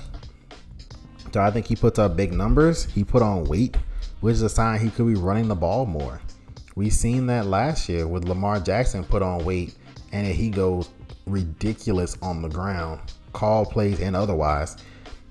So 1.31 1.39
I 1.39 1.51
think 1.51 1.67
he 1.67 1.75
puts 1.75 1.99
up 1.99 2.15
big 2.15 2.33
numbers. 2.33 2.85
He 2.85 3.03
put 3.03 3.21
on 3.21 3.43
weight, 3.43 3.77
which 4.21 4.33
is 4.33 4.41
a 4.41 4.49
sign 4.49 4.79
he 4.79 4.89
could 4.89 5.05
be 5.05 5.13
running 5.13 5.47
the 5.47 5.55
ball 5.55 5.85
more. 5.85 6.19
We 6.77 6.91
seen 6.91 7.25
that 7.25 7.47
last 7.47 7.89
year 7.89 8.07
with 8.07 8.25
Lamar 8.25 8.59
Jackson 8.59 9.03
put 9.03 9.23
on 9.23 9.43
weight, 9.43 9.73
and 10.11 10.27
he 10.27 10.51
goes 10.51 10.89
ridiculous 11.25 12.15
on 12.21 12.43
the 12.43 12.49
ground, 12.49 12.99
call 13.33 13.65
plays 13.65 13.99
and 13.99 14.15
otherwise, 14.15 14.77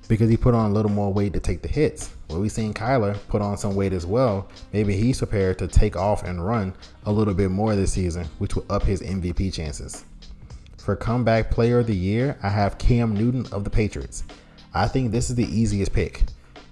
because 0.09 0.29
he 0.29 0.37
put 0.37 0.57
on 0.57 0.73
a 0.73 0.75
little 0.75 0.91
more 0.91 1.13
weight 1.13 1.35
to 1.35 1.39
take 1.39 1.63
the 1.63 1.69
hits. 1.69 2.11
Well, 2.29 2.41
we've 2.41 2.51
seen 2.51 2.75
Kyler 2.75 3.17
put 3.29 3.43
on 3.43 3.57
some 3.59 3.77
weight 3.77 3.93
as 3.93 4.05
well. 4.05 4.49
Maybe 4.73 4.97
he's 4.97 5.19
prepared 5.19 5.57
to 5.61 5.69
take 5.69 5.95
off 5.95 6.25
and 6.25 6.45
run 6.45 6.75
a 7.05 7.13
little 7.13 7.33
bit 7.33 7.53
more 7.53 7.77
this 7.77 7.93
season, 7.93 8.27
which 8.39 8.57
will 8.57 8.67
up 8.69 8.83
his 8.83 9.01
MVP 9.01 9.55
chances. 9.55 10.05
For 10.79 10.97
comeback 10.97 11.53
player 11.53 11.79
of 11.79 11.87
the 11.87 11.95
year, 11.95 12.37
I 12.43 12.49
have 12.49 12.77
Cam 12.79 13.15
Newton 13.15 13.47
of 13.53 13.63
the 13.63 13.71
Patriots. 13.71 14.25
I 14.75 14.89
think 14.89 15.13
this 15.13 15.31
is 15.31 15.37
the 15.37 15.47
easiest 15.47 15.92
pick. 15.92 16.25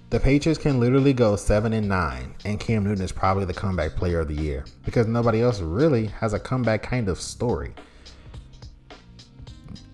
The 0.09 0.19
Patriots 0.19 0.59
can 0.59 0.79
literally 0.79 1.13
go 1.13 1.35
7 1.35 1.73
and 1.73 1.89
9, 1.89 2.35
and 2.45 2.59
Cam 2.59 2.83
Newton 2.83 3.03
is 3.03 3.11
probably 3.11 3.45
the 3.45 3.53
comeback 3.53 3.95
player 3.95 4.19
of 4.19 4.27
the 4.27 4.35
year 4.35 4.65
because 4.85 5.07
nobody 5.07 5.41
else 5.41 5.61
really 5.61 6.05
has 6.07 6.33
a 6.33 6.39
comeback 6.39 6.83
kind 6.83 7.09
of 7.09 7.19
story. 7.19 7.73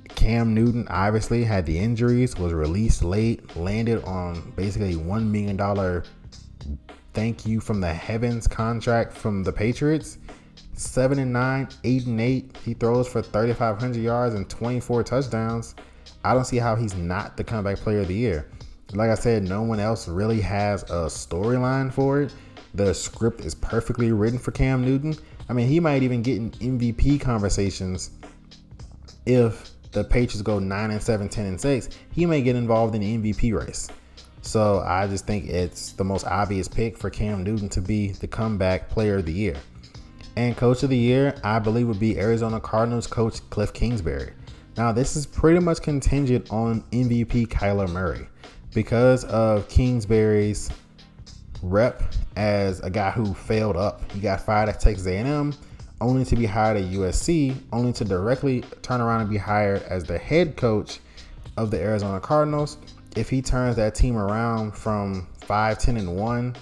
Cam 0.09 0.53
Newton 0.53 0.87
obviously 0.89 1.43
had 1.43 1.65
the 1.65 1.79
injuries, 1.79 2.37
was 2.37 2.53
released 2.53 3.03
late, 3.03 3.55
landed 3.55 4.03
on 4.03 4.53
basically 4.55 4.95
$1 4.95 5.27
million 5.29 6.03
thank 7.13 7.45
you 7.45 7.59
from 7.59 7.81
the 7.81 7.93
heavens 7.93 8.47
contract 8.47 9.13
from 9.13 9.43
the 9.43 9.51
Patriots. 9.51 10.17
7 10.73 11.19
and 11.19 11.33
9, 11.33 11.67
8 11.83 12.05
and 12.05 12.21
8. 12.21 12.57
He 12.63 12.73
throws 12.73 13.07
for 13.07 13.21
3,500 13.21 14.01
yards 14.01 14.35
and 14.35 14.49
24 14.49 15.03
touchdowns. 15.03 15.75
I 16.23 16.33
don't 16.33 16.45
see 16.45 16.57
how 16.57 16.75
he's 16.75 16.95
not 16.95 17.37
the 17.37 17.43
comeback 17.43 17.77
player 17.77 17.99
of 17.99 18.07
the 18.07 18.15
year. 18.15 18.49
Like 18.93 19.09
I 19.09 19.15
said, 19.15 19.43
no 19.43 19.61
one 19.61 19.79
else 19.79 20.07
really 20.07 20.41
has 20.41 20.83
a 20.83 21.07
storyline 21.07 21.91
for 21.91 22.21
it. 22.23 22.33
The 22.73 22.93
script 22.93 23.41
is 23.41 23.55
perfectly 23.55 24.11
written 24.11 24.39
for 24.39 24.51
Cam 24.51 24.83
Newton. 24.83 25.15
I 25.49 25.53
mean, 25.53 25.67
he 25.67 25.79
might 25.79 26.03
even 26.03 26.21
get 26.21 26.37
in 26.37 26.51
MVP 26.51 27.19
conversations 27.21 28.11
if 29.25 29.71
the 29.91 30.03
Patriots 30.03 30.41
go 30.41 30.59
9 30.59 30.91
and 30.91 31.01
7, 31.01 31.29
10 31.29 31.45
and 31.45 31.59
6, 31.59 31.89
he 32.13 32.25
may 32.25 32.41
get 32.41 32.55
involved 32.55 32.95
in 32.95 33.01
the 33.01 33.17
MVP 33.17 33.57
race. 33.57 33.89
So 34.41 34.79
I 34.79 35.07
just 35.07 35.27
think 35.27 35.49
it's 35.49 35.91
the 35.93 36.03
most 36.03 36.25
obvious 36.25 36.67
pick 36.67 36.97
for 36.97 37.09
Cam 37.09 37.43
Newton 37.43 37.69
to 37.69 37.81
be 37.81 38.11
the 38.13 38.27
comeback 38.27 38.89
player 38.89 39.17
of 39.17 39.25
the 39.25 39.33
year. 39.33 39.55
And 40.35 40.55
coach 40.55 40.83
of 40.83 40.89
the 40.89 40.97
year, 40.97 41.35
I 41.43 41.59
believe, 41.59 41.87
would 41.87 41.99
be 41.99 42.17
Arizona 42.17 42.59
Cardinals 42.59 43.05
coach 43.05 43.47
Cliff 43.49 43.73
Kingsbury. 43.73 44.31
Now, 44.77 44.91
this 44.91 45.15
is 45.15 45.25
pretty 45.25 45.59
much 45.59 45.81
contingent 45.81 46.49
on 46.49 46.81
MVP 46.91 47.47
Kyler 47.47 47.91
Murray 47.91 48.27
because 48.73 49.23
of 49.25 49.67
Kingsbury's 49.69 50.69
rep 51.61 52.03
as 52.35 52.79
a 52.81 52.89
guy 52.89 53.11
who 53.11 53.33
failed 53.33 53.77
up. 53.77 54.09
He 54.11 54.19
got 54.19 54.41
fired 54.41 54.69
at 54.69 54.79
Texas 54.79 55.07
A&M, 55.07 55.53
only 55.99 56.25
to 56.25 56.35
be 56.35 56.45
hired 56.45 56.77
at 56.77 56.83
USC, 56.91 57.55
only 57.71 57.93
to 57.93 58.05
directly 58.05 58.61
turn 58.81 59.01
around 59.01 59.21
and 59.21 59.29
be 59.29 59.37
hired 59.37 59.83
as 59.83 60.03
the 60.03 60.17
head 60.17 60.57
coach 60.57 60.99
of 61.57 61.71
the 61.71 61.79
Arizona 61.79 62.19
Cardinals. 62.19 62.77
If 63.15 63.29
he 63.29 63.41
turns 63.41 63.75
that 63.75 63.93
team 63.93 64.17
around 64.17 64.71
from 64.71 65.27
5, 65.41 65.77
10, 65.77 65.97
and 65.97 66.15
1 66.15 66.55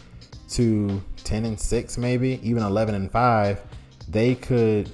to 0.49 1.03
10 1.23 1.45
and 1.45 1.59
6, 1.59 1.97
maybe 1.97 2.39
even 2.41 2.63
11 2.63 2.95
and 2.95 3.11
5, 3.11 3.61
they 4.07 4.35
could 4.35 4.89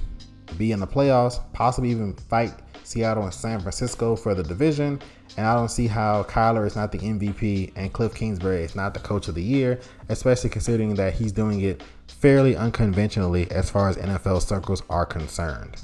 be 0.57 0.73
in 0.73 0.79
the 0.79 0.87
playoffs, 0.87 1.39
possibly 1.53 1.91
even 1.91 2.13
fight 2.13 2.53
Seattle 2.83 3.23
and 3.23 3.33
San 3.33 3.61
Francisco 3.61 4.15
for 4.15 4.35
the 4.35 4.43
division. 4.43 5.01
And 5.37 5.45
I 5.45 5.55
don't 5.55 5.69
see 5.69 5.87
how 5.87 6.23
Kyler 6.23 6.65
is 6.65 6.75
not 6.75 6.91
the 6.91 6.99
MVP 6.99 7.73
and 7.75 7.91
Cliff 7.91 8.13
Kingsbury 8.15 8.63
is 8.63 8.75
not 8.75 8.93
the 8.93 9.01
coach 9.01 9.27
of 9.27 9.35
the 9.35 9.43
year, 9.43 9.79
especially 10.07 10.49
considering 10.49 10.95
that 10.95 11.13
he's 11.13 11.31
doing 11.31 11.61
it 11.61 11.83
fairly 12.07 12.55
unconventionally 12.55 13.49
as 13.51 13.69
far 13.69 13.89
as 13.89 13.97
NFL 13.97 14.41
circles 14.41 14.81
are 14.89 15.05
concerned. 15.05 15.75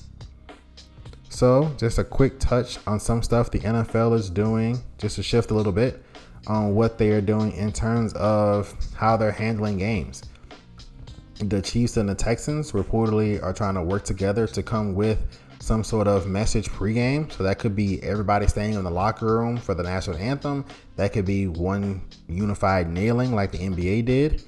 So, 1.30 1.74
just 1.78 1.98
a 1.98 2.04
quick 2.04 2.40
touch 2.40 2.78
on 2.88 3.00
some 3.00 3.24
stuff 3.24 3.52
the 3.52 3.60
NFL 3.60 4.16
is 4.16 4.30
doing, 4.30 4.80
just 4.98 5.16
to 5.16 5.24
shift 5.24 5.52
a 5.52 5.54
little 5.54 5.72
bit 5.72 6.04
on 6.48 6.76
what 6.76 6.98
they 6.98 7.10
are 7.12 7.22
doing 7.22 7.52
in 7.54 7.72
terms 7.72 8.14
of 8.14 8.74
how 8.96 9.18
they're 9.18 9.32
handling 9.32 9.78
games. 9.78 10.24
The 11.40 11.62
Chiefs 11.62 11.98
and 11.98 12.08
the 12.08 12.16
Texans 12.16 12.74
reportedly 12.74 13.42
are 13.42 13.54
trying 13.54 13.76
to 13.76 13.82
work 13.82 14.04
together 14.04 14.46
to 14.48 14.62
come 14.62 14.94
with 14.94 15.20
some 15.62 15.84
sort 15.84 16.08
of 16.08 16.28
message 16.28 16.70
pregame. 16.70 17.32
So 17.32 17.44
that 17.44 17.60
could 17.60 17.76
be 17.76 18.02
everybody 18.04 18.48
staying 18.48 18.74
in 18.74 18.84
the 18.84 18.92
locker 18.92 19.28
room 19.28 19.58
for 19.58 19.76
the 19.76 19.84
national 19.84 20.18
anthem. 20.18 20.66
That 20.96 21.14
could 21.14 21.26
be 21.26 21.48
one 21.48 22.02
unified 22.28 22.90
nailing 22.90 23.34
like 23.36 23.52
the 23.52 23.60
NBA 23.60 24.06
did. 24.06 24.44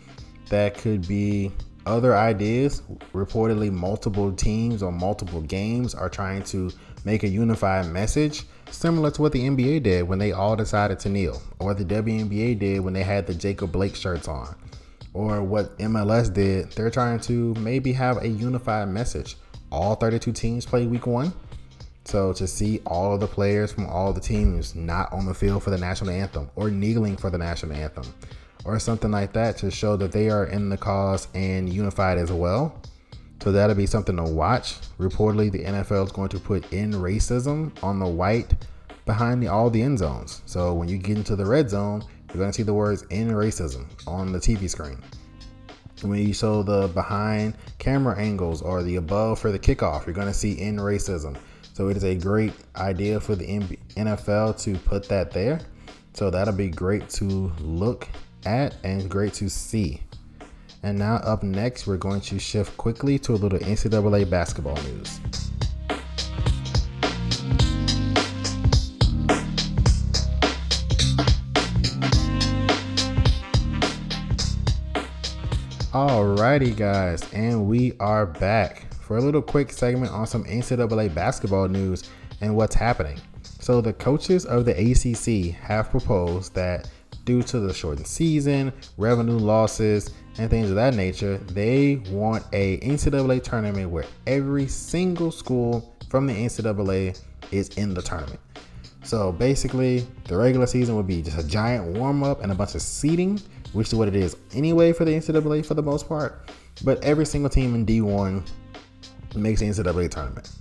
That 0.50 0.76
could 0.78 1.08
be 1.08 1.52
other 1.86 2.16
ideas. 2.16 2.82
Reportedly, 3.14 3.72
multiple 3.72 4.32
teams 4.32 4.82
or 4.82 4.92
multiple 4.92 5.42
games 5.42 5.94
are 5.94 6.10
trying 6.10 6.44
to 6.46 6.72
make 7.06 7.24
a 7.24 7.28
unified 7.28 7.88
message, 7.88 8.44
similar 8.72 9.12
to 9.12 9.22
what 9.22 9.34
the 9.34 9.48
NBA 9.48 9.84
did 9.84 10.08
when 10.08 10.20
they 10.20 10.32
all 10.32 10.56
decided 10.56 11.00
to 11.02 11.10
kneel, 11.10 11.42
or 11.60 11.74
the 11.74 11.86
WNBA 11.86 12.58
did 12.58 12.80
when 12.80 12.94
they 12.94 13.04
had 13.04 13.28
the 13.28 13.34
Jacob 13.34 13.72
Blake 13.72 13.96
shirts 13.96 14.28
on, 14.28 14.56
or 15.14 15.44
what 15.44 15.78
MLS 15.80 16.34
did. 16.34 16.72
They're 16.72 16.90
trying 16.90 17.20
to 17.22 17.54
maybe 17.56 17.92
have 17.94 18.24
a 18.24 18.28
unified 18.28 18.88
message 18.88 19.36
all 19.74 19.96
32 19.96 20.32
teams 20.32 20.66
play 20.66 20.86
week 20.86 21.08
one. 21.08 21.34
So 22.06 22.34
to 22.34 22.48
see 22.48 22.82
all 22.86 23.14
of 23.14 23.20
the 23.20 23.28
players 23.28 23.72
from 23.72 23.88
all 23.88 24.14
the 24.14 24.22
teams 24.22 24.76
not 24.76 25.12
on 25.12 25.26
the 25.26 25.34
field 25.34 25.64
for 25.64 25.70
the 25.70 25.78
national 25.78 26.12
anthem 26.12 26.50
or 26.56 26.70
kneeling 26.70 27.18
for 27.18 27.30
the 27.30 27.38
national 27.38 27.76
anthem 27.76 28.04
or 28.66 28.78
something 28.80 29.12
like 29.12 29.34
that 29.34 29.58
to 29.58 29.72
show 29.72 29.96
that 29.98 30.12
they 30.12 30.30
are 30.30 30.46
in 30.46 30.70
the 30.70 30.78
cause 30.78 31.28
and 31.34 31.72
unified 31.72 32.18
as 32.18 32.32
well. 32.32 32.76
So 33.42 33.52
that'll 33.52 33.76
be 33.76 33.86
something 33.86 34.16
to 34.18 34.24
watch. 34.24 34.76
Reportedly, 35.00 35.52
the 35.52 35.64
NFL 35.64 36.06
is 36.06 36.12
going 36.12 36.30
to 36.30 36.40
put 36.40 36.72
in 36.72 36.94
racism 36.94 37.72
on 37.84 38.00
the 38.00 38.08
white 38.08 38.54
behind 39.06 39.42
the, 39.44 39.48
all 39.48 39.70
the 39.70 39.82
end 39.82 40.00
zones. 40.00 40.42
So 40.46 40.74
when 40.74 40.88
you 40.88 40.98
get 40.98 41.18
into 41.18 41.36
the 41.36 41.46
red 41.46 41.70
zone, 41.70 42.06
you're 42.30 42.38
going 42.38 42.52
to 42.52 42.54
see 42.54 42.64
the 42.64 42.74
words 42.74 43.04
in 43.10 43.30
racism 43.32 43.86
on 44.08 44.32
the 44.32 44.40
TV 44.40 44.70
screen 44.70 44.98
when 46.04 46.26
you 46.26 46.34
show 46.34 46.64
the 46.64 46.88
behind 46.90 47.56
camera 47.80 48.18
angles 48.18 48.62
or 48.62 48.84
the 48.84 48.98
above 48.98 49.40
for 49.40 49.52
the 49.52 49.60
kickoff, 49.60 50.06
you're 50.06 50.16
going 50.16 50.28
to 50.28 50.34
see 50.34 50.54
in 50.54 50.78
racism. 50.78 51.38
So 51.74 51.88
it 51.88 51.98
is 51.98 52.04
a 52.04 52.16
great 52.16 52.54
idea 52.76 53.20
for 53.20 53.36
the 53.36 53.46
NFL 53.96 54.62
to 54.64 54.78
put 54.80 55.08
that 55.10 55.32
there. 55.32 55.60
So 56.14 56.30
that'll 56.30 56.54
be 56.54 56.70
great 56.70 57.10
to 57.10 57.52
look 57.60 58.08
at 58.46 58.76
and 58.84 59.10
great 59.10 59.34
to 59.36 59.50
see. 59.50 60.02
And 60.84 61.00
now, 61.00 61.16
up 61.16 61.44
next, 61.44 61.88
we're 61.88 61.98
going 61.98 62.22
to 62.22 62.38
shift 62.38 62.76
quickly 62.78 63.18
to 63.20 63.34
a 63.34 63.38
little 63.38 63.58
NCAA 63.58 64.30
basketball 64.30 64.76
news. 64.84 65.20
Alrighty, 75.94 76.76
guys, 76.76 77.22
and 77.34 77.68
we 77.68 77.94
are 78.00 78.26
back 78.26 78.92
for 78.96 79.18
a 79.18 79.22
little 79.22 79.44
quick 79.44 79.72
segment 79.72 80.12
on 80.12 80.26
some 80.26 80.44
NCAA 80.44 81.14
basketball 81.14 81.68
news 81.68 82.10
and 82.42 82.56
what's 82.56 82.74
happening. 82.74 83.22
So, 83.60 83.80
the 83.80 83.94
coaches 83.94 84.44
of 84.44 84.66
the 84.66 84.72
ACC 84.72 85.54
have 85.54 85.92
proposed 85.92 86.56
that 86.56 86.90
due 87.26 87.44
to 87.44 87.60
the 87.60 87.72
shortened 87.72 88.08
season, 88.08 88.74
revenue 88.98 89.38
losses, 89.38 90.10
and 90.40 90.50
things 90.50 90.72
of 90.72 90.76
that 90.78 90.96
nature, 90.96 91.38
they 91.38 91.98
want 92.10 92.44
a 92.54 92.80
NCAA 92.80 93.44
tournament 93.44 93.92
where 93.92 94.06
every 94.26 94.66
single 94.66 95.30
school 95.30 95.96
from 96.10 96.26
the 96.26 96.34
NCAA 96.34 97.22
is 97.52 97.70
in 97.78 97.94
the 97.94 98.02
tournament. 98.02 98.40
So 99.04 99.32
basically, 99.32 100.08
the 100.24 100.38
regular 100.38 100.66
season 100.66 100.96
would 100.96 101.06
be 101.06 101.22
just 101.22 101.38
a 101.38 101.48
giant 101.48 101.86
warm 101.86 102.24
up 102.24 102.42
and 102.42 102.52
a 102.52 102.56
bunch 102.56 102.74
of 102.74 102.82
seeding 102.82 103.40
which 103.74 103.88
is 103.88 103.96
what 103.96 104.08
it 104.08 104.16
is 104.16 104.38
anyway 104.54 104.94
for 104.94 105.06
the 105.06 105.12
NCAA 105.12 105.66
for 105.66 105.74
the 105.74 105.84
most 105.84 106.08
part. 106.08 106.50
But 106.84 107.04
every 107.04 107.26
single 107.26 107.50
team 107.50 107.76
in 107.76 107.86
D1 107.86 108.48
makes 109.36 109.60
the 109.60 109.68
NCAA 109.68 110.10
tournament. 110.10 110.52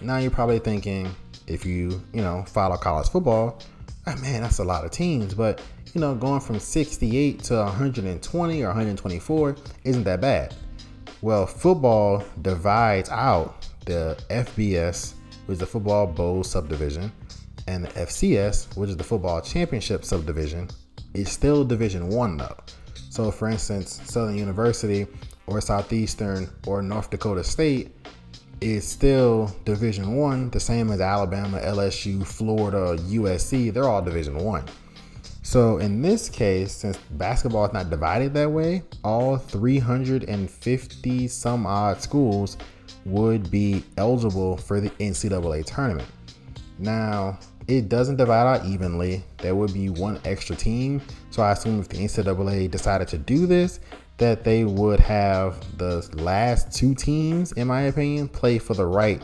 Now 0.00 0.18
you're 0.18 0.30
probably 0.30 0.58
thinking, 0.58 1.14
if 1.46 1.64
you 1.64 2.02
you 2.12 2.22
know 2.22 2.44
follow 2.46 2.76
college 2.76 3.08
football, 3.08 3.60
oh, 4.06 4.16
man, 4.16 4.42
that's 4.42 4.58
a 4.58 4.64
lot 4.64 4.84
of 4.84 4.90
teams. 4.90 5.34
But 5.34 5.62
you 5.94 6.00
know, 6.00 6.14
going 6.14 6.40
from 6.40 6.58
68 6.58 7.42
to 7.44 7.54
120 7.56 8.62
or 8.62 8.66
124 8.66 9.56
isn't 9.84 10.04
that 10.04 10.20
bad. 10.20 10.54
Well, 11.22 11.46
football 11.46 12.24
divides 12.42 13.08
out 13.10 13.68
the 13.86 14.18
FBS, 14.28 15.14
which 15.46 15.54
is 15.54 15.58
the 15.60 15.66
Football 15.66 16.06
Bowl 16.06 16.44
subdivision, 16.44 17.12
and 17.66 17.84
the 17.84 17.88
FCS, 17.88 18.76
which 18.76 18.90
is 18.90 18.96
the 18.96 19.04
Football 19.04 19.40
Championship 19.40 20.04
subdivision, 20.04 20.68
it's 21.14 21.32
still 21.32 21.64
Division 21.64 22.08
One 22.08 22.36
though. 22.36 22.56
So, 23.10 23.30
for 23.30 23.48
instance, 23.48 24.00
Southern 24.04 24.36
University 24.36 25.06
or 25.46 25.60
Southeastern 25.60 26.50
or 26.66 26.82
North 26.82 27.10
Dakota 27.10 27.44
State 27.44 27.94
is 28.60 28.86
still 28.86 29.54
Division 29.64 30.16
One, 30.16 30.50
the 30.50 30.60
same 30.60 30.90
as 30.90 31.00
Alabama, 31.00 31.58
LSU, 31.60 32.26
Florida, 32.26 33.00
USC. 33.02 33.72
They're 33.72 33.88
all 33.88 34.02
Division 34.02 34.36
One. 34.36 34.64
So 35.42 35.76
in 35.78 36.00
this 36.00 36.28
case, 36.30 36.72
since 36.72 36.96
basketball 37.12 37.66
is 37.66 37.72
not 37.72 37.90
divided 37.90 38.32
that 38.34 38.50
way, 38.50 38.82
all 39.04 39.36
350 39.36 41.28
some 41.28 41.66
odd 41.66 42.00
schools 42.00 42.56
would 43.04 43.50
be 43.50 43.84
eligible 43.98 44.56
for 44.56 44.80
the 44.80 44.88
NCAA 44.90 45.66
tournament. 45.66 46.08
Now, 46.78 47.38
it 47.66 47.88
doesn't 47.88 48.16
divide 48.16 48.46
out 48.46 48.66
evenly. 48.66 49.24
There 49.38 49.54
would 49.54 49.72
be 49.72 49.90
one 49.90 50.20
extra 50.24 50.56
team. 50.56 51.00
So 51.30 51.42
I 51.42 51.52
assume 51.52 51.80
if 51.80 51.88
the 51.88 51.98
NCAA 51.98 52.70
decided 52.70 53.08
to 53.08 53.18
do 53.18 53.46
this, 53.46 53.80
that 54.18 54.44
they 54.44 54.64
would 54.64 55.00
have 55.00 55.56
the 55.78 56.08
last 56.14 56.72
two 56.72 56.94
teams, 56.94 57.52
in 57.52 57.66
my 57.66 57.82
opinion, 57.82 58.28
play 58.28 58.58
for 58.58 58.74
the 58.74 58.86
right 58.86 59.22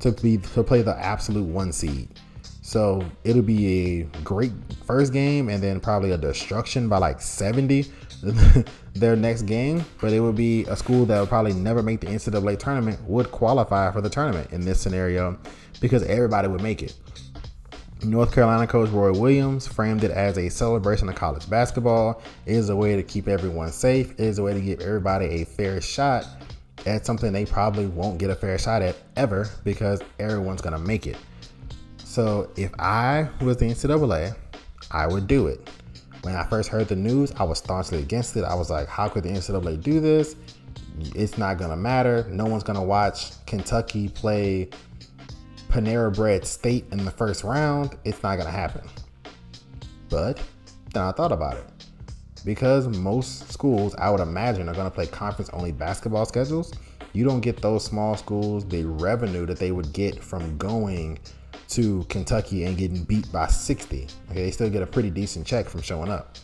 to 0.00 0.12
be 0.12 0.38
to 0.38 0.62
play 0.62 0.82
the 0.82 0.96
absolute 0.98 1.46
one 1.46 1.72
seed. 1.72 2.08
So 2.62 3.04
it'll 3.24 3.42
be 3.42 4.00
a 4.00 4.02
great 4.24 4.52
first 4.86 5.12
game 5.12 5.50
and 5.50 5.62
then 5.62 5.80
probably 5.80 6.12
a 6.12 6.16
destruction 6.16 6.88
by 6.88 6.96
like 6.98 7.20
70 7.20 7.84
their 8.94 9.14
next 9.16 9.42
game. 9.42 9.84
But 10.00 10.12
it 10.12 10.20
would 10.20 10.34
be 10.34 10.64
a 10.64 10.74
school 10.74 11.04
that 11.06 11.20
would 11.20 11.28
probably 11.28 11.52
never 11.52 11.82
make 11.82 12.00
the 12.00 12.06
NCAA 12.06 12.58
tournament 12.58 13.00
would 13.02 13.30
qualify 13.30 13.92
for 13.92 14.00
the 14.00 14.08
tournament 14.08 14.50
in 14.50 14.62
this 14.62 14.80
scenario 14.80 15.38
because 15.80 16.02
everybody 16.04 16.48
would 16.48 16.62
make 16.62 16.82
it. 16.82 16.94
North 18.04 18.32
Carolina 18.32 18.66
coach 18.66 18.90
Roy 18.90 19.12
Williams 19.12 19.66
framed 19.66 20.04
it 20.04 20.10
as 20.10 20.36
a 20.38 20.48
celebration 20.48 21.08
of 21.08 21.14
college 21.14 21.48
basketball. 21.48 22.22
It 22.46 22.54
is 22.54 22.68
a 22.68 22.76
way 22.76 22.96
to 22.96 23.02
keep 23.02 23.28
everyone 23.28 23.72
safe. 23.72 24.12
It 24.12 24.20
is 24.20 24.38
a 24.38 24.42
way 24.42 24.54
to 24.54 24.60
give 24.60 24.80
everybody 24.80 25.26
a 25.26 25.44
fair 25.44 25.80
shot 25.80 26.26
at 26.86 27.06
something 27.06 27.32
they 27.32 27.46
probably 27.46 27.86
won't 27.86 28.18
get 28.18 28.30
a 28.30 28.34
fair 28.34 28.58
shot 28.58 28.82
at 28.82 28.96
ever 29.16 29.48
because 29.64 30.02
everyone's 30.18 30.60
going 30.60 30.74
to 30.74 30.78
make 30.78 31.06
it. 31.06 31.16
So 31.98 32.50
if 32.56 32.70
I 32.78 33.28
was 33.40 33.56
the 33.56 33.66
NCAA, 33.66 34.36
I 34.90 35.06
would 35.06 35.26
do 35.26 35.46
it. 35.46 35.68
When 36.22 36.34
I 36.34 36.44
first 36.44 36.68
heard 36.68 36.88
the 36.88 36.96
news, 36.96 37.32
I 37.32 37.44
was 37.44 37.58
staunchly 37.58 37.98
against 37.98 38.36
it. 38.36 38.44
I 38.44 38.54
was 38.54 38.70
like, 38.70 38.86
how 38.88 39.08
could 39.08 39.24
the 39.24 39.30
NCAA 39.30 39.82
do 39.82 40.00
this? 40.00 40.36
It's 41.14 41.36
not 41.38 41.58
going 41.58 41.70
to 41.70 41.76
matter. 41.76 42.26
No 42.30 42.46
one's 42.46 42.62
going 42.62 42.78
to 42.78 42.84
watch 42.84 43.44
Kentucky 43.46 44.08
play 44.08 44.70
Panera 45.74 46.14
Bread 46.14 46.46
State 46.46 46.84
in 46.92 47.04
the 47.04 47.10
first 47.10 47.42
round, 47.42 47.98
it's 48.04 48.22
not 48.22 48.36
going 48.36 48.46
to 48.46 48.52
happen. 48.52 48.88
But 50.08 50.40
then 50.92 51.02
I 51.02 51.10
thought 51.10 51.32
about 51.32 51.56
it. 51.56 51.64
Because 52.44 52.86
most 52.86 53.50
schools, 53.50 53.92
I 53.96 54.08
would 54.08 54.20
imagine, 54.20 54.68
are 54.68 54.74
going 54.74 54.88
to 54.88 54.94
play 54.94 55.08
conference 55.08 55.50
only 55.52 55.72
basketball 55.72 56.26
schedules, 56.26 56.72
you 57.12 57.24
don't 57.24 57.40
get 57.40 57.60
those 57.60 57.84
small 57.84 58.16
schools 58.16 58.64
the 58.68 58.84
revenue 58.84 59.46
that 59.46 59.58
they 59.58 59.72
would 59.72 59.92
get 59.92 60.22
from 60.22 60.56
going 60.58 61.18
to 61.70 62.04
Kentucky 62.04 62.62
and 62.62 62.76
getting 62.76 63.02
beat 63.02 63.32
by 63.32 63.48
60. 63.48 64.06
Okay, 64.30 64.44
they 64.44 64.52
still 64.52 64.70
get 64.70 64.82
a 64.82 64.86
pretty 64.86 65.10
decent 65.10 65.44
check 65.44 65.68
from 65.68 65.82
showing 65.82 66.08
up. 66.08 66.36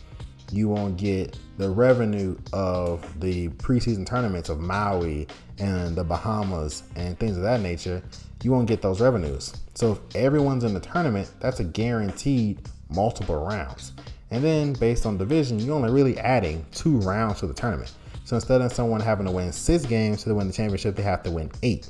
You 0.51 0.67
won't 0.67 0.97
get 0.97 1.37
the 1.57 1.69
revenue 1.69 2.37
of 2.51 3.21
the 3.21 3.47
preseason 3.49 4.05
tournaments 4.05 4.49
of 4.49 4.59
Maui 4.59 5.25
and 5.57 5.95
the 5.95 6.03
Bahamas 6.03 6.83
and 6.97 7.17
things 7.17 7.37
of 7.37 7.43
that 7.43 7.61
nature. 7.61 8.03
You 8.43 8.51
won't 8.51 8.67
get 8.67 8.81
those 8.81 9.01
revenues. 9.01 9.53
So 9.75 9.93
if 9.93 10.15
everyone's 10.15 10.63
in 10.63 10.73
the 10.73 10.79
tournament, 10.79 11.31
that's 11.39 11.59
a 11.59 11.63
guaranteed 11.63 12.59
multiple 12.89 13.45
rounds. 13.45 13.93
And 14.31 14.43
then 14.43 14.73
based 14.73 15.05
on 15.05 15.17
division, 15.17 15.59
you're 15.59 15.75
only 15.75 15.91
really 15.91 16.17
adding 16.17 16.65
two 16.71 16.97
rounds 16.97 17.39
to 17.41 17.47
the 17.47 17.53
tournament. 17.53 17.91
So 18.23 18.35
instead 18.35 18.61
of 18.61 18.71
someone 18.71 19.01
having 19.01 19.25
to 19.25 19.31
win 19.31 19.51
six 19.51 19.85
games 19.85 20.23
to 20.23 20.33
win 20.33 20.47
the 20.47 20.53
championship, 20.53 20.95
they 20.95 21.03
have 21.03 21.23
to 21.23 21.31
win 21.31 21.51
eight. 21.63 21.89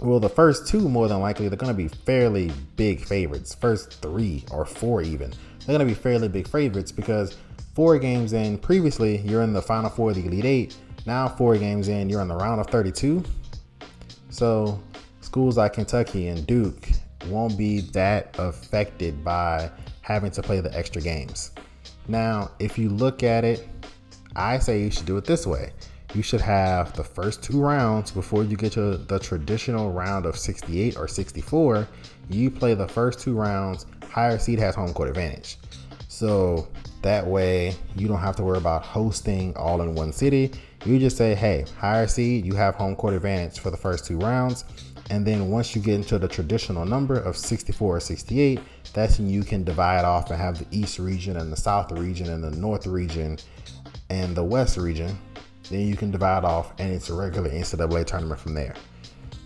Well, 0.00 0.18
the 0.18 0.30
first 0.30 0.66
two, 0.66 0.88
more 0.88 1.08
than 1.08 1.20
likely, 1.20 1.48
they're 1.48 1.58
going 1.58 1.72
to 1.72 1.76
be 1.76 1.88
fairly 1.88 2.50
big 2.76 3.04
favorites. 3.04 3.54
First 3.54 4.00
three 4.00 4.44
or 4.50 4.64
four, 4.64 5.02
even. 5.02 5.30
They're 5.60 5.78
going 5.78 5.80
to 5.80 5.84
be 5.84 5.94
fairly 5.94 6.28
big 6.28 6.48
favorites 6.48 6.90
because 6.90 7.36
four 7.74 7.98
games 7.98 8.32
in, 8.32 8.56
previously, 8.58 9.18
you're 9.18 9.42
in 9.42 9.52
the 9.52 9.60
final 9.60 9.90
four 9.90 10.10
of 10.10 10.16
the 10.16 10.26
Elite 10.26 10.44
Eight. 10.44 10.76
Now, 11.06 11.28
four 11.28 11.56
games 11.58 11.88
in, 11.88 12.08
you're 12.08 12.22
in 12.22 12.28
the 12.28 12.36
round 12.36 12.60
of 12.60 12.68
32. 12.68 13.22
So, 14.30 14.80
schools 15.30 15.56
like 15.56 15.74
Kentucky 15.74 16.26
and 16.26 16.44
Duke 16.44 16.88
won't 17.28 17.56
be 17.56 17.82
that 17.92 18.34
affected 18.36 19.22
by 19.22 19.70
having 20.00 20.32
to 20.32 20.42
play 20.42 20.58
the 20.58 20.76
extra 20.76 21.00
games. 21.00 21.52
Now, 22.08 22.50
if 22.58 22.76
you 22.76 22.88
look 22.88 23.22
at 23.22 23.44
it, 23.44 23.68
I 24.34 24.58
say 24.58 24.82
you 24.82 24.90
should 24.90 25.06
do 25.06 25.18
it 25.18 25.24
this 25.24 25.46
way. 25.46 25.70
You 26.14 26.22
should 26.22 26.40
have 26.40 26.94
the 26.94 27.04
first 27.04 27.44
two 27.44 27.60
rounds 27.60 28.10
before 28.10 28.42
you 28.42 28.56
get 28.56 28.72
to 28.72 28.96
the 28.96 29.20
traditional 29.20 29.92
round 29.92 30.26
of 30.26 30.36
68 30.36 30.96
or 30.96 31.06
64. 31.06 31.86
You 32.28 32.50
play 32.50 32.74
the 32.74 32.88
first 32.88 33.20
two 33.20 33.34
rounds, 33.36 33.86
higher 34.10 34.36
seed 34.36 34.58
has 34.58 34.74
home 34.74 34.92
court 34.92 35.10
advantage. 35.10 35.58
So 36.08 36.66
that 37.02 37.24
way 37.24 37.76
you 37.94 38.08
don't 38.08 38.18
have 38.18 38.34
to 38.34 38.42
worry 38.42 38.58
about 38.58 38.82
hosting 38.82 39.56
all 39.56 39.80
in 39.82 39.94
one 39.94 40.12
city. 40.12 40.50
You 40.84 40.98
just 40.98 41.16
say, 41.16 41.36
hey, 41.36 41.66
higher 41.78 42.08
seed, 42.08 42.44
you 42.44 42.54
have 42.54 42.74
home 42.74 42.96
court 42.96 43.14
advantage 43.14 43.60
for 43.60 43.70
the 43.70 43.76
first 43.76 44.06
two 44.06 44.18
rounds. 44.18 44.64
And 45.10 45.26
then 45.26 45.50
once 45.50 45.74
you 45.74 45.82
get 45.82 45.94
into 45.96 46.18
the 46.18 46.28
traditional 46.28 46.86
number 46.86 47.18
of 47.18 47.36
64 47.36 47.96
or 47.96 48.00
68, 48.00 48.60
that's 48.94 49.18
when 49.18 49.28
you 49.28 49.42
can 49.42 49.64
divide 49.64 50.04
off 50.04 50.30
and 50.30 50.40
have 50.40 50.58
the 50.58 50.66
East 50.70 51.00
region 51.00 51.36
and 51.36 51.52
the 51.52 51.56
South 51.56 51.90
region 51.90 52.30
and 52.30 52.42
the 52.42 52.52
North 52.52 52.86
region 52.86 53.36
and 54.08 54.36
the 54.36 54.44
West 54.44 54.76
region. 54.76 55.18
Then 55.68 55.86
you 55.86 55.96
can 55.96 56.12
divide 56.12 56.44
off 56.44 56.72
and 56.78 56.92
it's 56.92 57.10
a 57.10 57.14
regular 57.14 57.50
NCAA 57.50 58.06
tournament 58.06 58.40
from 58.40 58.54
there. 58.54 58.74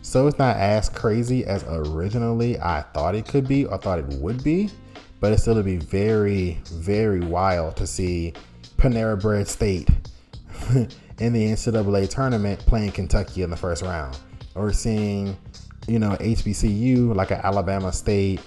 So 0.03 0.27
it's 0.27 0.39
not 0.39 0.59
as 0.59 0.91
crazy 0.91 1.47
as 1.47 1.65
originally 1.67 2.61
I 2.61 2.83
thought 2.93 3.15
it 3.15 3.27
could 3.27 3.49
be 3.49 3.65
or 3.65 3.79
thought 3.79 3.99
it 3.99 4.07
would 4.21 4.45
be, 4.45 4.71
but 5.19 5.33
it's 5.33 5.43
still 5.43 5.61
be 5.63 5.79
very, 5.79 6.61
very 6.67 7.21
wild 7.21 7.77
to 7.77 7.87
see 7.87 8.35
Panera 8.77 9.19
Bread 9.19 9.49
State 9.49 9.89
in 11.19 11.33
the 11.33 11.47
NCAA 11.47 12.11
tournament 12.11 12.61
playing 12.61 12.93
Kentucky 12.93 13.43
in 13.43 13.49
the 13.49 13.57
first 13.57 13.83
round, 13.83 14.19
or 14.55 14.73
seeing 14.73 15.37
you 15.87 15.99
know, 15.99 16.11
HBCU 16.13 17.15
like 17.15 17.31
an 17.31 17.41
Alabama 17.43 17.93
State 17.93 18.41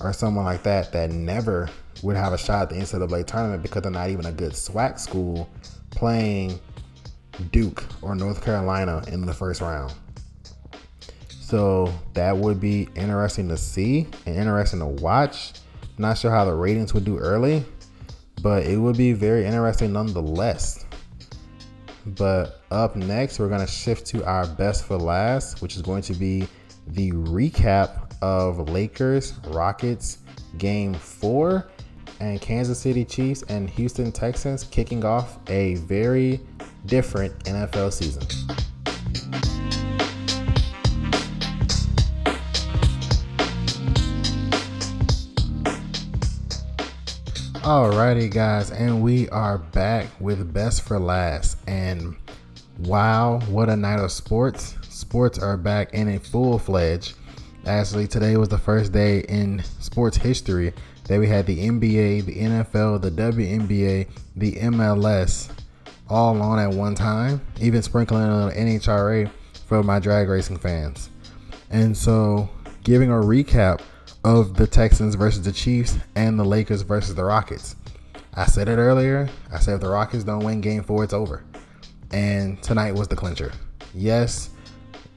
or 0.00 0.12
someone 0.12 0.44
like 0.44 0.62
that 0.62 0.92
that 0.92 1.10
never 1.10 1.68
would 2.02 2.16
have 2.16 2.32
a 2.32 2.38
shot 2.38 2.62
at 2.62 2.68
the 2.70 2.76
NCAA 2.76 3.26
tournament 3.26 3.62
because 3.62 3.82
they're 3.82 3.90
not 3.90 4.10
even 4.10 4.26
a 4.26 4.32
good 4.32 4.52
SWAC 4.52 4.98
school 4.98 5.48
playing 5.90 6.58
Duke 7.50 7.84
or 8.02 8.14
North 8.14 8.42
Carolina 8.42 9.02
in 9.08 9.26
the 9.26 9.34
first 9.34 9.60
round. 9.60 9.92
So 11.40 11.92
that 12.14 12.36
would 12.36 12.60
be 12.60 12.88
interesting 12.94 13.48
to 13.48 13.56
see 13.56 14.06
and 14.26 14.36
interesting 14.36 14.80
to 14.80 14.86
watch. 14.86 15.52
Not 15.96 16.16
sure 16.18 16.30
how 16.30 16.44
the 16.44 16.54
ratings 16.54 16.94
would 16.94 17.04
do 17.04 17.18
early, 17.18 17.64
but 18.42 18.64
it 18.64 18.76
would 18.76 18.96
be 18.96 19.12
very 19.12 19.44
interesting 19.44 19.92
nonetheless. 19.92 20.84
But 22.16 22.60
up 22.70 22.96
next, 22.96 23.38
we're 23.38 23.48
going 23.48 23.60
to 23.60 23.66
shift 23.66 24.06
to 24.08 24.24
our 24.24 24.46
best 24.46 24.84
for 24.84 24.96
last, 24.96 25.60
which 25.60 25.76
is 25.76 25.82
going 25.82 26.02
to 26.02 26.14
be 26.14 26.46
the 26.88 27.12
recap 27.12 28.12
of 28.22 28.70
Lakers 28.70 29.34
Rockets 29.48 30.18
game 30.56 30.94
four 30.94 31.68
and 32.20 32.40
Kansas 32.40 32.78
City 32.78 33.04
Chiefs 33.04 33.42
and 33.48 33.68
Houston 33.70 34.10
Texans 34.10 34.64
kicking 34.64 35.04
off 35.04 35.38
a 35.48 35.74
very 35.76 36.40
different 36.86 37.38
NFL 37.44 37.92
season. 37.92 38.26
Alrighty, 47.68 48.30
guys, 48.30 48.70
and 48.70 49.02
we 49.02 49.28
are 49.28 49.58
back 49.58 50.06
with 50.20 50.54
Best 50.54 50.80
for 50.80 50.98
Last. 50.98 51.58
And 51.66 52.16
wow, 52.78 53.40
what 53.40 53.68
a 53.68 53.76
night 53.76 54.00
of 54.00 54.10
sports! 54.10 54.74
sports 54.88 55.38
are 55.38 55.58
back 55.58 55.92
in 55.92 56.08
a 56.08 56.18
full 56.18 56.58
fledged. 56.58 57.12
Actually, 57.66 58.06
today 58.06 58.38
was 58.38 58.48
the 58.48 58.56
first 58.56 58.90
day 58.90 59.18
in 59.28 59.62
sports 59.80 60.16
history 60.16 60.72
that 61.08 61.20
we 61.20 61.28
had 61.28 61.44
the 61.44 61.58
NBA, 61.58 62.24
the 62.24 62.36
NFL, 62.36 63.02
the 63.02 63.10
WNBA, 63.10 64.08
the 64.34 64.52
MLS 64.52 65.50
all 66.08 66.40
on 66.40 66.58
at 66.58 66.70
one 66.70 66.94
time, 66.94 67.38
even 67.60 67.82
sprinkling 67.82 68.22
on 68.22 68.50
NHRA 68.52 69.30
for 69.66 69.82
my 69.82 69.98
drag 69.98 70.30
racing 70.30 70.56
fans. 70.56 71.10
And 71.68 71.94
so, 71.94 72.48
giving 72.82 73.10
a 73.10 73.16
recap 73.16 73.82
of 74.24 74.54
the 74.54 74.66
Texans 74.66 75.14
versus 75.14 75.42
the 75.42 75.52
Chiefs 75.52 75.96
and 76.14 76.38
the 76.38 76.44
Lakers 76.44 76.82
versus 76.82 77.14
the 77.14 77.24
Rockets. 77.24 77.76
I 78.34 78.46
said 78.46 78.68
it 78.68 78.76
earlier. 78.76 79.28
I 79.52 79.58
said 79.58 79.74
if 79.74 79.80
the 79.80 79.88
Rockets 79.88 80.24
don't 80.24 80.44
win 80.44 80.60
game 80.60 80.82
four, 80.82 81.04
it's 81.04 81.12
over. 81.12 81.44
And 82.12 82.62
tonight 82.62 82.92
was 82.92 83.08
the 83.08 83.16
clincher. 83.16 83.52
Yes, 83.94 84.50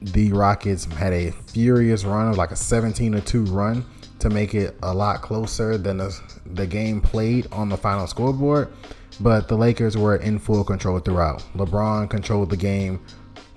the 0.00 0.32
Rockets 0.32 0.84
had 0.84 1.12
a 1.12 1.30
furious 1.30 2.04
run 2.04 2.28
of 2.28 2.36
like 2.36 2.50
a 2.50 2.56
17 2.56 3.12
to 3.12 3.20
2 3.20 3.44
run 3.44 3.84
to 4.18 4.30
make 4.30 4.54
it 4.54 4.76
a 4.82 4.94
lot 4.94 5.20
closer 5.20 5.76
than 5.76 5.98
the, 5.98 6.20
the 6.46 6.66
game 6.66 7.00
played 7.00 7.46
on 7.52 7.68
the 7.68 7.76
final 7.76 8.06
scoreboard. 8.06 8.72
But 9.20 9.46
the 9.48 9.56
Lakers 9.56 9.96
were 9.96 10.16
in 10.16 10.38
full 10.38 10.64
control 10.64 10.98
throughout. 10.98 11.40
LeBron 11.54 12.08
controlled 12.08 12.50
the 12.50 12.56
game 12.56 13.04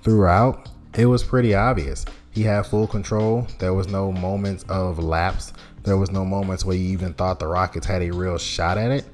throughout. 0.02 0.68
It 0.96 1.06
was 1.06 1.24
pretty 1.24 1.54
obvious. 1.54 2.04
He 2.36 2.42
had 2.42 2.66
full 2.66 2.86
control. 2.86 3.46
There 3.60 3.72
was 3.72 3.88
no 3.88 4.12
moments 4.12 4.62
of 4.68 4.98
lapse. 4.98 5.54
There 5.84 5.96
was 5.96 6.10
no 6.10 6.22
moments 6.22 6.66
where 6.66 6.76
you 6.76 6.90
even 6.90 7.14
thought 7.14 7.38
the 7.38 7.46
Rockets 7.46 7.86
had 7.86 8.02
a 8.02 8.10
real 8.10 8.36
shot 8.36 8.76
at 8.76 8.90
it. 8.90 9.06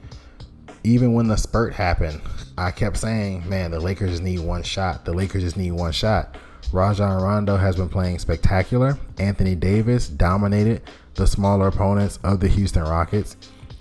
Even 0.83 1.12
when 1.12 1.29
the 1.29 1.37
spurt 1.37 1.73
happened, 1.73 2.20
I 2.59 2.73
kept 2.73 2.97
saying, 2.97 3.49
man, 3.49 3.70
the 3.70 3.79
Lakers 3.79 4.11
just 4.11 4.25
need 4.25 4.41
one 4.41 4.64
shot. 4.64 5.05
The 5.05 5.12
Lakers 5.12 5.45
just 5.45 5.57
need 5.57 5.70
one 5.70 5.93
shot. 5.93 6.37
Rajon 6.73 7.23
Rondo 7.23 7.57
has 7.57 7.77
been 7.77 7.89
playing 7.89 8.18
spectacular. 8.18 8.99
Anthony 9.18 9.55
Davis 9.55 10.09
dominated 10.09 10.83
the 11.14 11.29
smaller 11.29 11.68
opponents 11.68 12.18
of 12.25 12.41
the 12.41 12.49
Houston 12.49 12.83
Rockets. 12.83 13.37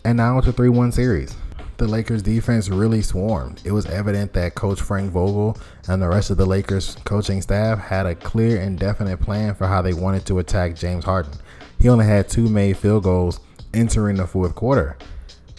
And 0.06 0.18
now 0.18 0.38
it's 0.38 0.46
a 0.46 0.54
3 0.54 0.70
1 0.70 0.92
series. 0.92 1.36
The 1.82 1.88
Lakers 1.88 2.21
defense 2.21 2.69
really 2.69 3.01
swarmed. 3.01 3.59
It 3.65 3.71
was 3.71 3.88
evident 3.88 4.34
that 4.34 4.53
Coach 4.53 4.79
Frank 4.79 5.11
Vogel 5.11 5.57
and 5.88 5.99
the 5.99 6.07
rest 6.07 6.29
of 6.29 6.38
the 6.38 6.45
Lakers 6.45 6.95
coaching 7.05 7.41
staff 7.41 7.79
had 7.79 8.05
a 8.05 8.13
clear 8.13 8.61
and 8.61 8.77
definite 8.77 9.17
plan 9.19 9.55
for 9.55 9.65
how 9.65 9.82
they 9.82 9.93
wanted 9.93 10.23
to 10.27 10.38
attack 10.38 10.75
James 10.75 11.03
Harden. 11.03 11.34
He 11.79 11.89
only 11.89 12.05
had 12.05 12.29
two 12.29 12.47
made 12.49 12.77
field 12.77 13.01
goals 13.01 13.39
entering 13.73 14.17
the 14.17 14.27
fourth 14.27 14.53
quarter. 14.53 14.95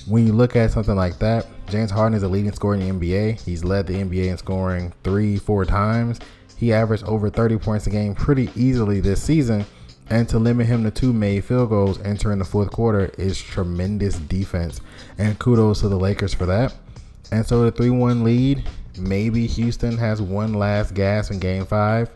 When 0.06 0.24
you 0.24 0.32
look 0.32 0.54
at 0.54 0.70
something 0.70 0.94
like 0.94 1.18
that, 1.18 1.44
James 1.68 1.90
Harden 1.90 2.16
is 2.16 2.22
a 2.22 2.28
leading 2.28 2.52
scorer 2.52 2.76
in 2.76 3.00
the 3.00 3.04
NBA. 3.04 3.40
He's 3.40 3.64
led 3.64 3.88
the 3.88 3.94
NBA 3.94 4.28
in 4.28 4.38
scoring 4.38 4.92
three, 5.02 5.38
four 5.38 5.64
times. 5.64 6.20
He 6.56 6.72
averaged 6.72 7.02
over 7.02 7.30
30 7.30 7.58
points 7.58 7.88
a 7.88 7.90
game 7.90 8.14
pretty 8.14 8.48
easily 8.54 9.00
this 9.00 9.20
season. 9.20 9.66
And 10.12 10.28
to 10.28 10.38
limit 10.38 10.66
him 10.66 10.84
to 10.84 10.90
two 10.90 11.14
made 11.14 11.42
field 11.42 11.70
goals 11.70 11.98
entering 12.02 12.38
the 12.38 12.44
fourth 12.44 12.70
quarter 12.70 13.10
is 13.16 13.40
tremendous 13.40 14.18
defense. 14.18 14.82
And 15.16 15.38
kudos 15.38 15.80
to 15.80 15.88
the 15.88 15.98
Lakers 15.98 16.34
for 16.34 16.44
that. 16.44 16.74
And 17.30 17.46
so 17.46 17.64
the 17.64 17.70
3 17.70 17.88
1 17.88 18.22
lead, 18.22 18.62
maybe 18.98 19.46
Houston 19.46 19.96
has 19.96 20.20
one 20.20 20.52
last 20.52 20.92
gas 20.92 21.30
in 21.30 21.38
game 21.38 21.64
five. 21.64 22.10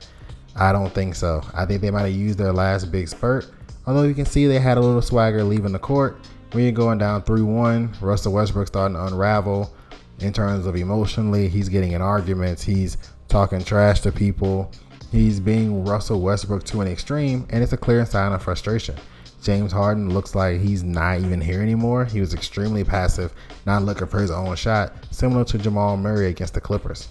I 0.55 0.73
don't 0.73 0.93
think 0.93 1.15
so. 1.15 1.41
I 1.55 1.65
think 1.65 1.81
they 1.81 1.91
might 1.91 2.03
have 2.03 2.13
used 2.13 2.37
their 2.37 2.53
last 2.53 2.93
big 2.93 3.09
spurt. 3.09 3.51
Although 3.87 4.03
you 4.03 4.13
can 4.13 4.27
see 4.27 4.47
they 4.47 4.59
had 4.59 4.77
a 4.77 4.83
little 4.83 5.01
swagger 5.01 5.43
leaving 5.43 5.73
the 5.73 5.79
court. 5.79 6.19
When 6.53 6.65
you're 6.65 6.73
going 6.73 6.99
down 6.99 7.23
3 7.23 7.41
1, 7.41 7.95
Russell 8.03 8.35
Westbrook 8.35 8.67
starting 8.67 8.99
to 8.99 9.07
unravel 9.07 9.75
in 10.19 10.35
terms 10.35 10.67
of 10.67 10.77
emotionally. 10.77 11.49
He's 11.49 11.71
getting 11.71 11.93
in 11.93 12.03
arguments. 12.03 12.63
He's 12.63 12.99
talking 13.29 13.65
trash 13.65 14.01
to 14.01 14.13
people. 14.13 14.71
He's 15.17 15.41
being 15.41 15.83
Russell 15.83 16.21
Westbrook 16.21 16.65
to 16.65 16.83
an 16.83 16.89
extreme, 16.89 17.47
and 17.49 17.63
it's 17.63 17.73
a 17.73 17.79
clear 17.79 18.05
sign 18.05 18.33
of 18.33 18.43
frustration. 18.43 18.97
James 19.43 19.73
Harden 19.73 20.13
looks 20.13 20.35
like 20.35 20.61
he's 20.61 20.83
not 20.83 21.21
even 21.21 21.41
here 21.41 21.63
anymore. 21.63 22.05
He 22.05 22.21
was 22.21 22.35
extremely 22.35 22.85
passive, 22.85 23.33
not 23.65 23.83
looking 23.83 24.09
for 24.09 24.21
his 24.21 24.31
own 24.31 24.55
shot, 24.57 24.93
similar 25.11 25.43
to 25.47 25.57
Jamal 25.57 25.97
Murray 25.97 26.27
against 26.27 26.53
the 26.53 26.61
Clippers. 26.61 27.09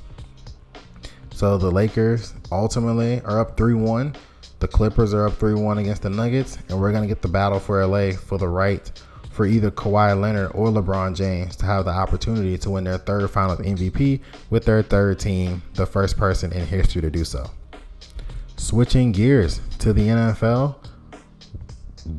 So 1.33 1.57
the 1.57 1.71
Lakers 1.71 2.35
ultimately 2.51 3.21
are 3.21 3.39
up 3.39 3.57
3 3.57 3.73
1. 3.73 4.15
The 4.59 4.67
Clippers 4.67 5.11
are 5.15 5.25
up 5.25 5.39
3 5.39 5.55
1 5.55 5.79
against 5.79 6.03
the 6.03 6.11
Nuggets. 6.11 6.59
And 6.69 6.79
we're 6.79 6.91
going 6.91 7.01
to 7.01 7.07
get 7.07 7.23
the 7.23 7.27
battle 7.27 7.59
for 7.59 7.83
LA 7.83 8.11
for 8.11 8.37
the 8.37 8.47
right 8.47 8.87
for 9.31 9.47
either 9.47 9.71
Kawhi 9.71 10.21
Leonard 10.21 10.51
or 10.53 10.67
LeBron 10.67 11.15
James 11.15 11.55
to 11.55 11.65
have 11.65 11.85
the 11.85 11.91
opportunity 11.91 12.55
to 12.59 12.69
win 12.69 12.83
their 12.83 12.99
third 12.99 13.27
finals 13.31 13.59
MVP 13.61 14.21
with 14.51 14.63
their 14.63 14.83
third 14.83 15.19
team, 15.19 15.63
the 15.73 15.87
first 15.87 16.17
person 16.17 16.53
in 16.53 16.67
history 16.67 17.01
to 17.01 17.09
do 17.09 17.25
so. 17.25 17.49
Switching 18.57 19.11
gears 19.11 19.59
to 19.79 19.93
the 19.93 20.07
NFL, 20.07 20.75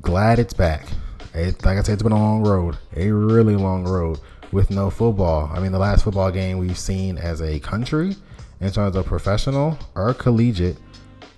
glad 0.00 0.38
it's 0.38 0.52
back. 0.54 0.86
It, 1.34 1.64
like 1.64 1.78
I 1.78 1.82
said, 1.82 1.94
it's 1.94 2.02
been 2.02 2.12
a 2.12 2.18
long 2.18 2.44
road, 2.44 2.76
a 2.94 3.10
really 3.10 3.56
long 3.56 3.84
road 3.84 4.20
with 4.52 4.70
no 4.70 4.90
football. 4.90 5.50
I 5.52 5.60
mean, 5.60 5.72
the 5.72 5.78
last 5.78 6.04
football 6.04 6.30
game 6.30 6.58
we've 6.58 6.78
seen 6.78 7.18
as 7.18 7.40
a 7.40 7.58
country 7.60 8.16
in 8.60 8.70
terms 8.70 8.96
of 8.96 9.06
professional 9.06 9.78
or 9.94 10.14
collegiate 10.14 10.76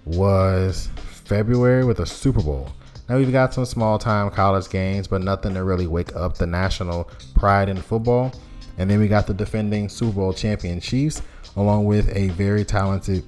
was 0.04 0.90
February 1.24 1.84
with 1.84 2.00
a 2.00 2.06
Super 2.06 2.42
Bowl. 2.42 2.68
Now 3.08 3.16
we've 3.16 3.32
got 3.32 3.54
some 3.54 3.64
small 3.64 3.98
time 3.98 4.30
college 4.30 4.68
games, 4.68 5.06
but 5.06 5.22
nothing 5.22 5.54
to 5.54 5.64
really 5.64 5.86
wake 5.86 6.14
up 6.14 6.36
the 6.36 6.46
national 6.46 7.04
pride 7.34 7.68
in 7.68 7.76
football. 7.76 8.32
And 8.78 8.90
then 8.90 9.00
we 9.00 9.08
got 9.08 9.26
the 9.26 9.34
defending 9.34 9.88
Super 9.88 10.12
Bowl 10.12 10.32
champion 10.32 10.80
Chiefs, 10.80 11.22
along 11.56 11.86
with 11.86 12.14
a 12.14 12.28
very 12.30 12.64
talented 12.64 13.24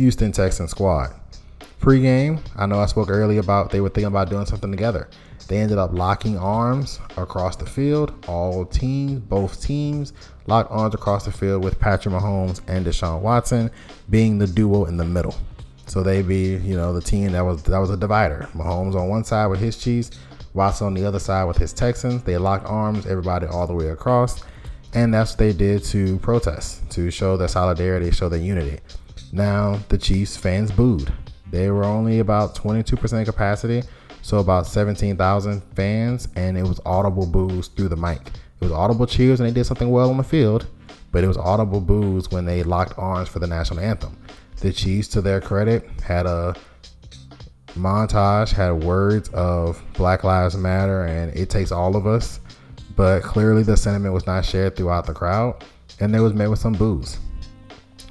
Houston 0.00 0.32
Texans 0.32 0.70
squad. 0.70 1.12
Pre-game, 1.78 2.40
I 2.56 2.64
know 2.64 2.80
I 2.80 2.86
spoke 2.86 3.10
earlier 3.10 3.40
about 3.40 3.70
they 3.70 3.82
were 3.82 3.90
thinking 3.90 4.06
about 4.06 4.30
doing 4.30 4.46
something 4.46 4.70
together. 4.70 5.10
They 5.46 5.58
ended 5.58 5.76
up 5.76 5.92
locking 5.92 6.38
arms 6.38 6.98
across 7.18 7.54
the 7.54 7.66
field. 7.66 8.14
All 8.26 8.64
teams, 8.64 9.20
both 9.20 9.62
teams, 9.62 10.14
locked 10.46 10.70
arms 10.70 10.94
across 10.94 11.26
the 11.26 11.32
field 11.32 11.62
with 11.62 11.78
Patrick 11.78 12.14
Mahomes 12.14 12.62
and 12.66 12.86
Deshaun 12.86 13.20
Watson 13.20 13.70
being 14.08 14.38
the 14.38 14.46
duo 14.46 14.86
in 14.86 14.96
the 14.96 15.04
middle. 15.04 15.34
So 15.86 16.02
they 16.02 16.22
be, 16.22 16.56
you 16.56 16.76
know, 16.76 16.94
the 16.94 17.02
team 17.02 17.32
that 17.32 17.44
was 17.44 17.62
that 17.64 17.78
was 17.78 17.90
a 17.90 17.96
divider. 17.98 18.48
Mahomes 18.54 18.94
on 18.94 19.10
one 19.10 19.24
side 19.24 19.48
with 19.48 19.60
his 19.60 19.76
Chiefs, 19.76 20.12
Watson 20.54 20.86
on 20.86 20.94
the 20.94 21.04
other 21.04 21.18
side 21.18 21.44
with 21.44 21.58
his 21.58 21.74
Texans. 21.74 22.22
They 22.22 22.38
locked 22.38 22.64
arms, 22.64 23.04
everybody 23.04 23.46
all 23.46 23.66
the 23.66 23.74
way 23.74 23.88
across, 23.88 24.42
and 24.94 25.12
that's 25.12 25.32
what 25.32 25.40
they 25.40 25.52
did 25.52 25.84
to 25.84 26.16
protest, 26.20 26.90
to 26.92 27.10
show 27.10 27.36
their 27.36 27.48
solidarity, 27.48 28.10
show 28.12 28.30
their 28.30 28.40
unity. 28.40 28.78
Now 29.32 29.80
the 29.88 29.98
Chiefs 29.98 30.36
fans 30.36 30.70
booed. 30.70 31.12
They 31.50 31.70
were 31.70 31.84
only 31.84 32.18
about 32.18 32.54
22% 32.54 33.24
capacity, 33.24 33.82
so 34.22 34.38
about 34.38 34.66
17,000 34.66 35.62
fans, 35.74 36.28
and 36.36 36.56
it 36.56 36.62
was 36.62 36.80
audible 36.84 37.26
boos 37.26 37.68
through 37.68 37.88
the 37.88 37.96
mic. 37.96 38.20
It 38.26 38.64
was 38.64 38.72
audible 38.72 39.06
cheers, 39.06 39.40
and 39.40 39.48
they 39.48 39.52
did 39.52 39.64
something 39.64 39.90
well 39.90 40.10
on 40.10 40.16
the 40.16 40.22
field, 40.24 40.66
but 41.12 41.24
it 41.24 41.28
was 41.28 41.36
audible 41.36 41.80
boos 41.80 42.30
when 42.30 42.44
they 42.44 42.62
locked 42.62 42.98
arms 42.98 43.28
for 43.28 43.38
the 43.38 43.46
national 43.46 43.80
anthem. 43.80 44.16
The 44.56 44.72
Chiefs, 44.72 45.08
to 45.08 45.20
their 45.20 45.40
credit, 45.40 45.88
had 46.02 46.26
a 46.26 46.54
montage, 47.74 48.52
had 48.52 48.84
words 48.84 49.28
of 49.30 49.82
Black 49.94 50.24
Lives 50.24 50.56
Matter 50.56 51.04
and 51.04 51.34
it 51.36 51.48
takes 51.50 51.72
all 51.72 51.96
of 51.96 52.06
us. 52.06 52.40
But 52.96 53.22
clearly, 53.22 53.62
the 53.62 53.76
sentiment 53.76 54.12
was 54.12 54.26
not 54.26 54.44
shared 54.44 54.76
throughout 54.76 55.06
the 55.06 55.14
crowd, 55.14 55.64
and 56.00 56.14
it 56.14 56.20
was 56.20 56.34
met 56.34 56.50
with 56.50 56.58
some 56.58 56.74
boos. 56.74 57.18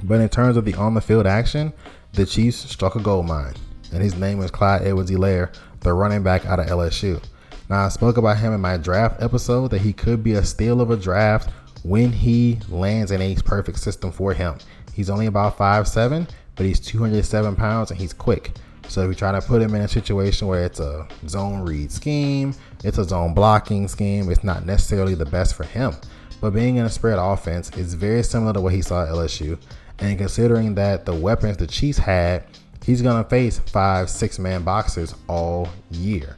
But 0.03 0.21
in 0.21 0.29
terms 0.29 0.57
of 0.57 0.65
the 0.65 0.75
on 0.75 0.93
the 0.93 1.01
field 1.01 1.27
action, 1.27 1.73
the 2.13 2.25
Chiefs 2.25 2.57
struck 2.57 2.95
a 2.95 2.99
gold 2.99 3.27
mine, 3.27 3.53
and 3.91 4.01
his 4.01 4.15
name 4.15 4.41
is 4.41 4.51
Clyde 4.51 4.83
Edwards-Helaire, 4.83 5.53
the 5.81 5.93
running 5.93 6.23
back 6.23 6.45
out 6.45 6.59
of 6.59 6.67
LSU. 6.67 7.23
Now, 7.69 7.85
I 7.85 7.89
spoke 7.89 8.17
about 8.17 8.37
him 8.37 8.53
in 8.53 8.61
my 8.61 8.77
draft 8.77 9.21
episode 9.21 9.71
that 9.71 9.81
he 9.81 9.93
could 9.93 10.23
be 10.23 10.33
a 10.33 10.43
steal 10.43 10.81
of 10.81 10.89
a 10.89 10.97
draft 10.97 11.51
when 11.83 12.11
he 12.11 12.59
lands 12.69 13.11
in 13.11 13.21
a 13.21 13.35
perfect 13.35 13.79
system 13.79 14.11
for 14.11 14.33
him. 14.33 14.57
He's 14.93 15.09
only 15.09 15.27
about 15.27 15.57
five 15.57 15.87
seven, 15.87 16.27
but 16.55 16.65
he's 16.65 16.79
207 16.79 17.55
pounds 17.55 17.91
and 17.91 17.99
he's 17.99 18.11
quick. 18.11 18.51
So 18.87 19.03
if 19.03 19.09
you 19.09 19.15
try 19.15 19.31
to 19.31 19.41
put 19.41 19.61
him 19.61 19.75
in 19.75 19.81
a 19.81 19.87
situation 19.87 20.47
where 20.47 20.65
it's 20.65 20.79
a 20.79 21.07
zone 21.27 21.61
read 21.61 21.91
scheme, 21.91 22.55
it's 22.83 22.97
a 22.97 23.03
zone 23.03 23.35
blocking 23.35 23.87
scheme, 23.87 24.31
it's 24.31 24.43
not 24.43 24.65
necessarily 24.65 25.13
the 25.13 25.25
best 25.25 25.55
for 25.55 25.63
him. 25.63 25.93
But 26.41 26.51
being 26.51 26.77
in 26.77 26.85
a 26.85 26.89
spread 26.89 27.19
offense 27.19 27.69
is 27.77 27.93
very 27.93 28.23
similar 28.23 28.53
to 28.53 28.61
what 28.61 28.73
he 28.73 28.81
saw 28.81 29.03
at 29.03 29.09
LSU. 29.09 29.59
And 30.01 30.17
considering 30.17 30.75
that 30.75 31.05
the 31.05 31.13
weapons 31.13 31.57
the 31.57 31.67
Chiefs 31.67 31.97
had, 31.97 32.45
he's 32.83 33.01
gonna 33.01 33.23
face 33.23 33.59
five, 33.59 34.09
six 34.09 34.39
man 34.39 34.63
boxers 34.63 35.13
all 35.27 35.67
year. 35.91 36.37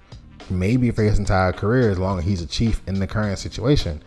Maybe 0.49 0.91
for 0.91 1.03
his 1.03 1.19
entire 1.19 1.53
career 1.53 1.89
as 1.89 1.99
long 1.99 2.19
as 2.19 2.25
he's 2.25 2.41
a 2.41 2.47
chief 2.47 2.81
in 2.87 2.99
the 2.99 3.07
current 3.07 3.39
situation. 3.39 4.01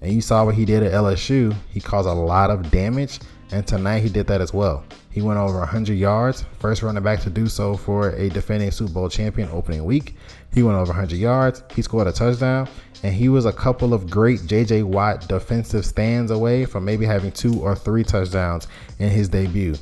And 0.00 0.12
you 0.12 0.20
saw 0.20 0.44
what 0.44 0.54
he 0.54 0.64
did 0.64 0.82
at 0.82 0.92
LSU. 0.92 1.54
He 1.70 1.80
caused 1.80 2.08
a 2.08 2.12
lot 2.12 2.50
of 2.50 2.70
damage 2.70 3.20
and 3.50 3.66
tonight 3.66 4.00
he 4.00 4.08
did 4.08 4.26
that 4.26 4.40
as 4.40 4.52
well. 4.52 4.84
He 5.10 5.22
went 5.22 5.38
over 5.38 5.58
100 5.58 5.94
yards, 5.94 6.44
first 6.58 6.82
running 6.82 7.02
back 7.02 7.20
to 7.20 7.30
do 7.30 7.46
so 7.46 7.76
for 7.76 8.10
a 8.10 8.28
defending 8.28 8.70
Super 8.70 8.92
Bowl 8.92 9.08
champion 9.08 9.48
opening 9.50 9.84
week. 9.84 10.14
He 10.52 10.62
went 10.62 10.76
over 10.76 10.90
100 10.90 11.16
yards, 11.16 11.62
he 11.74 11.82
scored 11.82 12.06
a 12.06 12.12
touchdown, 12.12 12.68
and 13.02 13.14
he 13.14 13.28
was 13.28 13.46
a 13.46 13.52
couple 13.52 13.94
of 13.94 14.10
great 14.10 14.40
JJ 14.40 14.84
Watt 14.84 15.28
defensive 15.28 15.86
stands 15.86 16.30
away 16.30 16.64
from 16.64 16.84
maybe 16.84 17.06
having 17.06 17.32
two 17.32 17.60
or 17.60 17.74
three 17.74 18.04
touchdowns 18.04 18.68
in 18.98 19.10
his 19.10 19.28
debut. 19.28 19.76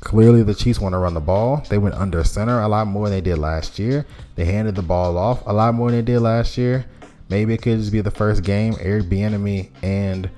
Clearly, 0.00 0.42
the 0.42 0.54
Chiefs 0.54 0.80
want 0.80 0.94
to 0.94 0.98
run 0.98 1.12
the 1.12 1.20
ball. 1.20 1.62
They 1.68 1.76
went 1.76 1.94
under 1.94 2.24
center 2.24 2.60
a 2.60 2.68
lot 2.68 2.86
more 2.86 3.08
than 3.08 3.18
they 3.18 3.20
did 3.20 3.38
last 3.38 3.78
year. 3.78 4.06
They 4.34 4.46
handed 4.46 4.74
the 4.74 4.82
ball 4.82 5.18
off 5.18 5.42
a 5.46 5.52
lot 5.52 5.74
more 5.74 5.90
than 5.90 5.98
they 5.98 6.12
did 6.12 6.20
last 6.20 6.56
year. 6.56 6.86
Maybe 7.28 7.52
it 7.52 7.62
could 7.62 7.78
just 7.78 7.92
be 7.92 8.00
the 8.00 8.10
first 8.10 8.42
game. 8.42 8.74
Eric 8.80 9.04
Bieniemy 9.04 9.68
and 9.82 10.30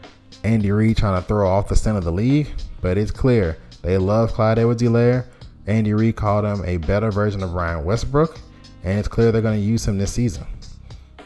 Andy 0.45 0.73
Reid 0.73 0.97
trying 0.97 1.21
to 1.21 1.27
throw 1.27 1.49
off 1.49 1.69
the 1.69 1.77
center 1.77 1.99
of 1.99 2.05
the 2.05 2.13
league, 2.13 2.49
but 2.83 2.99
it's 2.99 3.11
clear 3.11 3.57
they 3.81 3.97
love 3.97 4.35
Clyde 4.35 4.59
Edwards-Helaire. 4.59 5.25
Andy 5.67 5.95
Reid 5.95 6.17
called 6.17 6.45
him 6.45 6.63
a 6.67 6.77
better 6.77 7.11
version 7.11 7.43
of 7.43 7.53
Brian 7.53 7.85
Westbrook, 7.85 8.39
and 8.85 8.99
it's 8.99 9.09
clear 9.09 9.33
they're 9.33 9.41
going 9.41 9.59
to 9.59 9.67
use 9.67 9.89
him 9.89 9.97
this 9.97 10.13
season. 10.13 10.47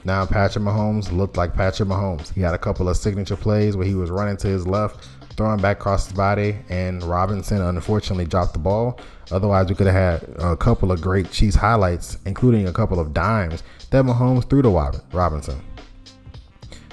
Now, 0.05 0.25
Patrick 0.25 0.65
Mahomes 0.65 1.11
looked 1.11 1.37
like 1.37 1.55
Patrick 1.55 1.89
Mahomes. 1.89 2.33
He 2.33 2.41
had 2.41 2.55
a 2.55 2.59
couple 2.59 2.89
of 2.89 2.97
signature 2.97 3.35
plays 3.35 3.77
where 3.77 3.87
he 3.87 3.97
was 3.97 4.11
running 4.11 4.37
to 4.37 4.47
his 4.47 4.67
left, 4.67 5.09
throwing 5.37 5.61
back 5.61 5.79
across 5.79 6.07
his 6.07 6.17
body, 6.17 6.59
and 6.69 7.03
Robinson 7.03 7.61
unfortunately 7.61 8.27
dropped 8.27 8.53
the 8.53 8.59
ball. 8.59 9.01
Otherwise, 9.33 9.69
we 9.69 9.75
could 9.75 9.89
have 9.89 10.23
had 10.23 10.37
a 10.39 10.57
couple 10.57 10.93
of 10.93 11.01
great 11.01 11.33
Chiefs 11.33 11.57
highlights, 11.57 12.19
including 12.25 12.69
a 12.69 12.73
couple 12.73 13.01
of 13.01 13.13
dimes 13.13 13.63
that 13.91 14.05
Mahomes 14.05 14.49
threw 14.49 14.63
to 14.63 14.69
Robinson. 15.13 15.61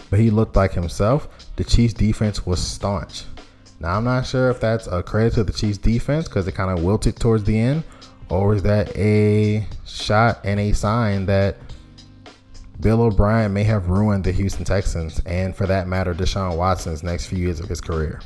But 0.10 0.20
he 0.20 0.30
looked 0.30 0.56
like 0.56 0.74
himself 0.74 1.28
the 1.56 1.64
Chiefs 1.64 1.94
defense 1.94 2.46
was 2.46 2.60
staunch. 2.66 3.26
Now 3.84 3.98
I'm 3.98 4.06
not 4.06 4.26
sure 4.26 4.50
if 4.50 4.62
that's 4.62 4.88
a 4.88 5.04
credit 5.04 5.34
to 5.34 5.44
the 5.44 5.52
Chiefs 5.52 5.78
defense 5.78 6.30
because 6.30 6.48
it 6.48 6.54
kind 6.54 6.72
of 6.72 6.86
wilted 6.86 7.18
towards 7.18 7.44
the 7.44 7.60
end, 7.60 7.84
or 8.30 8.56
is 8.56 8.64
that 8.64 8.96
a 8.96 9.68
shot 9.86 10.40
and 10.46 10.58
a 10.58 10.72
sign 10.72 11.26
that 11.26 11.58
Bill 12.80 13.02
O'Brien 13.02 13.52
may 13.54 13.66
have 13.66 13.90
ruined 13.90 14.24
the 14.24 14.32
Houston 14.32 14.64
Texans 14.64 15.20
and, 15.26 15.54
for 15.54 15.68
that 15.68 15.90
matter, 15.90 16.14
Deshaun 16.14 16.56
Watson's 16.56 17.04
next 17.04 17.26
few 17.26 17.38
years 17.38 17.60
of 17.60 17.68
his 17.68 17.82
career. 17.82 18.22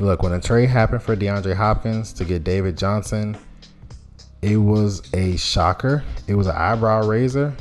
Look, 0.00 0.22
when 0.22 0.32
a 0.32 0.40
trade 0.40 0.70
happened 0.70 1.02
for 1.02 1.14
DeAndre 1.14 1.54
Hopkins 1.54 2.14
to 2.14 2.24
get 2.24 2.42
David 2.42 2.78
Johnson, 2.78 3.36
it 4.40 4.56
was 4.56 5.02
a 5.12 5.36
shocker. 5.36 6.02
It 6.26 6.34
was 6.34 6.46
an 6.46 6.56
eyebrow 6.56 7.06
raiser, 7.06 7.54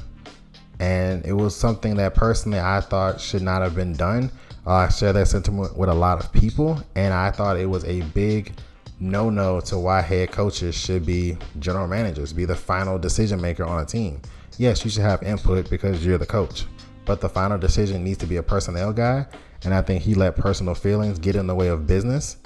and 0.79 1.25
it 1.25 1.33
was 1.33 1.57
something 1.57 1.97
that 1.97 2.15
personally 2.15 2.61
I 2.61 2.79
thought 2.79 3.19
should 3.19 3.41
not 3.41 3.61
have 3.61 3.75
been 3.75 3.91
done. 3.93 4.31
Uh, 4.65 4.73
I 4.73 4.89
share 4.89 5.13
that 5.13 5.27
sentiment 5.27 5.75
with 5.75 5.89
a 5.89 5.93
lot 5.93 6.23
of 6.23 6.31
people, 6.31 6.81
and 6.95 7.13
I 7.13 7.31
thought 7.31 7.57
it 7.57 7.65
was 7.65 7.83
a 7.85 8.01
big 8.13 8.53
no 8.99 9.31
no 9.31 9.59
to 9.61 9.79
why 9.79 10.01
head 10.01 10.31
coaches 10.31 10.75
should 10.75 11.05
be 11.05 11.37
general 11.59 11.87
managers, 11.87 12.31
be 12.31 12.45
the 12.45 12.55
final 12.55 12.99
decision 12.99 13.41
maker 13.41 13.63
on 13.63 13.81
a 13.81 13.85
team. 13.85 14.21
Yes, 14.57 14.85
you 14.85 14.91
should 14.91 15.01
have 15.01 15.23
input 15.23 15.69
because 15.69 16.05
you're 16.05 16.19
the 16.19 16.25
coach, 16.25 16.65
but 17.05 17.19
the 17.19 17.29
final 17.29 17.57
decision 17.57 18.03
needs 18.03 18.19
to 18.19 18.27
be 18.27 18.37
a 18.37 18.43
personnel 18.43 18.93
guy, 18.93 19.25
and 19.63 19.73
I 19.73 19.81
think 19.81 20.03
he 20.03 20.13
let 20.13 20.35
personal 20.35 20.75
feelings 20.75 21.17
get 21.17 21.35
in 21.35 21.47
the 21.47 21.55
way 21.55 21.69
of 21.69 21.87
business. 21.87 22.37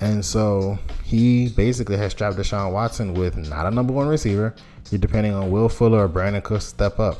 And 0.00 0.22
so 0.22 0.78
he 1.04 1.48
basically 1.50 1.96
has 1.96 2.12
strapped 2.12 2.36
Deshaun 2.36 2.72
Watson 2.72 3.14
with 3.14 3.36
not 3.36 3.66
a 3.66 3.70
number 3.70 3.92
one 3.92 4.08
receiver. 4.08 4.54
You're 4.90 4.98
depending 4.98 5.32
on 5.32 5.50
Will 5.50 5.68
Fuller 5.68 6.04
or 6.04 6.08
Brandin 6.08 6.42
Cooks 6.42 6.64
to 6.64 6.70
step 6.70 7.00
up. 7.00 7.18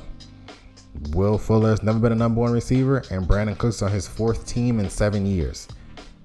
Will 1.11 1.39
Fuller 1.39 1.71
has 1.71 1.83
never 1.83 1.99
been 1.99 2.13
a 2.13 2.17
number 2.17 2.41
one 2.41 2.53
receiver, 2.53 3.03
and 3.11 3.27
Brandin 3.27 3.59
Cooks 3.59 3.83
on 3.83 3.91
his 3.91 4.07
fourth 4.07 4.47
team 4.47 4.79
in 4.79 4.89
seven 4.89 5.27
years. 5.27 5.69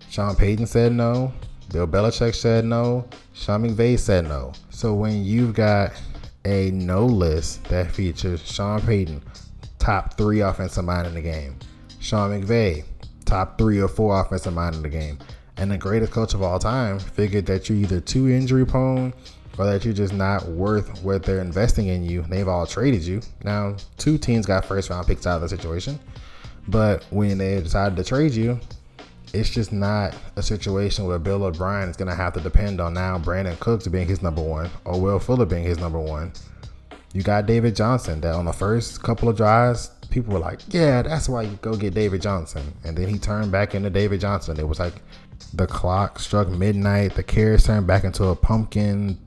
Sean 0.09 0.35
Payton 0.35 0.67
said 0.67 0.93
no. 0.93 1.33
Bill 1.71 1.87
Belichick 1.87 2.35
said 2.35 2.65
no. 2.65 3.07
Sean 3.33 3.63
McVay 3.63 3.97
said 3.97 4.25
no. 4.25 4.53
So 4.69 4.93
when 4.93 5.23
you've 5.23 5.53
got 5.53 5.93
a 6.45 6.71
no 6.71 7.05
list 7.05 7.63
that 7.65 7.91
features 7.91 8.41
Sean 8.41 8.81
Payton, 8.81 9.21
top 9.77 10.17
three 10.17 10.41
offensive 10.41 10.85
mind 10.85 11.07
in 11.07 11.13
the 11.13 11.21
game, 11.21 11.57
Sean 11.99 12.31
McVay, 12.31 12.85
top 13.25 13.57
three 13.57 13.79
or 13.79 13.87
four 13.87 14.19
offensive 14.19 14.53
mind 14.53 14.75
in 14.75 14.81
the 14.81 14.89
game, 14.89 15.19
and 15.57 15.71
the 15.71 15.77
greatest 15.77 16.11
coach 16.11 16.33
of 16.33 16.41
all 16.41 16.57
time 16.57 16.97
figured 16.99 17.45
that 17.47 17.69
you're 17.69 17.77
either 17.77 17.99
too 17.99 18.29
injury 18.29 18.65
prone 18.65 19.13
or 19.59 19.65
that 19.65 19.83
you're 19.83 19.93
just 19.93 20.13
not 20.13 20.47
worth 20.47 21.03
what 21.03 21.21
they're 21.21 21.41
investing 21.41 21.87
in 21.87 22.01
you. 22.01 22.23
They've 22.29 22.47
all 22.47 22.65
traded 22.65 23.03
you. 23.03 23.21
Now, 23.43 23.75
two 23.97 24.17
teams 24.17 24.45
got 24.45 24.63
first 24.63 24.89
round 24.89 25.05
picks 25.05 25.27
out 25.27 25.35
of 25.35 25.41
the 25.41 25.49
situation, 25.49 25.99
but 26.69 27.03
when 27.11 27.37
they 27.37 27.59
decided 27.61 27.97
to 27.97 28.03
trade 28.05 28.31
you, 28.31 28.57
it's 29.33 29.49
just 29.49 29.73
not 29.73 30.15
a 30.37 30.41
situation 30.41 31.05
where 31.05 31.19
Bill 31.19 31.43
O'Brien 31.43 31.89
is 31.89 31.97
going 31.97 32.09
to 32.09 32.15
have 32.15 32.33
to 32.33 32.39
depend 32.39 32.79
on 32.79 32.93
now 32.93 33.19
Brandin 33.19 33.59
Cooks 33.59 33.85
being 33.87 34.07
his 34.07 34.23
number 34.23 34.41
one 34.41 34.69
or 34.85 34.99
Will 34.99 35.19
Fuller 35.19 35.45
being 35.45 35.65
his 35.65 35.77
number 35.77 35.99
one. 35.99 36.31
You 37.13 37.21
got 37.21 37.45
David 37.45 37.75
Johnson 37.75 38.21
that 38.21 38.35
on 38.35 38.45
the 38.45 38.53
first 38.53 39.03
couple 39.03 39.27
of 39.27 39.35
drives, 39.35 39.91
people 40.09 40.33
were 40.33 40.39
like, 40.39 40.61
yeah, 40.69 41.01
that's 41.01 41.27
why 41.27 41.41
you 41.41 41.59
go 41.61 41.75
get 41.75 41.93
David 41.93 42.21
Johnson. 42.21 42.63
And 42.85 42.97
then 42.97 43.09
he 43.09 43.19
turned 43.19 43.51
back 43.51 43.75
into 43.75 43.89
David 43.89 44.21
Johnson. 44.21 44.57
It 44.57 44.67
was 44.67 44.79
like 44.79 44.93
the 45.53 45.67
clock 45.67 46.17
struck 46.19 46.47
midnight, 46.47 47.15
the 47.15 47.23
carriage 47.23 47.65
turned 47.65 47.87
back 47.87 48.05
into 48.05 48.25
a 48.25 48.35
pumpkin. 48.35 49.17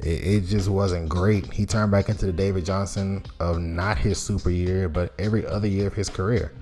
It, 0.00 0.26
it 0.26 0.40
just 0.46 0.68
wasn't 0.68 1.08
great. 1.08 1.52
He 1.52 1.66
turned 1.66 1.90
back 1.90 2.08
into 2.08 2.26
the 2.26 2.32
David 2.32 2.64
Johnson 2.64 3.24
of 3.40 3.58
not 3.58 3.98
his 3.98 4.18
super 4.18 4.50
year, 4.50 4.88
but 4.88 5.12
every 5.18 5.46
other 5.46 5.68
year 5.68 5.88
of 5.88 5.94
his 5.94 6.08
career. 6.08 6.52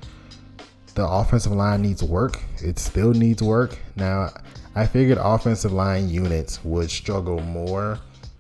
The 0.95 1.07
offensive 1.07 1.53
line 1.53 1.83
needs 1.83 2.03
work. 2.03 2.41
It 2.63 2.79
still 2.79 3.13
needs 3.13 3.43
work. 3.43 3.79
Now, 3.97 4.33
I 4.75 4.87
figured 4.87 5.19
offensive 5.21 5.73
line 5.73 6.09
units 6.09 6.65
would 6.65 6.91
struggle 6.91 7.41
more 7.41 7.99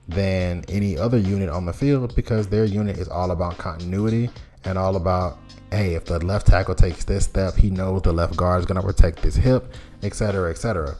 than 0.09 0.65
any 0.69 0.97
other 0.97 1.19
unit 1.19 1.49
on 1.49 1.67
the 1.67 1.73
field 1.73 2.15
because 2.15 2.47
their 2.47 2.65
unit 2.65 2.99
is 2.99 3.09
all 3.09 3.31
about 3.33 3.59
continuity 3.59 4.31
and 4.65 4.79
all 4.79 4.97
about 4.97 5.39
hey, 5.71 5.95
if 5.95 6.05
the 6.05 6.25
left 6.25 6.47
tackle 6.47 6.75
takes 6.75 7.05
this 7.05 7.25
step, 7.25 7.55
he 7.57 7.71
knows 7.71 8.03
the 8.03 8.13
left 8.13 8.37
guard 8.37 8.61
is 8.61 8.67
going 8.67 8.81
to 8.81 8.87
protect 8.87 9.21
his 9.21 9.35
hip, 9.35 9.75
etc., 10.03 10.51
etc. 10.51 10.97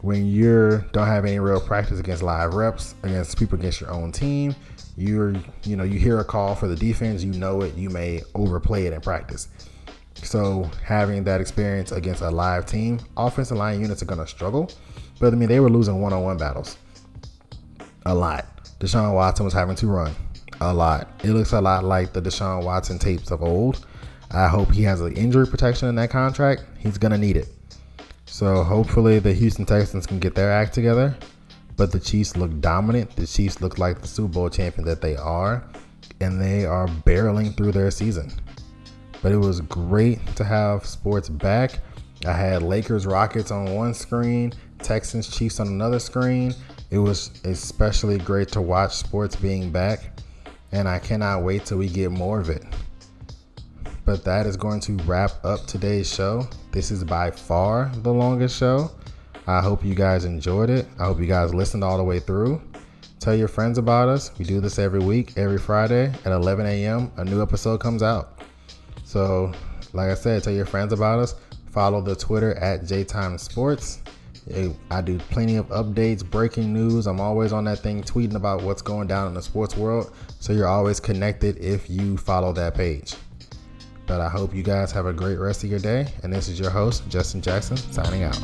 When 0.00 0.26
you 0.26 0.84
don't 0.92 1.06
have 1.06 1.24
any 1.24 1.38
real 1.40 1.60
practice 1.60 1.98
against 1.98 2.22
live 2.22 2.54
reps 2.54 2.94
against 3.02 3.36
people 3.38 3.58
against 3.58 3.80
your 3.80 3.90
own 3.90 4.12
team, 4.12 4.54
you're 4.96 5.34
you 5.64 5.76
know 5.76 5.84
you 5.84 5.98
hear 5.98 6.20
a 6.20 6.24
call 6.24 6.54
for 6.54 6.68
the 6.68 6.76
defense, 6.76 7.24
you 7.24 7.32
know 7.32 7.62
it, 7.62 7.74
you 7.74 7.90
may 7.90 8.22
overplay 8.34 8.86
it 8.86 8.92
in 8.92 9.00
practice. 9.00 9.48
So 10.14 10.70
having 10.84 11.24
that 11.24 11.40
experience 11.40 11.92
against 11.92 12.22
a 12.22 12.30
live 12.30 12.66
team, 12.66 13.00
offensive 13.16 13.56
line 13.56 13.80
units 13.80 14.02
are 14.02 14.06
going 14.06 14.20
to 14.20 14.26
struggle. 14.26 14.70
But 15.20 15.32
I 15.32 15.36
mean, 15.36 15.48
they 15.48 15.60
were 15.60 15.70
losing 15.70 16.00
one-on-one 16.00 16.36
battles 16.36 16.76
a 18.06 18.14
lot. 18.14 18.46
Deshaun 18.80 19.14
Watson 19.14 19.44
was 19.44 19.54
having 19.54 19.76
to 19.76 19.86
run 19.86 20.12
a 20.60 20.72
lot. 20.72 21.08
It 21.24 21.30
looks 21.30 21.52
a 21.52 21.60
lot 21.60 21.84
like 21.84 22.12
the 22.12 22.22
Deshaun 22.22 22.64
Watson 22.64 22.98
tapes 22.98 23.30
of 23.30 23.42
old. 23.42 23.86
I 24.30 24.48
hope 24.48 24.72
he 24.72 24.82
has 24.82 25.00
an 25.00 25.16
injury 25.16 25.46
protection 25.46 25.88
in 25.88 25.94
that 25.96 26.10
contract. 26.10 26.62
He's 26.78 26.98
going 26.98 27.12
to 27.12 27.18
need 27.18 27.36
it. 27.36 27.48
So 28.28 28.62
hopefully 28.62 29.18
the 29.18 29.32
Houston 29.32 29.64
Texans 29.64 30.06
can 30.06 30.20
get 30.20 30.34
their 30.34 30.52
act 30.52 30.74
together. 30.74 31.16
But 31.76 31.92
the 31.92 31.98
Chiefs 31.98 32.36
look 32.36 32.60
dominant. 32.60 33.16
The 33.16 33.26
Chiefs 33.26 33.60
look 33.60 33.78
like 33.78 34.00
the 34.00 34.08
Super 34.08 34.32
Bowl 34.32 34.50
champion 34.50 34.86
that 34.86 35.00
they 35.00 35.16
are. 35.16 35.64
And 36.20 36.40
they 36.40 36.64
are 36.64 36.86
barreling 36.86 37.56
through 37.56 37.72
their 37.72 37.90
season. 37.90 38.32
But 39.22 39.32
it 39.32 39.38
was 39.38 39.60
great 39.62 40.24
to 40.36 40.44
have 40.44 40.86
sports 40.86 41.28
back. 41.28 41.80
I 42.26 42.32
had 42.32 42.62
Lakers 42.62 43.06
Rockets 43.06 43.50
on 43.50 43.74
one 43.74 43.94
screen, 43.94 44.52
Texans 44.80 45.28
Chiefs 45.28 45.60
on 45.60 45.68
another 45.68 45.98
screen. 45.98 46.54
It 46.90 46.98
was 46.98 47.40
especially 47.44 48.18
great 48.18 48.48
to 48.48 48.60
watch 48.60 48.94
sports 48.94 49.36
being 49.36 49.70
back 49.70 50.18
and 50.72 50.88
I 50.88 50.98
cannot 50.98 51.42
wait 51.42 51.64
till 51.64 51.78
we 51.78 51.88
get 51.88 52.10
more 52.10 52.40
of 52.40 52.50
it. 52.50 52.62
But 54.08 54.24
that 54.24 54.46
is 54.46 54.56
going 54.56 54.80
to 54.80 54.94
wrap 55.04 55.32
up 55.44 55.66
today's 55.66 56.10
show. 56.10 56.48
This 56.72 56.90
is 56.90 57.04
by 57.04 57.30
far 57.30 57.92
the 57.96 58.10
longest 58.10 58.58
show. 58.58 58.90
I 59.46 59.60
hope 59.60 59.84
you 59.84 59.94
guys 59.94 60.24
enjoyed 60.24 60.70
it. 60.70 60.86
I 60.98 61.04
hope 61.04 61.20
you 61.20 61.26
guys 61.26 61.52
listened 61.52 61.84
all 61.84 61.98
the 61.98 62.04
way 62.04 62.18
through. 62.18 62.62
Tell 63.20 63.34
your 63.34 63.48
friends 63.48 63.76
about 63.76 64.08
us. 64.08 64.30
We 64.38 64.46
do 64.46 64.62
this 64.62 64.78
every 64.78 65.00
week, 65.00 65.36
every 65.36 65.58
Friday 65.58 66.10
at 66.24 66.32
11 66.32 66.64
a.m. 66.64 67.12
A 67.18 67.24
new 67.26 67.42
episode 67.42 67.80
comes 67.80 68.02
out. 68.02 68.40
So, 69.04 69.52
like 69.92 70.08
I 70.08 70.14
said, 70.14 70.42
tell 70.42 70.54
your 70.54 70.64
friends 70.64 70.94
about 70.94 71.18
us. 71.18 71.34
Follow 71.70 72.00
the 72.00 72.16
Twitter 72.16 72.54
at 72.54 72.84
JTime 72.84 73.38
Sports. 73.38 74.00
I 74.90 75.02
do 75.02 75.18
plenty 75.18 75.56
of 75.56 75.68
updates, 75.68 76.24
breaking 76.24 76.72
news. 76.72 77.06
I'm 77.06 77.20
always 77.20 77.52
on 77.52 77.64
that 77.64 77.80
thing 77.80 78.02
tweeting 78.02 78.36
about 78.36 78.62
what's 78.62 78.80
going 78.80 79.06
down 79.06 79.28
in 79.28 79.34
the 79.34 79.42
sports 79.42 79.76
world. 79.76 80.14
So 80.40 80.54
you're 80.54 80.66
always 80.66 80.98
connected 80.98 81.58
if 81.58 81.90
you 81.90 82.16
follow 82.16 82.54
that 82.54 82.74
page. 82.74 83.14
But 84.08 84.22
I 84.22 84.28
hope 84.28 84.54
you 84.54 84.62
guys 84.62 84.90
have 84.92 85.06
a 85.06 85.12
great 85.12 85.38
rest 85.38 85.62
of 85.62 85.70
your 85.70 85.78
day. 85.78 86.08
And 86.22 86.32
this 86.32 86.48
is 86.48 86.58
your 86.58 86.70
host, 86.70 87.08
Justin 87.08 87.42
Jackson, 87.42 87.76
signing 87.76 88.24
out. 88.24 88.42